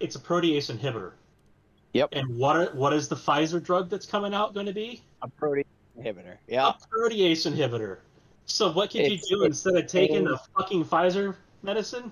[0.00, 1.12] it's a protease inhibitor.
[1.94, 2.10] Yep.
[2.12, 5.02] And what are, what is the Pfizer drug that's coming out going to be?
[5.22, 5.64] A protease
[5.98, 6.36] inhibitor.
[6.46, 6.68] Yeah.
[6.68, 7.98] A protease inhibitor.
[8.50, 12.10] So what could It's- you do instead of taking the fucking Pfizer medicine?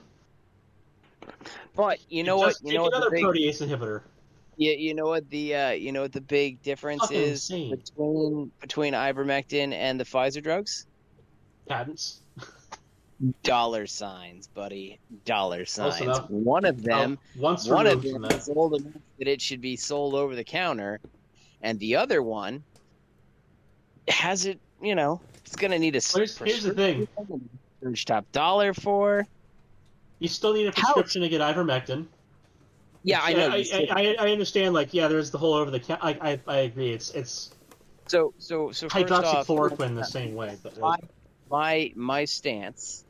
[1.75, 2.55] But you know what?
[2.63, 4.03] You take know what the another big, protease inhibitor.
[4.57, 7.71] you, you know what the uh, you know what the big difference Fucking is insane.
[7.71, 10.87] between between ivermectin and the Pfizer drugs?
[11.69, 12.21] Patents.
[13.43, 15.01] Dollar signs, buddy.
[15.25, 16.19] Dollar signs.
[16.29, 19.75] One of them, Oh, once one of them is old enough that it should be
[19.77, 21.01] sold over the counter,
[21.63, 22.63] and the other one
[24.07, 24.61] has it.
[24.81, 26.01] You know, it's gonna need a.
[26.15, 27.09] Here's- here's the thing.
[27.83, 29.27] Surge top dollar for.
[30.19, 32.07] You still need a How- prescription to get ivermectin.
[33.05, 33.49] Yeah, I know.
[33.49, 34.75] Uh, I, I, I, I understand.
[34.75, 35.81] Like, yeah, there's the whole over the.
[35.81, 36.91] Ca- I, I, I agree.
[36.91, 37.53] It's it's
[38.07, 41.05] so so so off, hydroxychloroquine the same way, but like,
[41.51, 43.05] my my stance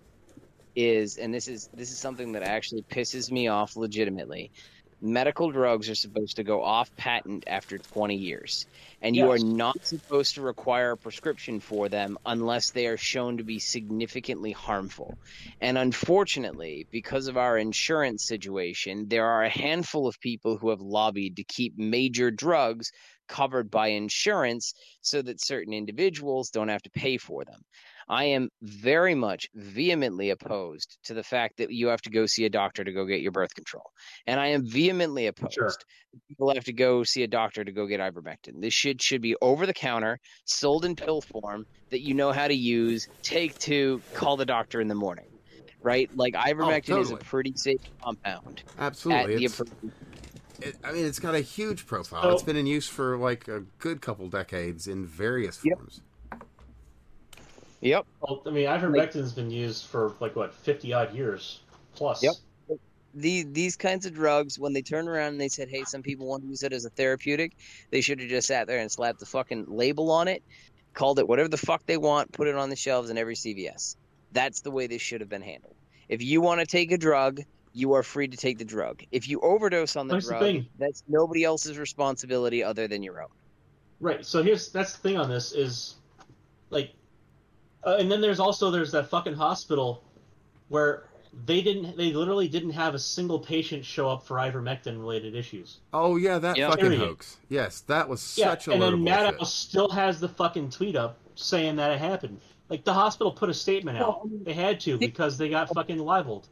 [0.76, 4.50] is and this is this is something that actually pisses me off legitimately
[5.00, 8.66] medical drugs are supposed to go off patent after 20 years.
[9.00, 13.38] And you are not supposed to require a prescription for them unless they are shown
[13.38, 15.18] to be significantly harmful.
[15.60, 20.80] And unfortunately because of our insurance situation there are a handful of people who have
[20.80, 22.90] lobbied to keep major drugs
[23.28, 27.60] covered by insurance so that certain individuals don't have to pay for them
[28.08, 32.44] I am very much vehemently opposed to the fact that you have to go see
[32.44, 33.84] a doctor to go get your birth control.
[34.26, 35.72] And I am vehemently opposed Sure.
[36.28, 38.60] people have to go see a doctor to go get ivermectin.
[38.60, 42.48] This shit should be over the counter, sold in pill form that you know how
[42.48, 45.26] to use, take two, call the doctor in the morning.
[45.82, 46.08] Right?
[46.14, 49.36] Like oh, ivermectin is a pretty safe compound Absolutely.
[49.36, 49.94] the It's, approved
[50.60, 52.22] it, I mean, it's got a huge profile.
[52.22, 55.76] So- it's been in use for like a good couple decades in various Yep.
[55.78, 56.00] forms.
[57.80, 58.06] Yep.
[58.20, 61.60] well, I mean, ivermectin's been used for like what 50 odd years
[61.94, 62.22] plus.
[62.22, 62.34] Yep.
[63.14, 66.26] these these kinds of drugs, when they turn around and they said, "Hey, some people
[66.26, 67.52] want to use it as a therapeutic,"
[67.90, 70.42] they should have just sat there and slapped the fucking label on it,
[70.94, 73.96] called it whatever the fuck they want, put it on the shelves in every CVS.
[74.32, 75.76] That's the way this should have been handled.
[76.08, 77.40] If you want to take a drug,
[77.72, 79.02] you are free to take the drug.
[79.12, 80.66] If you overdose on the the drug, thing.
[80.78, 83.28] that's nobody else's responsibility other than your own.
[84.00, 84.24] Right.
[84.24, 85.96] So here's that's the thing on this is,
[86.70, 86.92] like,
[87.88, 90.04] uh, and then there's also there's that fucking hospital
[90.68, 91.04] where
[91.46, 95.78] they didn't they literally didn't have a single patient show up for ivermectin related issues.
[95.92, 96.68] Oh yeah, that Yeah.
[96.70, 97.00] fucking Period.
[97.00, 97.36] hoax.
[97.48, 99.46] Yes, that was Yeah, such a and load then of Maddow bullshit.
[99.48, 102.40] still has the fucking tweet up saying that it happened.
[102.68, 104.08] Like the hospital put a statement out.
[104.08, 106.48] Well, I mean, They had to because they got fucking libeled.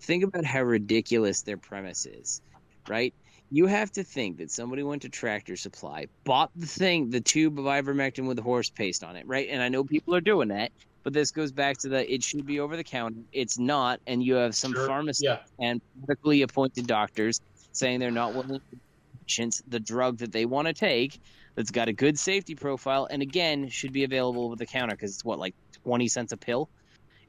[0.00, 2.42] think about how ridiculous their premise is,
[2.88, 3.14] right?
[3.50, 7.58] You have to think that somebody went to Tractor Supply, bought the thing, the tube
[7.58, 9.48] of ivermectin with horse paste on it, right?
[9.50, 10.70] And I know people are doing that,
[11.02, 13.22] but this goes back to the it should be over the counter.
[13.32, 14.86] It's not, and you have some Sure.
[14.86, 15.38] pharmacists Yeah.
[15.58, 17.40] and medically appointed doctors
[17.72, 18.78] saying they're not willing to
[19.26, 21.18] patients the drug that they want to take
[21.56, 25.12] that's got a good safety profile and again should be available over the counter because
[25.12, 25.54] it's what like
[25.84, 26.70] 20 cents a pill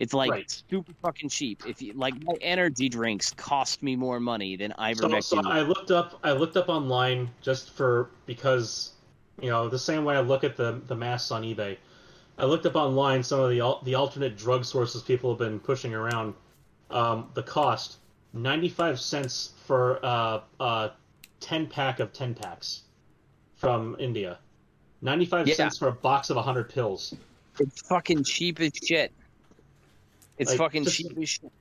[0.01, 0.63] it's like Right.
[0.69, 4.81] super fucking cheap if you like my energy drinks cost me more money than So,
[4.83, 8.93] ivermectin so I looked up I looked up online just for because
[9.39, 11.77] you know the same way I look at the the masks on eBay.
[12.39, 15.93] I looked up online some of the the alternate drug sources people have been pushing
[15.93, 16.33] around.
[16.89, 17.97] Um, the cost
[18.33, 20.91] ninety five cents for uh, a
[21.39, 22.81] ten pack of ten packs
[23.55, 24.39] from India.
[25.03, 25.53] Ninety five Yeah.
[25.55, 27.13] cents for a box of hundred pills.
[27.59, 29.11] it's fucking cheap as shit
[30.41, 31.51] it's Like, fucking just- cheap as shit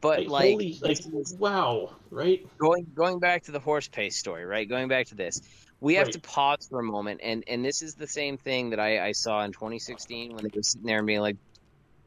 [0.00, 0.98] but Like, like, holy, like
[1.38, 2.40] wow, right?
[2.58, 4.68] going going back to the horse paste story, right?
[4.68, 5.40] Going back to this,
[5.80, 6.14] we have Right.
[6.14, 9.12] to pause for a moment, and and this is the same thing that I, I
[9.12, 11.36] saw in 2016 when they were sitting there and being like,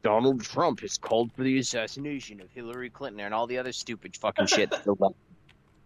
[0.02, 4.14] Donald Trump has called for the assassination of Hillary Clinton and all the other stupid
[4.16, 4.68] fucking shit.
[4.70, 5.14] that they're like,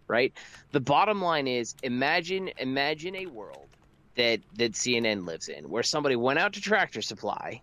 [0.09, 0.37] right?
[0.73, 3.71] The bottom line is, imagine imagine a world
[4.17, 7.61] that that CNN lives in, where somebody went out to Tractor Supply,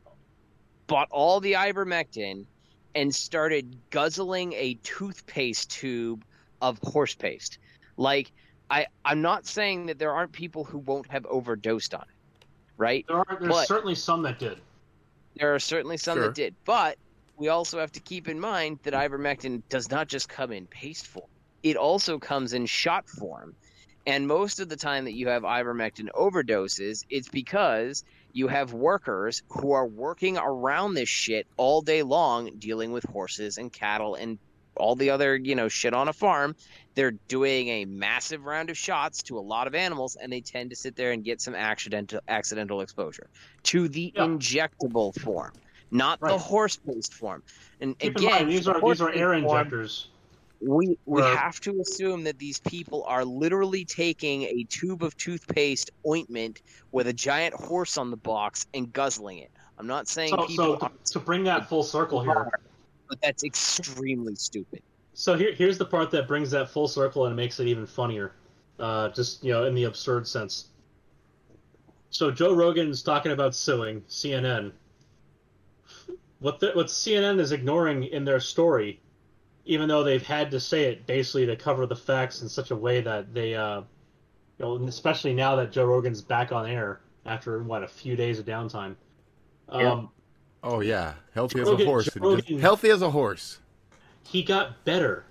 [0.88, 2.46] bought all the ivermectin,
[2.98, 6.26] and started guzzling a toothpaste tube
[6.64, 7.60] of horse paste.
[7.96, 8.32] Like
[8.72, 12.46] I I'm not saying that there aren't people who won't have overdosed on it.
[12.76, 13.06] Right?
[13.08, 14.60] There are there's But- certainly some that did.
[15.36, 16.26] There are certainly some Sure.
[16.26, 16.98] that did, but
[17.36, 21.06] we also have to keep in mind that ivermectin does not just come in paste
[21.06, 21.30] form.
[21.62, 23.56] It also comes in shot form.
[24.08, 28.04] And most of the time that you have ivermectin overdoses, it's because
[28.38, 33.58] you have workers who are working around this shit all day long dealing with horses
[33.58, 34.38] and cattle and
[34.76, 36.56] all the other, you know, shit on a farm.
[36.94, 40.70] They're doing a massive round of shots to a lot of animals and they tend
[40.70, 43.28] to sit there and get some accidental accidental exposure
[43.64, 44.26] to the Yeah.
[44.26, 45.54] injectable form,
[45.90, 47.42] not the horse-based form.
[47.82, 50.10] And Keep in again, mind, these the are these are air form- injectors.
[50.60, 51.38] We we Right.
[51.38, 56.62] have to assume that these people are literally taking a tube of toothpaste ointment
[56.92, 59.52] with a giant horse on the box and guzzling it.
[59.78, 62.50] I'm not saying So, people, so to, to bring that full circle here,
[63.08, 64.82] but that's extremely stupid.
[65.14, 68.34] So here, here's the part that brings that full circle and makes it even funnier,
[68.80, 70.68] uh, just you know, in the absurd sense.
[72.10, 74.72] So Joe Rogan's talking about suing CNN.
[76.40, 79.00] What the, what CNN is ignoring in their story,
[79.68, 82.76] even though they've had to say it basically to cover the facts in such a
[82.76, 83.82] way that they, uh,
[84.58, 88.40] you know, especially now that Joe Rogan's back on air after what a few days
[88.40, 88.96] of downtime.
[89.70, 90.04] Um, Yeah.
[90.64, 92.10] Oh yeah, healthy as Rogan- a horse.
[92.16, 93.60] Rogan- Healthy as a horse.
[94.24, 95.24] he got better.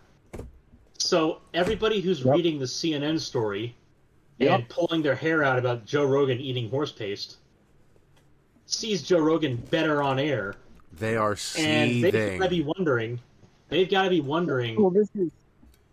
[0.99, 2.35] So everybody who's Yep.
[2.35, 3.75] reading the CNN story
[4.39, 4.51] Yep.
[4.61, 7.37] and pulling their hair out about Joe Rogan eating horse paste
[8.67, 10.55] sees Joe Rogan better on air,
[10.93, 11.71] They are seething.
[11.71, 13.21] and they've got to be wondering.
[13.69, 15.31] They've got to be wondering, Well, this is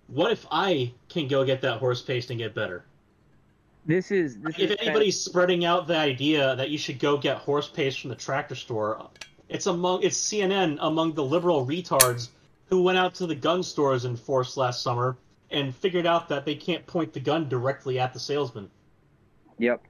[0.08, 2.86] what if I can go get that horse paste and get better?
[3.86, 7.38] this is this If is anybody's spreading out the idea that you should go get
[7.38, 9.10] horse paste from the tractor store,
[9.50, 12.30] it's among it's CNN among the liberal retards
[12.68, 15.18] who went out to the gun stores in force last summer
[15.52, 18.70] and figured out that they can't point the gun directly at the salesman.
[19.60, 19.82] Yep.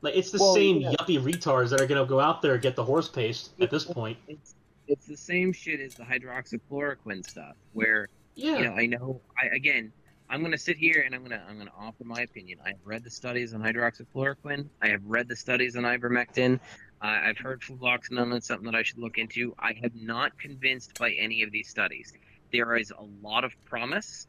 [0.00, 0.92] Like it's the Well, same yeah.
[0.92, 3.70] yuppie retards that are going to go out there and get the horse paste at
[3.70, 4.16] this point.
[4.28, 4.54] It's
[4.86, 9.54] it's the same shit as the hydroxychloroquine stuff, where Yeah, you know I know I
[9.54, 9.92] again
[10.32, 12.58] I'm gonna sit here and I'm gonna I'm gonna offer my opinion.
[12.64, 14.66] I've read the studies on hydroxychloroquine.
[14.80, 16.58] I have read the studies on ivermectin.
[17.02, 19.54] Uh, I've heard fluvoxamine is something that I should look into.
[19.58, 22.14] I have not convinced by any of these studies.
[22.50, 24.26] There is a lot of promise,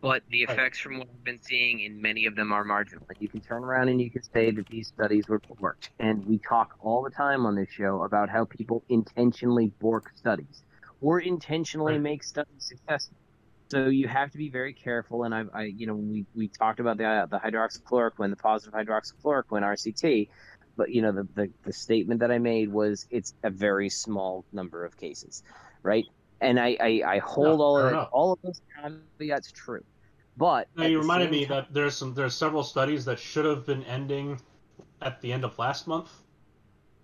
[0.00, 3.04] but the effects from what I've been seeing in many of them are marginal.
[3.08, 6.24] Like you can turn around and you can say that these studies were borked, and
[6.26, 10.62] we talk all the time on this show about how people intentionally bork studies
[11.00, 13.16] or intentionally make studies successful.
[13.70, 15.24] So you have to be very careful.
[15.24, 18.72] And I, I you know, we, we talked about the uh, the hydroxychloroquine, the positive
[18.74, 20.28] hydroxychloroquine RCT,
[20.76, 24.44] but you know, the, the the statement that I made was it's a very small
[24.52, 25.42] number of cases,
[25.82, 26.06] right?
[26.40, 28.60] And I I, I hold Yeah, all of fair that, all of those
[29.18, 29.82] caveats true,
[30.36, 33.66] but Now, you reminded me time- that there's some there's several studies that should have
[33.66, 34.40] been ending
[35.02, 36.10] at the end of last month.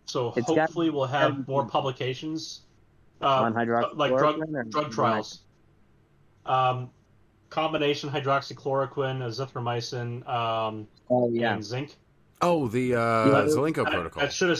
[0.06, 2.60] So It's got- hopefully we'll have gotta more publications.
[3.22, 5.40] Uh, on hydroxychloroquine like drug drug trials.
[6.46, 6.90] Um,
[7.48, 11.96] combination hydroxychloroquine, azithromycin, um, Oh yeah, and zinc.
[12.42, 13.32] Oh, the uh, Yeah.
[13.46, 14.58] Zelenko protocol, That should have.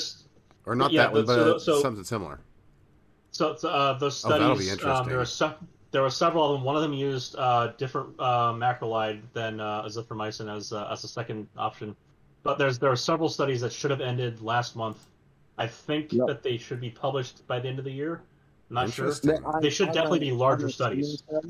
[0.65, 2.41] or not yeah, that one, but but so- so- something similar.
[3.35, 5.49] So uh, those Oh, studies, um, there were interesting.
[5.51, 5.57] se-
[5.91, 6.65] there were several of them.
[6.65, 11.09] One of them used uh, different uh, macrolide than uh, azithromycin as uh, as a
[11.09, 11.97] second option.
[12.45, 14.99] But there's there are several studies that should have ended last month.
[15.59, 16.27] I think Yep.
[16.29, 18.23] that they should be published by the end of the year.
[18.71, 19.13] I'm not sure.
[19.61, 21.23] They should I'm- definitely be I'm larger studies.
[21.29, 21.41] so.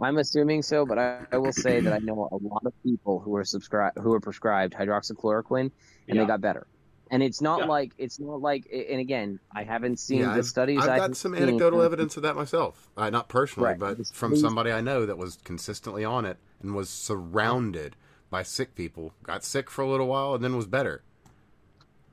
[0.00, 3.18] I'm assuming so, but I, I will say that I know a lot of people
[3.18, 5.72] who are subscribed who are prescribed hydroxychloroquine and
[6.08, 6.22] Yeah.
[6.22, 6.66] they got better.
[7.10, 7.64] And it's not Yeah.
[7.66, 10.78] like it's not like and again, I haven't seen Yeah, the I've, studies.
[10.78, 11.42] I've I got haven't some seen.
[11.44, 12.88] anecdotal evidence of that myself.
[12.96, 13.78] Uh, not personally, Right.
[13.78, 17.94] but from please- somebody I know that was consistently on it and was surrounded
[18.28, 19.12] by sick people.
[19.22, 21.02] Got sick for a little while and then was better.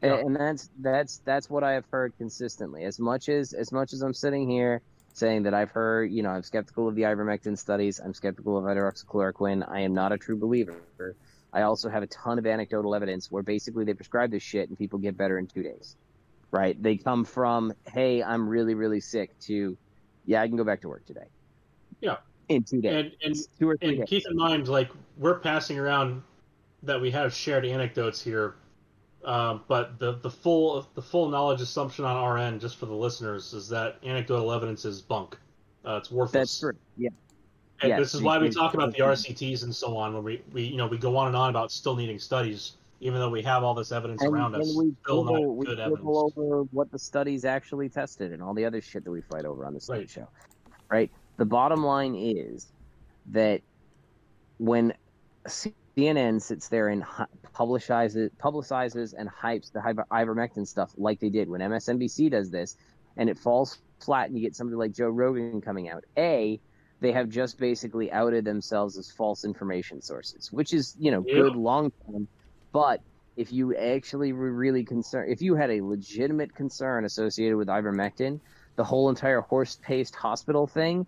[0.03, 0.19] And, Yeah.
[0.19, 2.83] and that's that's that's what I have heard consistently.
[2.83, 4.81] As much as as much as I'm sitting here
[5.13, 7.99] saying that I've heard, you know, I'm skeptical of the ivermectin studies.
[7.99, 9.67] I'm skeptical of hydroxychloroquine.
[9.69, 10.75] I am not a true believer.
[11.53, 14.77] I also have a ton of anecdotal evidence where basically they prescribe this shit and
[14.77, 15.95] people get better in two days.
[16.51, 16.81] Right?
[16.81, 19.77] They come from, hey, I'm really really sick to,
[20.25, 21.25] yeah, I can go back to work today.
[22.01, 22.17] Yeah.
[22.49, 22.93] In two days.
[22.93, 24.09] And and two or three and days.
[24.09, 26.21] keep in mind, like we're passing around
[26.83, 28.55] that we have shared anecdotes here,
[29.23, 32.93] uh, but the the full the full knowledge assumption on our end, just for the
[32.93, 35.37] listeners, is that anecdotal evidence is bunk.
[35.85, 36.33] Uh, it's worthless.
[36.33, 36.73] That's true.
[36.97, 37.09] Yeah.
[37.83, 40.41] And Yes, this is why we talk about the RCTs and so on, when we,
[40.53, 43.41] we you know we go on and on about still needing studies, even though we
[43.41, 44.69] have all this evidence and, around us.
[44.69, 48.53] and we Still quibble, not we quibble over what the studies actually tested and all
[48.53, 50.09] the other shit that we fight over on the study Right.
[50.09, 50.29] show.
[50.89, 51.11] Right.
[51.37, 52.71] The bottom line is
[53.31, 53.59] that
[54.59, 54.93] when
[55.45, 57.03] CNN sits there and
[57.53, 62.77] publicizes publicizes and hypes the ivermectin stuff like they did when MSNBC does this,
[63.17, 66.05] and it falls flat, and you get somebody like Joe Rogan coming out.
[66.17, 66.61] A,
[67.03, 71.43] they have just basically outed themselves as false information sources, which is you know Yeah.
[71.43, 72.27] good long term,
[72.71, 73.01] but
[73.35, 78.39] if you actually were really concerned, if you had a legitimate concern associated with ivermectin,
[78.77, 81.05] the whole entire horse paste hospital thing,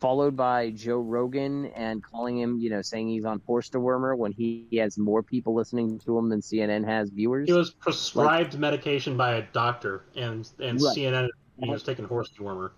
[0.00, 4.32] followed by Joe Rogan and calling him, you know, saying he's on horse dewormer when
[4.32, 7.46] he, he has more people listening to him than CNN has viewers.
[7.48, 10.96] He was prescribed medication by a doctor, and and Right.
[10.98, 11.28] CNN
[11.60, 12.72] he was taking horse dewormer.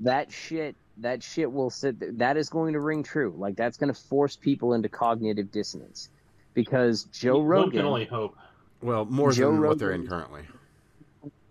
[0.00, 3.92] that shit that shit will sit that is going to ring true like that's going
[3.92, 6.08] to force people into cognitive dissonance
[6.54, 8.36] because joe One rogan can only hope.
[8.80, 10.42] Well, more Joe than what they're in currently.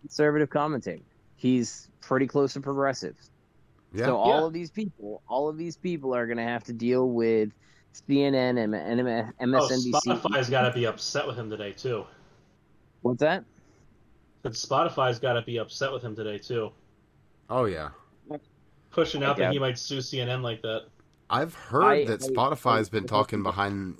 [0.02, 1.03] conservative commentator
[1.36, 3.15] he's pretty close to progressive
[3.94, 4.06] Yeah.
[4.06, 4.48] So all Yeah.
[4.48, 7.49] of these people, all of these people are going to have to deal with
[8.10, 9.91] CNN and, and Oh, MSNBC.
[9.94, 12.06] Spotify's got to be upset with him today too.
[13.02, 13.44] What's that?
[14.44, 16.72] But Spotify's got to be upset with him today too,
[17.49, 17.90] oh yeah.
[18.91, 20.85] Pushing out that he might sue CNN like that.
[21.30, 23.97] I've heard I- that I- Spotify's I- been talking behind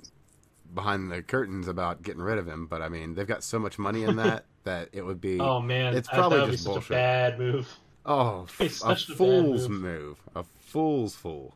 [0.74, 3.78] behind the curtains about getting rid of him, but I mean they've got so much
[3.78, 6.90] money in that that it would be Oh man, It's probably just be such bullshit.
[6.90, 7.78] a bad move.
[8.04, 9.80] oh It's a a fool's move.
[9.82, 10.22] move.
[10.36, 11.54] A fool's fool.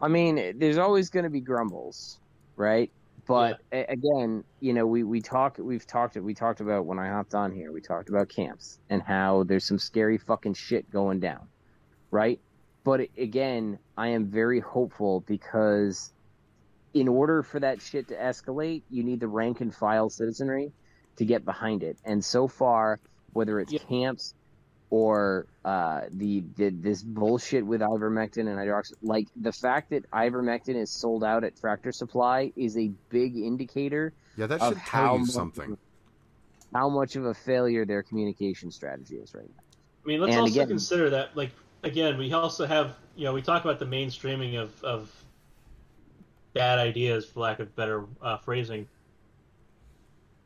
[0.00, 2.18] I mean, there's always going to be grumbles,
[2.56, 2.90] right?
[3.26, 7.08] But a- again, you know, we we talk, we've talked, we talked about when I
[7.08, 11.20] hopped on here, we talked about camps and how there's some scary fucking shit going
[11.20, 11.48] down,
[12.10, 12.40] right?
[12.84, 16.12] But again, I am very hopeful because
[16.94, 20.72] in order for that shit to escalate, you need the rank and file citizenry
[21.16, 21.98] to get behind it.
[22.04, 23.00] And so far,
[23.32, 23.80] whether it's Yeah.
[23.88, 24.34] camps
[24.90, 30.76] or uh, the, the this bullshit with ivermectin and hydroxy, like the fact that ivermectin
[30.76, 35.18] is sold out at Tractor Supply is a big indicator Yeah, that should tell you
[35.20, 35.76] much- something.
[36.72, 39.62] how much of a failure their communication strategy is right now.
[40.04, 41.50] I mean, let's And also again- consider that, like,
[41.82, 45.10] again, we also have, you know, we talk about the mainstreaming of, of
[46.52, 48.86] bad ideas, for lack of better uh, phrasing.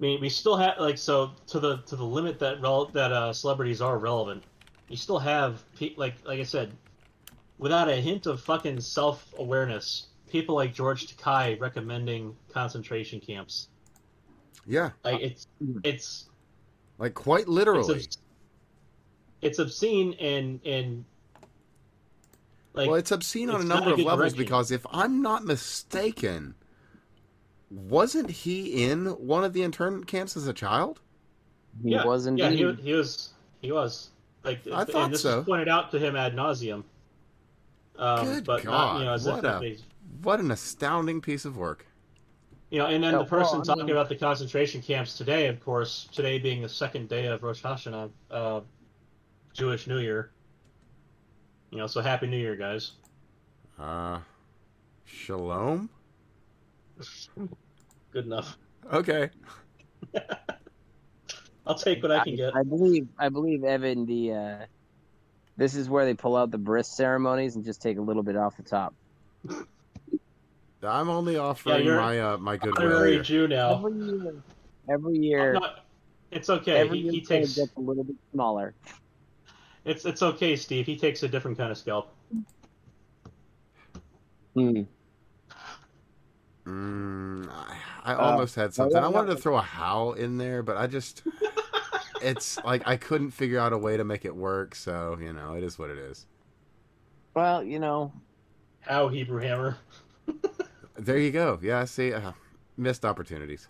[0.00, 3.12] I mean, we still have, like, so to the to the limit that rel- that
[3.12, 4.42] uh, celebrities are relevant,
[4.88, 6.72] you still have, pe- like, like I said,
[7.58, 13.68] without a hint of fucking self awareness, people like George Takei recommending concentration camps.
[14.66, 15.46] Yeah, Like, it's
[15.84, 16.30] it's
[16.98, 17.94] like quite it's, literally.
[17.94, 18.18] obs-
[19.42, 21.04] it's obscene and and
[22.72, 24.38] like well, it's obscene on a it's not number of levels direction.
[24.38, 26.54] because if I'm not mistaken,
[27.70, 31.00] wasn't he in one of the internment camps as a child?
[31.82, 33.30] He yeah, was yeah he, he was
[33.60, 34.10] he was
[34.44, 35.38] like I and thought this so.
[35.38, 36.82] was pointed out to him ad nauseum.
[37.96, 39.76] Um, Good but God, not, you know, as what a-
[40.22, 41.86] What an astounding piece of work.
[42.70, 45.16] you know, and then Yeah, the person well, I talking mean- about the concentration camps
[45.18, 48.60] today, of course, today being the second day of Rosh Hashanah, uh,
[49.52, 50.30] Jewish New Year.
[51.70, 52.92] You know, so happy New Year, guys.
[53.78, 54.20] Uh,
[55.04, 55.88] shalom.
[58.12, 58.56] Good enough.
[58.92, 59.30] Okay.
[61.66, 62.54] I'll take what I can get.
[62.56, 64.56] I believe I believe Evan the uh,
[65.56, 68.36] this is where they pull out the bris ceremonies and just take a little bit
[68.36, 68.94] off the top.
[70.82, 73.22] I'm only offering you're my uh, my goodwill Honorary here.
[73.22, 73.76] Jew now.
[73.76, 74.34] Every year,
[74.88, 75.68] every year, No,
[76.30, 76.78] it's okay.
[76.78, 78.74] every He, year he it's takes get a little bit smaller.
[79.84, 80.86] it's it's okay, Steve.
[80.86, 82.14] He takes a different kind of scalp.
[84.54, 84.82] Hmm.
[86.70, 88.96] Mm, I, I Uh, almost had something.
[89.02, 91.22] I wanted to throw a howl in there, but I just
[92.22, 94.74] it's like I couldn't figure out a way to make it work.
[94.74, 96.26] So you know, it is what it is.
[97.34, 98.12] Well, you know,
[98.80, 99.78] How Hebrew Hammer.
[100.96, 101.58] There you go.
[101.62, 102.32] Yeah, I see, uh,
[102.76, 103.68] missed opportunities.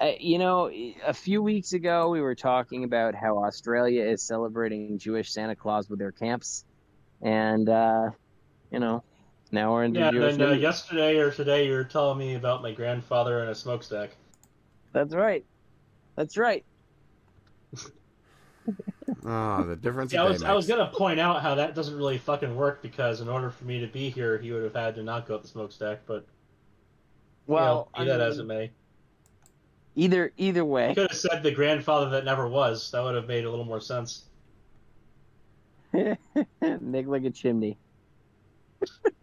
[0.00, 0.68] uh, you know,
[1.06, 5.88] a few weeks ago we were talking about how Australia is celebrating Jewish Santa Claus
[5.88, 6.64] with their camps,
[7.22, 8.10] and uh,
[8.72, 9.04] you know,
[9.52, 10.36] now we're into Yeah, Jewish.
[10.36, 14.10] then uh, yesterday or today you were telling me about my grandfather and a smokestack.
[14.92, 15.44] That's right.
[16.16, 16.64] That's right.
[19.24, 20.12] Oh, the difference.
[20.12, 22.54] Yeah, a I day was I was gonna point out how that doesn't really fucking
[22.54, 25.26] work because in order for me to be here, he would have had to not
[25.26, 26.06] go up the smokestack.
[26.06, 26.26] But
[27.46, 28.72] Well, you know, be I that as it mean, may.
[29.94, 32.90] either either I way, could have said the grandfather that never was.
[32.90, 34.24] That would have made a little more sense.
[35.92, 37.78] make like a chimney.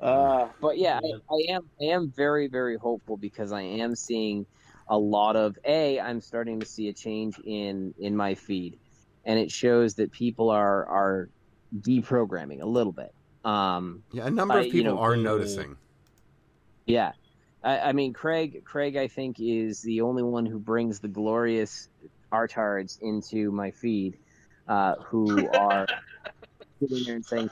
[0.00, 4.46] Uh, but yeah, I, I am I am very very hopeful because I am seeing
[4.88, 8.78] a lot of a I'm starting to see a change in in my feed,
[9.24, 11.30] and it shows that people are are
[11.80, 13.10] deprogramming a little bit.
[13.44, 15.76] Um, Yeah, a number I- of you people know, are noticing.
[16.86, 17.12] yeah,
[17.64, 21.88] I, I mean Craig Craig I think is the only one who brings the glorious
[22.30, 24.18] artards into my feed,
[24.68, 25.86] uh, who are
[26.80, 27.48] sitting there and saying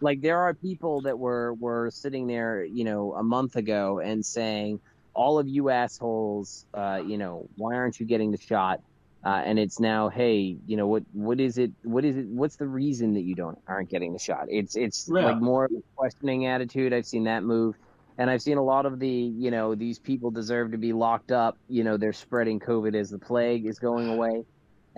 [0.00, 0.18] through the shit.
[0.18, 4.00] But, Like there are people that were were sitting there, you know, a month ago
[4.00, 4.80] and saying,
[5.14, 8.80] "All of you assholes, uh, you know, why aren't you getting the shot?"
[9.26, 11.72] Uh, and it's now, hey, you know, what what is it?
[11.82, 12.26] What is it?
[12.28, 14.46] What's the reason that you don't aren't getting the shot?
[14.48, 15.22] It's it's Yeah.
[15.22, 16.92] like more of a questioning attitude.
[16.92, 17.76] I've seen that move.
[18.18, 21.32] And I've seen a lot of the, you know, these people deserve to be locked
[21.32, 21.56] up.
[21.68, 24.44] You know, they're spreading COVID as the plague is going away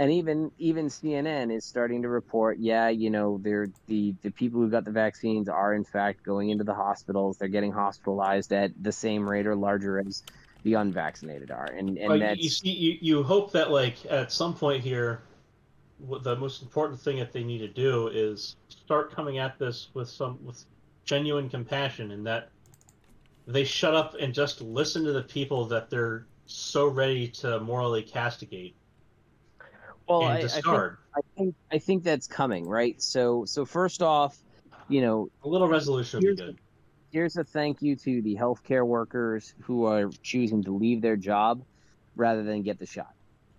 [0.01, 4.59] and even even CNN is starting to report, yeah, you know, they're the the people
[4.59, 7.37] who got the vaccines are in fact going into the hospitals.
[7.37, 10.23] They're getting hospitalized at the same rate or larger as
[10.65, 14.07] the unvaccinated are, and and Well, you- that's you see, you, you hope that like
[14.07, 15.21] at some point here,
[16.23, 20.09] the most important thing that they need to do is start coming at this with
[20.09, 20.65] some with
[21.05, 22.49] genuine compassion, and that
[23.47, 28.03] they shut up and just listen to the people that they're so ready to morally
[28.03, 28.80] castigate
[30.11, 30.67] well, and I, I think.
[31.17, 33.01] I think I think that's coming, right?
[33.01, 34.37] So so first off,
[34.89, 36.59] you know, A little resolution would be Here's- good.
[37.13, 41.63] here's a thank you to the healthcare workers who are choosing to leave their job
[42.17, 43.11] rather than get the shot,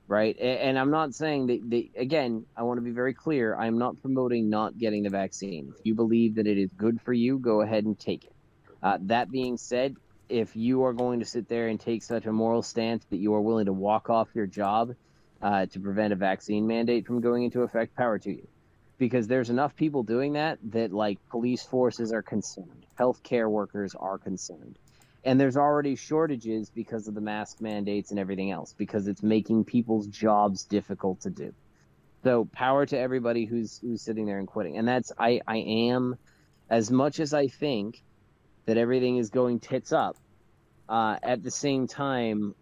[0.08, 0.36] right?
[0.40, 3.56] A- And I'm not saying that, that again, I want to be very clear.
[3.56, 5.74] I'm not promoting not getting the vaccine.
[5.78, 8.32] If you believe that it is good for you, go ahead and take it.
[8.82, 9.94] Uh, that being said,
[10.30, 13.34] if you are going to sit there and take such a moral stance that you
[13.34, 14.92] are willing to walk off your job
[15.42, 18.48] uh, to prevent a vaccine mandate from going into effect, power to you.
[18.98, 22.86] Because there's enough people doing that that like police forces are concerned.
[23.00, 24.78] Healthcare workers are concerned.
[25.24, 29.66] And there's already shortages because of the mask mandates and everything else because it's making
[29.66, 31.54] people's jobs difficult to do.
[32.24, 34.78] So power to everybody who's who's sitting there and quitting.
[34.78, 36.16] And that's i i am
[36.70, 38.02] as much as i think
[38.66, 40.18] that everything is going tits up
[40.88, 42.54] uh, at the same time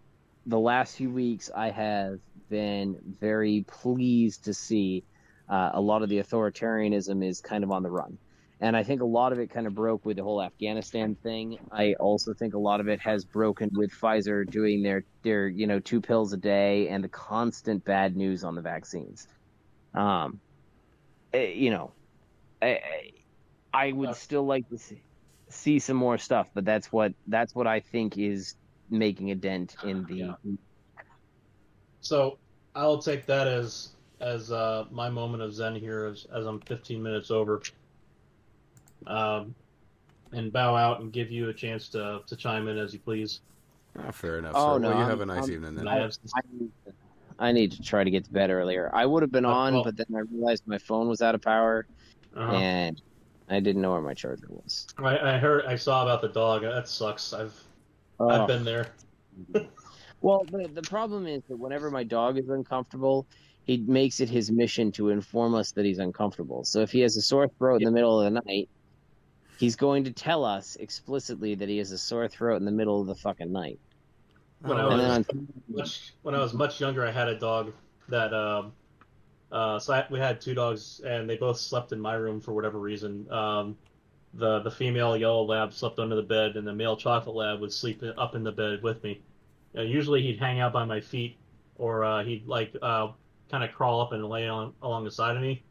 [0.46, 2.20] the last few weeks i have
[2.50, 5.04] been very pleased to see
[5.50, 8.18] uh, a lot of the authoritarianism is kind of on the run.
[8.62, 11.58] And I think a lot of it kind of broke with the whole Afghanistan thing.
[11.72, 15.66] I also think a lot of it has broken with Pfizer doing their, their you
[15.66, 19.28] know, two pills a day and the constant bad news on the vaccines.
[19.94, 20.42] Um,
[21.34, 21.94] eh, you know,
[22.62, 23.12] I, I
[23.74, 25.02] I would still like to see,
[25.50, 28.56] see some more stuff, but that's what that's what I think is
[28.90, 30.16] making a dent in the.
[30.16, 30.34] Yeah.
[32.02, 32.38] So
[32.76, 33.90] I'll take that as
[34.22, 37.62] as uh, my moment of zen here as, as I'm 15 minutes over.
[39.08, 39.56] Um,
[40.34, 43.40] and bow out and give you a chance to, to chime in as you please.
[43.98, 44.52] Oh, fair enough.
[44.56, 44.80] Oh, sir.
[44.80, 45.88] no, well, you I'm- have a nice I'm- evening then.
[45.88, 46.94] I have I need, to,
[47.40, 48.92] I need to try to get to bed earlier.
[48.94, 51.34] I would have been Uh, on, well- but then I realized my phone was out
[51.34, 51.88] of power
[52.36, 52.52] Uh-huh.
[52.58, 53.02] and
[53.50, 54.86] I didn't know where my charger was.
[54.98, 56.64] I, I heard I saw about the dog.
[56.64, 57.32] That sucks.
[57.34, 57.58] I've
[58.20, 58.28] Oh.
[58.30, 58.88] I've been there.
[60.22, 63.26] Well, the, the problem is that whenever my dog is uncomfortable,
[63.66, 66.64] he makes it his mission to inform us that he's uncomfortable.
[66.64, 68.68] So if he has a sore throat in the middle of the night,
[69.60, 73.00] he's going to tell us explicitly that he has a sore throat in the middle
[73.00, 73.80] of the fucking night.
[74.62, 77.40] When I Oh, And was- on much when I was much younger, I had a
[77.40, 77.72] dog
[78.10, 78.74] that um,
[79.52, 82.52] uh, so I, we had two dogs, and they both slept in my room for
[82.54, 83.32] whatever reason.
[83.32, 83.78] Um,
[84.34, 87.72] the the female yellow lab slept under the bed, and the male chocolate lab would
[87.72, 89.22] sleep up in the bed with me.
[89.74, 91.38] Usually, he'd hang out by my feet,
[91.76, 93.10] or uh, he'd like uh,
[93.52, 95.64] kind of crawl up and lay on along the side of me.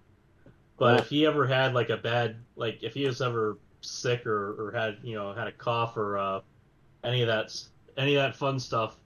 [0.78, 4.68] But if he ever had like a bad, like if he was ever sick or,
[4.68, 6.40] or had you know had a cough or uh,
[7.02, 7.52] any of that
[7.96, 8.96] any of that fun stuff,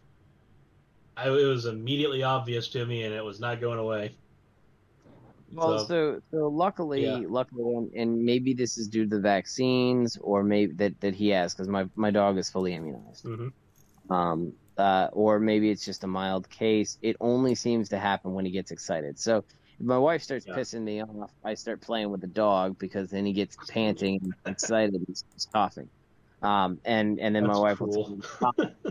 [1.16, 4.14] I, it was immediately obvious to me, and it was not going away.
[5.54, 7.20] Well, So- so so luckily, Yeah.
[7.26, 11.54] luckily, and- maybe this is due to the vaccines, or maybe that that he has
[11.54, 13.24] because my my dog is fully immunized.
[13.24, 13.48] hmm
[14.10, 16.98] Um, uh, or maybe it's just a mild case.
[17.02, 19.18] It only seems to happen when he gets excited.
[19.18, 19.38] So
[19.78, 20.54] if my wife starts Yeah.
[20.56, 24.34] pissing me off, I start playing with the dog because then he gets panting and
[24.46, 25.24] excited and he's
[25.54, 25.90] coughing.
[26.42, 28.26] Um, and and then my That's wife will tell me to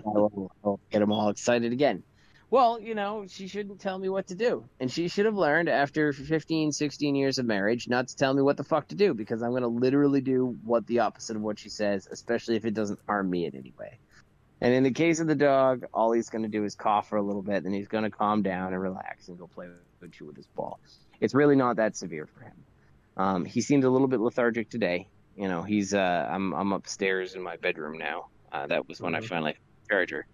[0.03, 2.03] will, I'll get him all excited again.
[2.49, 4.69] Well, you know, she shouldn't tell me what to do.
[4.79, 8.41] And she should have learned after 15, 16 years of marriage not to tell me
[8.41, 11.41] what the fuck to do because I'm going to literally do what the opposite of
[11.41, 13.99] what she says, especially if it doesn't harm me in any way.
[14.61, 17.17] And in the case of the dog, all he's going to do is cough for
[17.17, 19.67] a little bit, then he's going to calm down and relax and go play
[20.01, 20.79] with you with his ball.
[21.19, 22.65] It's really not that severe for him.
[23.17, 25.07] Um, he seemed a little bit lethargic today.
[25.35, 28.25] You know, he's uh, I'm I'm upstairs in my bedroom now.
[28.51, 29.27] Uh, that was when I Mhm.
[29.27, 29.55] finally
[29.89, 30.25] charger,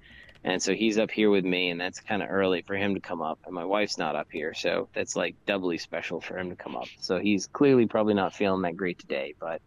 [0.44, 3.02] and so he's up here with me, and that's kind of early for him to
[3.02, 3.40] come up.
[3.46, 6.76] And my wife's not up here, so that's like doubly special for him to come
[6.76, 6.90] up.
[7.00, 9.62] So he's clearly probably not feeling that great today, but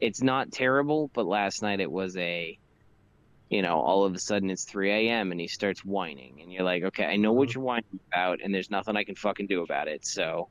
[0.00, 1.10] it's not terrible.
[1.14, 2.58] But last night it was a
[3.50, 5.32] you know, all of a sudden it's 3 a.m.
[5.32, 7.54] and he starts whining, and you're like, okay, I know what Mhm.
[7.54, 10.06] you're whining about, and there's nothing I can fucking do about it.
[10.06, 10.50] So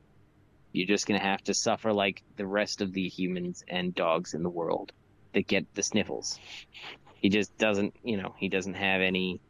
[0.72, 4.42] you're just gonna have to suffer like the rest of the humans and dogs in
[4.42, 4.92] the world
[5.34, 6.38] that get the sniffles.
[7.14, 9.40] He just doesn't, you know, he doesn't have any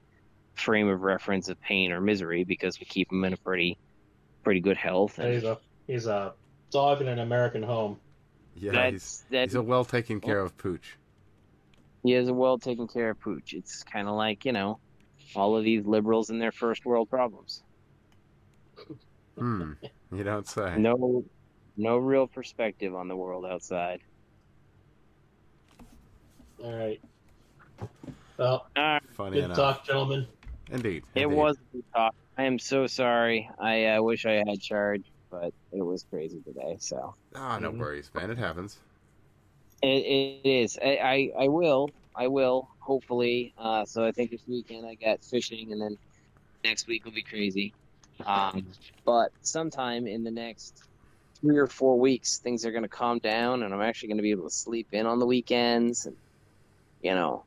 [0.55, 3.79] frame of reference of pain or misery because we keep him in a pretty,
[4.45, 5.19] pretty good health.
[5.19, 6.35] And He's a he's a
[6.73, 8.01] dog in an American home.
[8.55, 9.45] Yeah, that's he's, that.
[9.45, 10.97] he's a well taken care of pooch.
[12.03, 13.53] He has a well taken care of pooch.
[13.53, 14.81] It's kind of like you know,
[15.35, 17.63] all of these liberals and their first world problems.
[19.39, 19.73] Hmm.
[20.13, 20.77] You don't say.
[20.77, 21.25] No,
[21.77, 24.01] no real perspective on the world outside.
[26.63, 27.01] All right.
[28.37, 29.03] Well, All right.
[29.13, 29.57] Funny good enough.
[29.57, 30.27] talk, gentlemen.
[30.71, 31.05] Indeed.
[31.15, 31.37] It indeed.
[31.37, 32.15] was a good talk.
[32.37, 33.49] I am so sorry.
[33.59, 36.77] I uh, wish I had charge, but it was crazy today.
[36.81, 37.79] So Ah, no Mhm.
[37.79, 38.31] worries, man.
[38.31, 38.79] It happens.
[39.83, 39.87] It,
[40.45, 40.79] it is.
[40.83, 41.91] I, I I will.
[42.15, 42.69] I will.
[42.81, 43.55] Hopefully.
[43.57, 45.97] Uh, so I think this weekend I got fishing, and then
[46.65, 47.73] next week will be crazy.
[48.27, 48.67] Um,
[49.05, 50.83] but sometime in the next
[51.41, 54.23] three or four weeks, things are going to calm down, and I'm actually going to
[54.23, 56.17] be able to sleep in on the weekends, and
[57.03, 57.45] you know,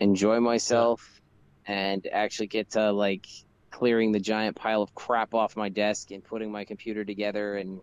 [0.00, 1.20] enjoy myself,
[1.66, 3.26] and actually get to like
[3.70, 7.80] clearing the giant pile of crap off my desk and putting my computer together, and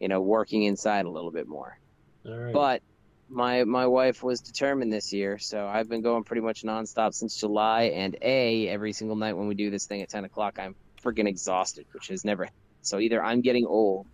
[0.00, 1.78] you know, working inside a little bit more.
[2.28, 2.52] All right.
[2.52, 2.82] But
[3.28, 7.36] my my wife was determined this year, so I've been going pretty much nonstop since
[7.38, 7.84] July.
[7.84, 11.28] And a every single night when we do this thing at ten o'clock, I'm freaking
[11.28, 12.48] exhausted, which has never.
[12.82, 14.06] So either I'm getting old,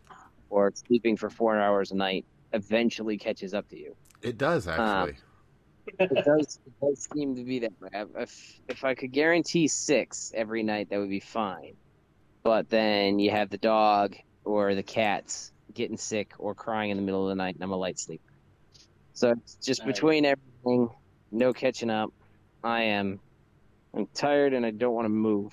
[0.51, 3.97] or sleeping for four hours a night eventually catches up to you.
[4.23, 5.19] It does um, actually.
[5.99, 7.91] It does, it does seem to be that way.
[8.17, 11.75] If if I could guarantee six every night, that would be fine.
[12.43, 17.03] But then you have the dog or the cats getting sick or crying in the
[17.03, 18.23] middle of the night, and I'm a light sleeper.
[19.13, 19.95] So it's just All right.
[19.95, 20.89] between everything,
[21.31, 22.11] no catching up.
[22.63, 23.21] I am,
[23.95, 25.53] I'm tired and I don't want to move.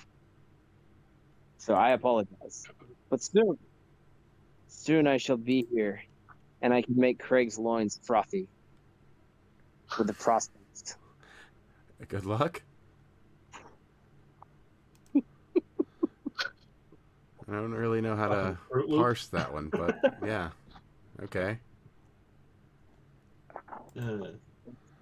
[1.58, 2.62] So I apologize.
[3.10, 3.56] But soon,
[4.68, 6.02] soon I shall be here,
[6.60, 8.48] and I can make Craig's loins frothy
[9.96, 10.96] with the prospects.
[12.08, 12.62] Good luck.
[17.48, 20.50] I don't really know how to Fucking Fruit parse that one, but yeah.
[21.22, 21.58] Okay.
[23.98, 24.28] Uh,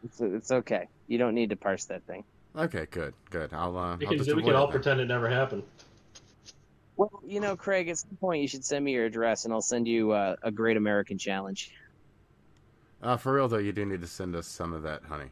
[0.05, 0.89] It's, it's okay.
[1.07, 2.25] You don't need to parse that thing.
[2.57, 3.53] Okay, good, good.
[3.53, 5.63] I'll uh we I'll can, we can all it pretend it never happened.
[6.97, 9.63] Well, you know, Craig, at some point you should send me your address, and I'll
[9.63, 11.73] send you uh, a Great American Challenge.
[13.03, 15.31] Uh, for real though, you do need to send us some of that honey.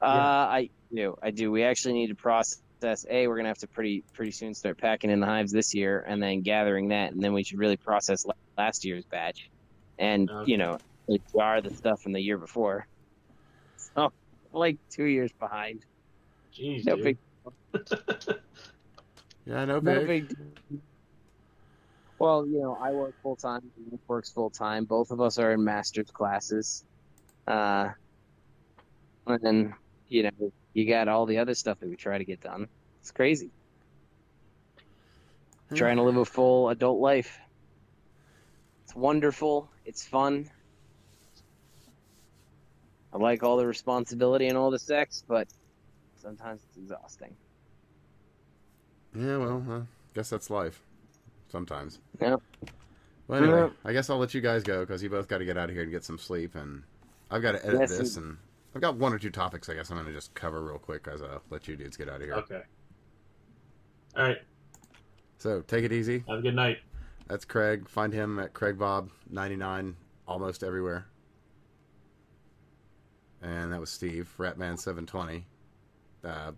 [0.00, 1.18] Uh, I do.
[1.22, 1.50] I do.
[1.50, 2.62] We actually need to process.
[2.84, 6.04] A, we're gonna have to pretty pretty soon start packing in the hives this year,
[6.08, 8.24] and then gathering that, and then we should really process
[8.56, 9.50] last year's batch,
[9.98, 10.50] and Okay.
[10.50, 10.78] you know,
[11.34, 12.86] jar the stuff from the year before.
[13.96, 14.12] So,
[14.52, 15.84] like two years behind.
[16.54, 17.04] Jeez, No dude.
[17.04, 17.18] big
[19.46, 20.28] Yeah, no No big.
[20.28, 20.36] big.
[22.18, 23.62] Well, you know, I work full time.
[23.90, 24.84] Nick works full time.
[24.84, 26.84] Both of us are in master's classes.
[27.46, 27.88] Uh,
[29.26, 29.74] and then
[30.08, 32.68] you know, you got all the other stuff that we try to get done.
[33.00, 33.50] It's crazy.
[35.74, 37.38] Trying to live a full adult life.
[38.84, 39.70] It's wonderful.
[39.84, 40.50] It's fun.
[43.12, 45.48] I like all the responsibility and all the sex, but
[46.20, 47.36] sometimes it's exhausting.
[49.14, 49.80] Yeah, well, uh,
[50.14, 50.80] guess that's life.
[51.50, 51.98] Sometimes.
[52.20, 52.36] Yeah.
[53.26, 53.68] Well, anyway, Yeah.
[53.84, 55.74] I guess I'll let you guys go because you both got to get out of
[55.74, 56.82] here and get some sleep, and
[57.30, 58.38] I've got to edit Yes, this, and
[58.74, 59.68] I've got one or two topics.
[59.68, 62.08] I guess I'm going to just cover real quick as I let you dudes get
[62.08, 62.34] out of here.
[62.34, 62.62] Okay.
[64.16, 64.38] All right.
[65.38, 66.24] So take it easy.
[66.28, 66.78] Have a good night.
[67.26, 67.88] That's Craig.
[67.88, 69.94] Find him at CraigBob99
[70.26, 71.06] almost everywhere.
[73.42, 75.44] And that was Steve, Ratman720.
[76.22, 76.52] Uh,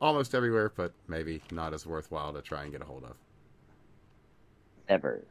[0.00, 3.16] almost everywhere, but maybe not as worthwhile to try and get a hold of.
[4.88, 5.24] Ever.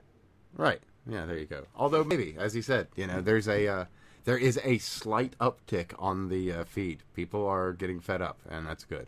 [0.55, 0.79] Right.
[1.09, 1.65] Yeah, there you go.
[1.75, 3.85] Although maybe, as he said, you know, there's a uh,
[4.27, 7.01] there is a slight uptick on the uh, feed.
[7.15, 9.07] People are getting fed up, and that's good.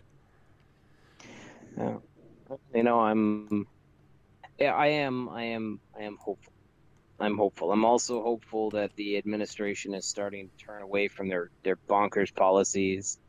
[1.78, 1.98] Yeah.
[2.74, 3.68] You know, I'm.
[4.58, 5.28] Yeah, I am.
[5.28, 5.82] I am.
[5.94, 6.54] I am hopeful.
[7.20, 7.74] I'm hopeful.
[7.74, 12.34] I'm also hopeful that the administration is starting to turn away from their their bonkers
[12.34, 13.20] policies.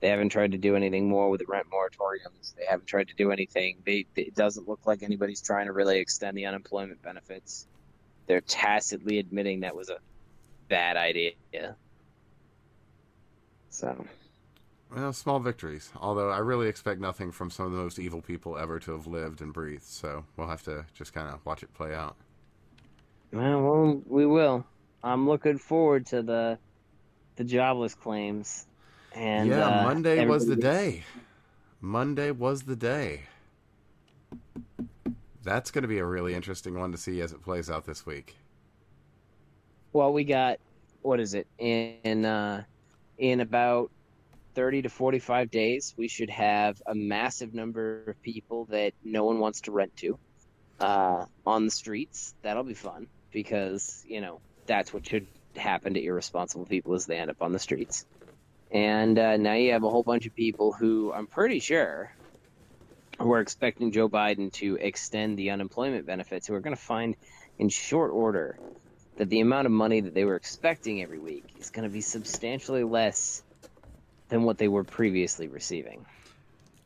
[0.00, 2.54] They haven't tried to do anything more with the rent moratoriums.
[2.56, 3.82] They haven't tried to do anything.
[3.84, 7.66] They, it doesn't look like anybody's trying to really extend the unemployment benefits.
[8.26, 9.98] They're tacitly admitting that was a
[10.68, 11.32] bad idea.
[13.70, 14.06] So,
[14.94, 15.90] Well, small victories.
[15.96, 19.06] Although I really expect nothing from some of the most evil people ever to have
[19.06, 19.82] lived and breathed.
[19.84, 22.16] So we'll have to just kind of watch it play out.
[23.32, 24.64] well, well, we will.
[25.02, 26.58] I'm looking forward to the
[27.36, 28.66] the jobless claims.
[29.12, 31.04] And yeah, uh, Monday was the day.
[31.80, 33.22] Monday was the day.
[35.42, 38.06] That's going to be a really interesting one to see as it plays out this
[38.06, 38.36] week.
[39.94, 40.58] Well, we got
[41.02, 42.64] what is it in uh,
[43.16, 43.92] in about
[44.56, 45.94] thirty to forty-five days?
[45.96, 50.18] We should have a massive number of people that no one wants to rent to
[50.80, 52.34] uh, on the streets.
[52.42, 57.18] That'll be fun because you know that's what should happen to irresponsible people is they
[57.18, 58.04] end up on the streets.
[58.72, 62.12] And uh, now you have a whole bunch of people who I'm pretty sure
[63.20, 67.14] were expecting Joe Biden to extend the unemployment benefits who are going to find
[67.60, 68.58] in short order
[69.16, 72.00] that the amount of money that they were expecting every week is going to be
[72.00, 73.42] substantially less
[74.28, 76.04] than what they were previously receiving.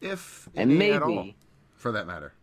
[0.00, 1.36] If And at all, maybe,
[1.76, 2.34] for that matter.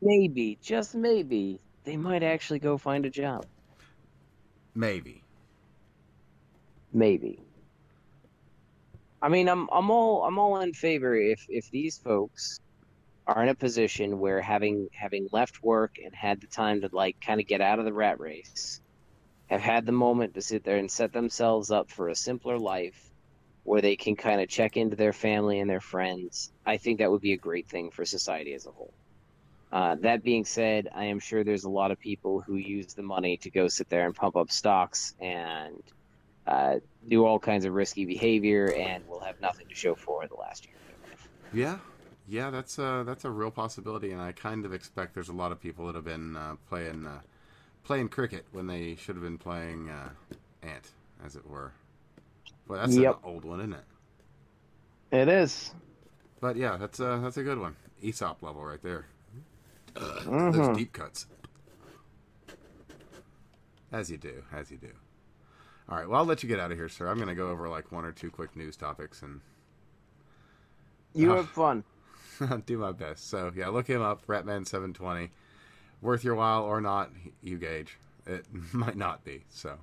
[0.00, 3.46] maybe, just maybe, they might actually go find a job.
[4.74, 5.22] Maybe.
[6.92, 7.40] Maybe.
[9.20, 12.60] I mean, I'm I'm all I'm all in favor if if these folks
[13.26, 17.20] are in a position where having having left work and had the time to like
[17.20, 18.80] kind of get out of the rat race,
[19.48, 23.10] have had the moment to sit there and set themselves up for a simpler life
[23.64, 26.52] where they can kind of check into their family and their friends.
[26.64, 28.94] I think that would be a great thing for society as a whole.
[29.70, 33.02] Uh, that being said, I am sure there's a lot of people who use the
[33.02, 35.82] money to go sit there and pump up stocks and
[36.46, 36.76] uh,
[37.06, 40.66] do all kinds of risky behavior and will have nothing to show for the last
[40.66, 40.76] year.
[41.52, 41.78] Yeah,
[42.26, 45.52] yeah, that's a that's a real possibility, and I kind of expect there's a lot
[45.52, 47.20] of people that have been uh, playing uh,
[47.88, 50.10] playing cricket when they should have been playing uh,
[50.62, 50.90] ant,
[51.24, 51.72] as it were.
[52.68, 53.14] Well, that's Yep.
[53.14, 53.84] an old one, isn't it?
[55.10, 55.72] It is.
[56.38, 57.76] But yeah, that's a that's a good one.
[58.02, 59.06] Aesop level right there.
[59.96, 60.52] Ugh, Mhm.
[60.52, 61.26] Those deep cuts.
[63.90, 64.92] As you do, as you do.
[65.88, 67.08] All right, well, I'll let you get out of here, sir.
[67.08, 69.40] I'm going to go over like one or two quick news topics and
[71.14, 71.84] You have fun.
[72.40, 73.30] I'll do my best.
[73.30, 75.30] So yeah, look him up, Ratman720.
[76.00, 77.10] Worth your while or not,
[77.42, 77.98] you gauge.
[78.26, 79.44] It might not be.
[79.50, 79.78] So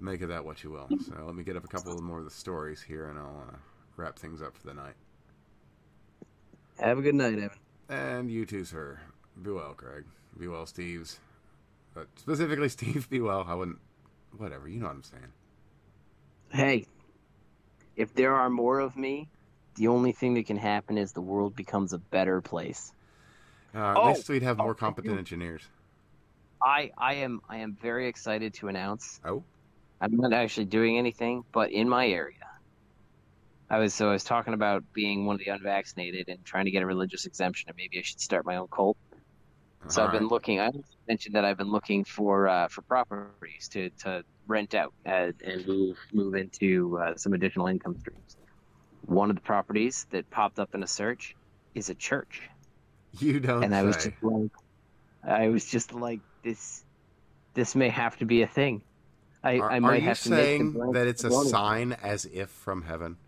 [0.00, 0.88] make of that what you will.
[1.06, 3.56] So let me get up a couple more of the stories here, and I'll uh,
[3.96, 4.94] wrap things up for the night.
[6.78, 7.50] Have a good night, Evan.
[7.88, 8.98] And you too, sir.
[9.40, 10.04] Be well, Craig.
[10.38, 11.20] Be well, Steve's.
[11.94, 13.44] But specifically, Steve, be well.
[13.46, 13.78] I wouldn't.
[14.36, 15.32] Whatever, you know what I'm saying.
[16.50, 16.86] Hey,
[17.96, 19.28] if there are more of me,
[19.74, 22.92] the only thing that can happen is the world becomes a better place.
[23.74, 24.04] Uh, at Oh.
[24.04, 25.70] least we'd have more Oh, competent engineers.
[26.64, 29.20] I I am I am very excited to announce.
[29.24, 29.44] Oh,
[30.00, 32.36] I'm not actually doing anything, but in my area.
[33.70, 36.70] I was so I was talking about being one of the unvaccinated and trying to
[36.70, 38.98] get a religious exemption, and maybe I should start my own cult.
[39.88, 40.28] So all I've been right.
[40.28, 40.60] looking.
[40.60, 40.70] I
[41.08, 45.66] mentioned that I've been looking for uh, for properties to, to rent out and, and
[45.66, 48.36] move move into uh, some additional income streams.
[49.02, 51.36] One of the properties that popped up in a search
[51.74, 52.48] is a church,
[53.18, 54.50] You don't and I was just like,
[55.22, 56.82] I was just like, this
[57.54, 58.82] this may have to be a thing.
[59.44, 61.92] I, Are, I are might you have to make saying blank that it's a sign
[62.02, 63.18] as if from heaven?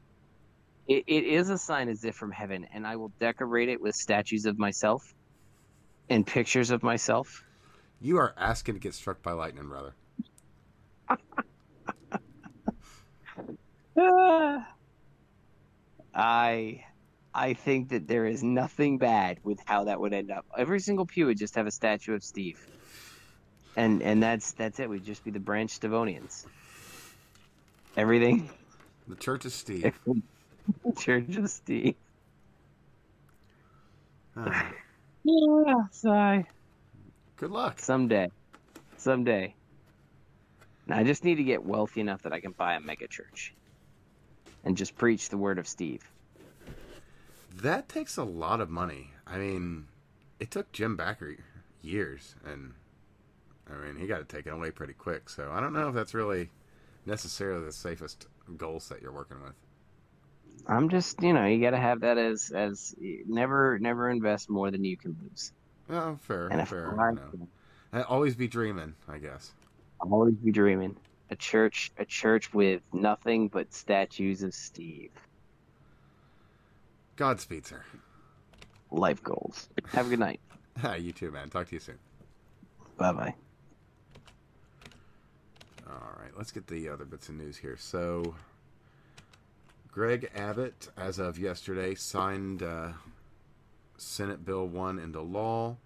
[0.88, 3.94] It, it is a sign as if from heaven, and I will decorate it with
[3.94, 5.14] statues of myself
[6.08, 7.44] and pictures of myself.
[8.00, 9.94] You are asking to get struck by lightning, brother.
[16.14, 16.84] I
[17.34, 20.46] I think that there is nothing bad with how that would end up.
[20.56, 22.64] Every single pew would just have a statue of Steve.
[23.76, 24.88] And and that's that's it.
[24.88, 26.46] We'd just be the Branch Devonians.
[27.96, 28.48] Everything
[29.08, 29.98] The Church of Steve.
[30.98, 31.96] Church of Steve.
[34.36, 34.70] Ah,
[35.24, 36.46] Yeah, sigh.
[37.36, 37.80] good luck.
[37.80, 38.30] Someday.
[38.96, 39.54] Someday.
[40.86, 43.54] Now, I just need to get wealthy enough that I can buy a mega church.
[44.64, 46.02] And just preach the word of Steve.
[47.54, 49.12] That takes a lot of money.
[49.26, 49.88] I mean,
[50.38, 51.38] it took Jim Bakker
[51.80, 52.74] years, and
[53.70, 55.28] I mean, he got it taken away pretty quick.
[55.30, 56.50] So I don't know if that's really
[57.06, 58.26] necessarily the safest
[58.56, 59.54] goal set you're working with.
[60.66, 62.94] I'm just, you know, you got to have that as as
[63.26, 65.52] never never invest more than you can lose.
[65.88, 67.00] Oh, fair, And fair.
[67.00, 67.34] I know.
[67.92, 69.52] Uh, Always be dreaming, I guess.
[70.00, 70.96] always be dreaming.
[71.30, 75.10] A church, a church with nothing but statues of Steve.
[77.16, 77.82] Godspeed, sir.
[78.90, 79.68] Life goals.
[79.92, 80.40] Have a good night.
[80.98, 81.48] you too, man.
[81.50, 81.98] Talk to you soon.
[82.96, 83.34] Bye bye.
[85.86, 87.76] All right, let's get the other bits of news here.
[87.78, 88.34] So,
[89.92, 92.92] Greg Abbott, as of yesterday, signed uh,
[93.96, 95.76] Senate Bill 1 into law.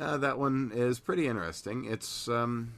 [0.00, 1.84] Uh, that one is pretty interesting.
[1.84, 2.72] It's um,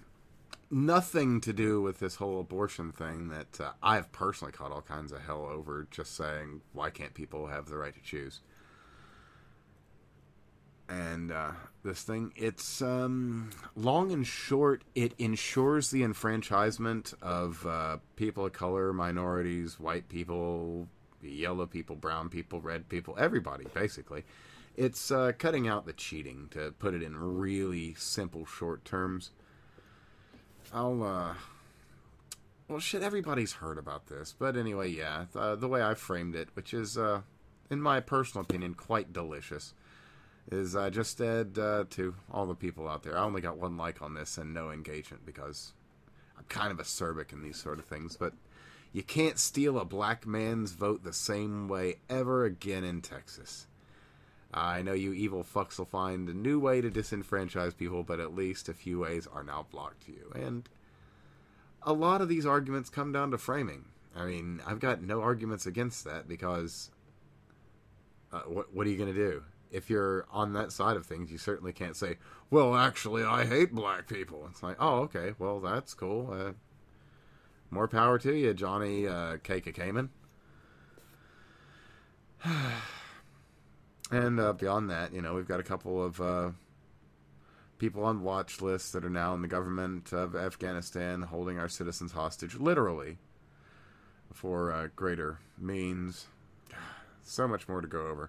[0.75, 5.13] nothing to do with this whole abortion thing that uh, I've personally caught all kinds
[5.13, 8.41] of hell over just saying, why can't people have the right to choose?
[10.89, 11.53] and uh,
[11.83, 18.53] this thing it's um, long and short it ensures the enfranchisement of uh, people of
[18.53, 20.87] color minorities white people
[21.23, 24.25] yellow people brown people red people everybody basically
[24.77, 29.31] it's uh, cutting out the cheating to put it in really simple short terms
[30.73, 31.35] i'll uh
[32.69, 36.49] well shit everybody's heard about this but anyway yeah uh, the way i framed it
[36.55, 37.21] which is uh
[37.71, 39.75] in my personal opinion quite delicious
[40.53, 43.79] is I just said uh, to all the people out there, I only got one
[43.79, 45.73] like on this and no engagement because
[46.37, 48.19] I'm kind of acerbic in these sort of things.
[48.19, 48.35] But
[48.93, 53.67] You can't steal a black man's vote the same way ever again in Texas.
[54.55, 58.37] I know you evil fucks will find a new way to disenfranchise people, but at
[58.37, 60.31] least a few ways are now blocked to you.
[60.33, 60.69] And
[61.83, 63.87] a lot of these arguments come down to framing.
[64.15, 66.93] I mean, I've got no arguments against that because
[68.33, 69.43] uh, what, what are you going to do?
[69.73, 72.19] If you're on that side of things, you certainly can't say,
[72.49, 74.47] well, actually, I hate black people.
[74.49, 76.33] It's like, oh, okay, well, that's cool.
[76.33, 76.53] Uh,
[77.71, 80.11] more power to you, Johnny uh, Cake Cayman.
[84.15, 86.51] and uh, beyond that, you know, we've got a couple of uh,
[87.79, 92.13] people on watch lists that are now in the government of Afghanistan holding our citizens
[92.13, 93.19] hostage, literally,
[94.33, 96.27] for uh, greater means.
[97.27, 98.29] So much more to go over.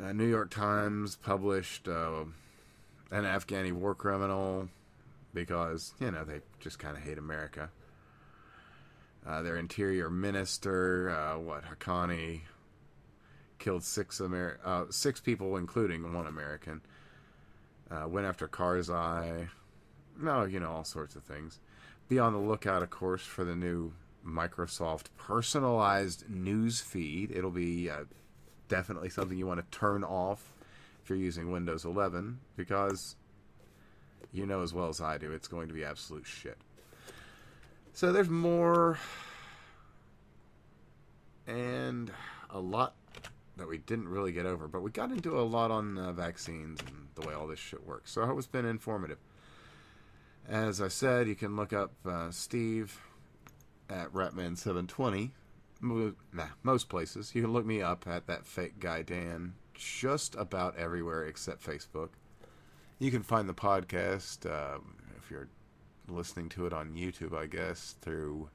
[0.00, 2.22] Uh, New York Times published uh,
[3.10, 4.68] an Afghani war criminal
[5.34, 7.70] because, you know, they just kind of hate America.
[9.26, 12.42] Uh, their interior minister, what, Haqqani,
[13.58, 16.80] killed six Amer- uh, six people, including one American.
[17.90, 19.48] Uh, went after Karzai.
[20.20, 21.60] No, you know, all sorts of things.
[22.08, 23.92] Be on the lookout, of course, for the new
[24.26, 27.30] Microsoft personalized news feed.
[27.30, 28.04] It'll be uh,
[28.68, 30.52] definitely something you want to turn off
[31.02, 33.16] if you're using Windows 11 because
[34.32, 36.58] you know as well as I do it's going to be absolute shit.
[37.94, 38.98] So there's more
[41.46, 42.12] and
[42.50, 42.94] a lot
[43.58, 46.80] that we didn't really get over, but we got into a lot on uh, vaccines
[46.86, 48.10] and the way all this shit works.
[48.10, 49.18] So I hope it's been informative.
[50.48, 53.00] As I said, you can look up uh, Steve
[53.90, 55.30] at Ratman720.
[55.80, 57.34] Mo- nah, most places.
[57.34, 62.10] You can look me up at that fake guy Dan just about everywhere except Facebook.
[62.98, 65.48] You can find the podcast um, if you're
[66.08, 68.48] listening to it on YouTube, I guess, through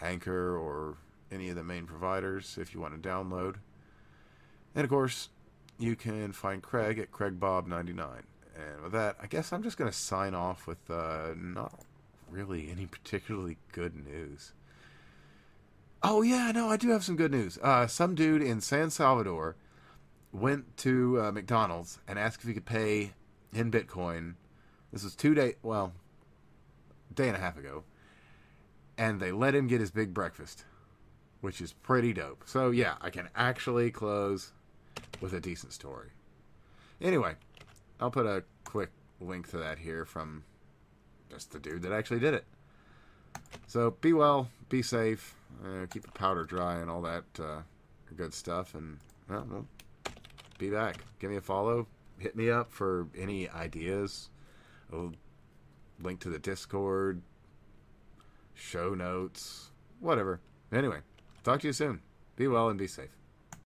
[0.00, 0.98] Anchor or
[1.32, 3.56] any of the main providers if you want to download.
[4.76, 5.30] And of course,
[5.78, 8.22] you can find Craig at CraigBob99.
[8.54, 11.80] And with that, I guess I'm just going to sign off with uh, not
[12.30, 14.52] really any particularly good news.
[16.02, 17.58] Oh, yeah, no, I do have some good news.
[17.62, 19.56] Uh, some dude in San Salvador
[20.30, 23.12] went to uh, McDonald's and asked if he could pay
[23.54, 24.34] in Bitcoin.
[24.92, 25.92] This was two days, well,
[27.14, 27.84] day and a half ago.
[28.98, 30.64] And they let him get his big breakfast,
[31.40, 32.42] which is pretty dope.
[32.44, 34.52] So, yeah, I can actually close
[35.20, 36.10] with a decent story.
[37.00, 37.34] Anyway,
[38.00, 38.90] I'll put a quick
[39.20, 40.44] link to that here from
[41.30, 42.44] just the dude that actually did it.
[43.66, 45.34] So be well, be safe,
[45.64, 47.60] uh, keep the powder dry, and all that uh,
[48.16, 48.74] good stuff.
[48.74, 48.98] And
[49.28, 49.66] well,
[50.58, 50.96] be back.
[51.18, 51.86] Give me a follow.
[52.18, 54.30] Hit me up for any ideas.
[54.92, 55.08] A
[56.00, 57.20] link to the Discord,
[58.54, 59.70] show notes,
[60.00, 60.40] whatever.
[60.72, 61.00] Anyway,
[61.44, 62.00] talk to you soon.
[62.36, 63.15] Be well and be safe.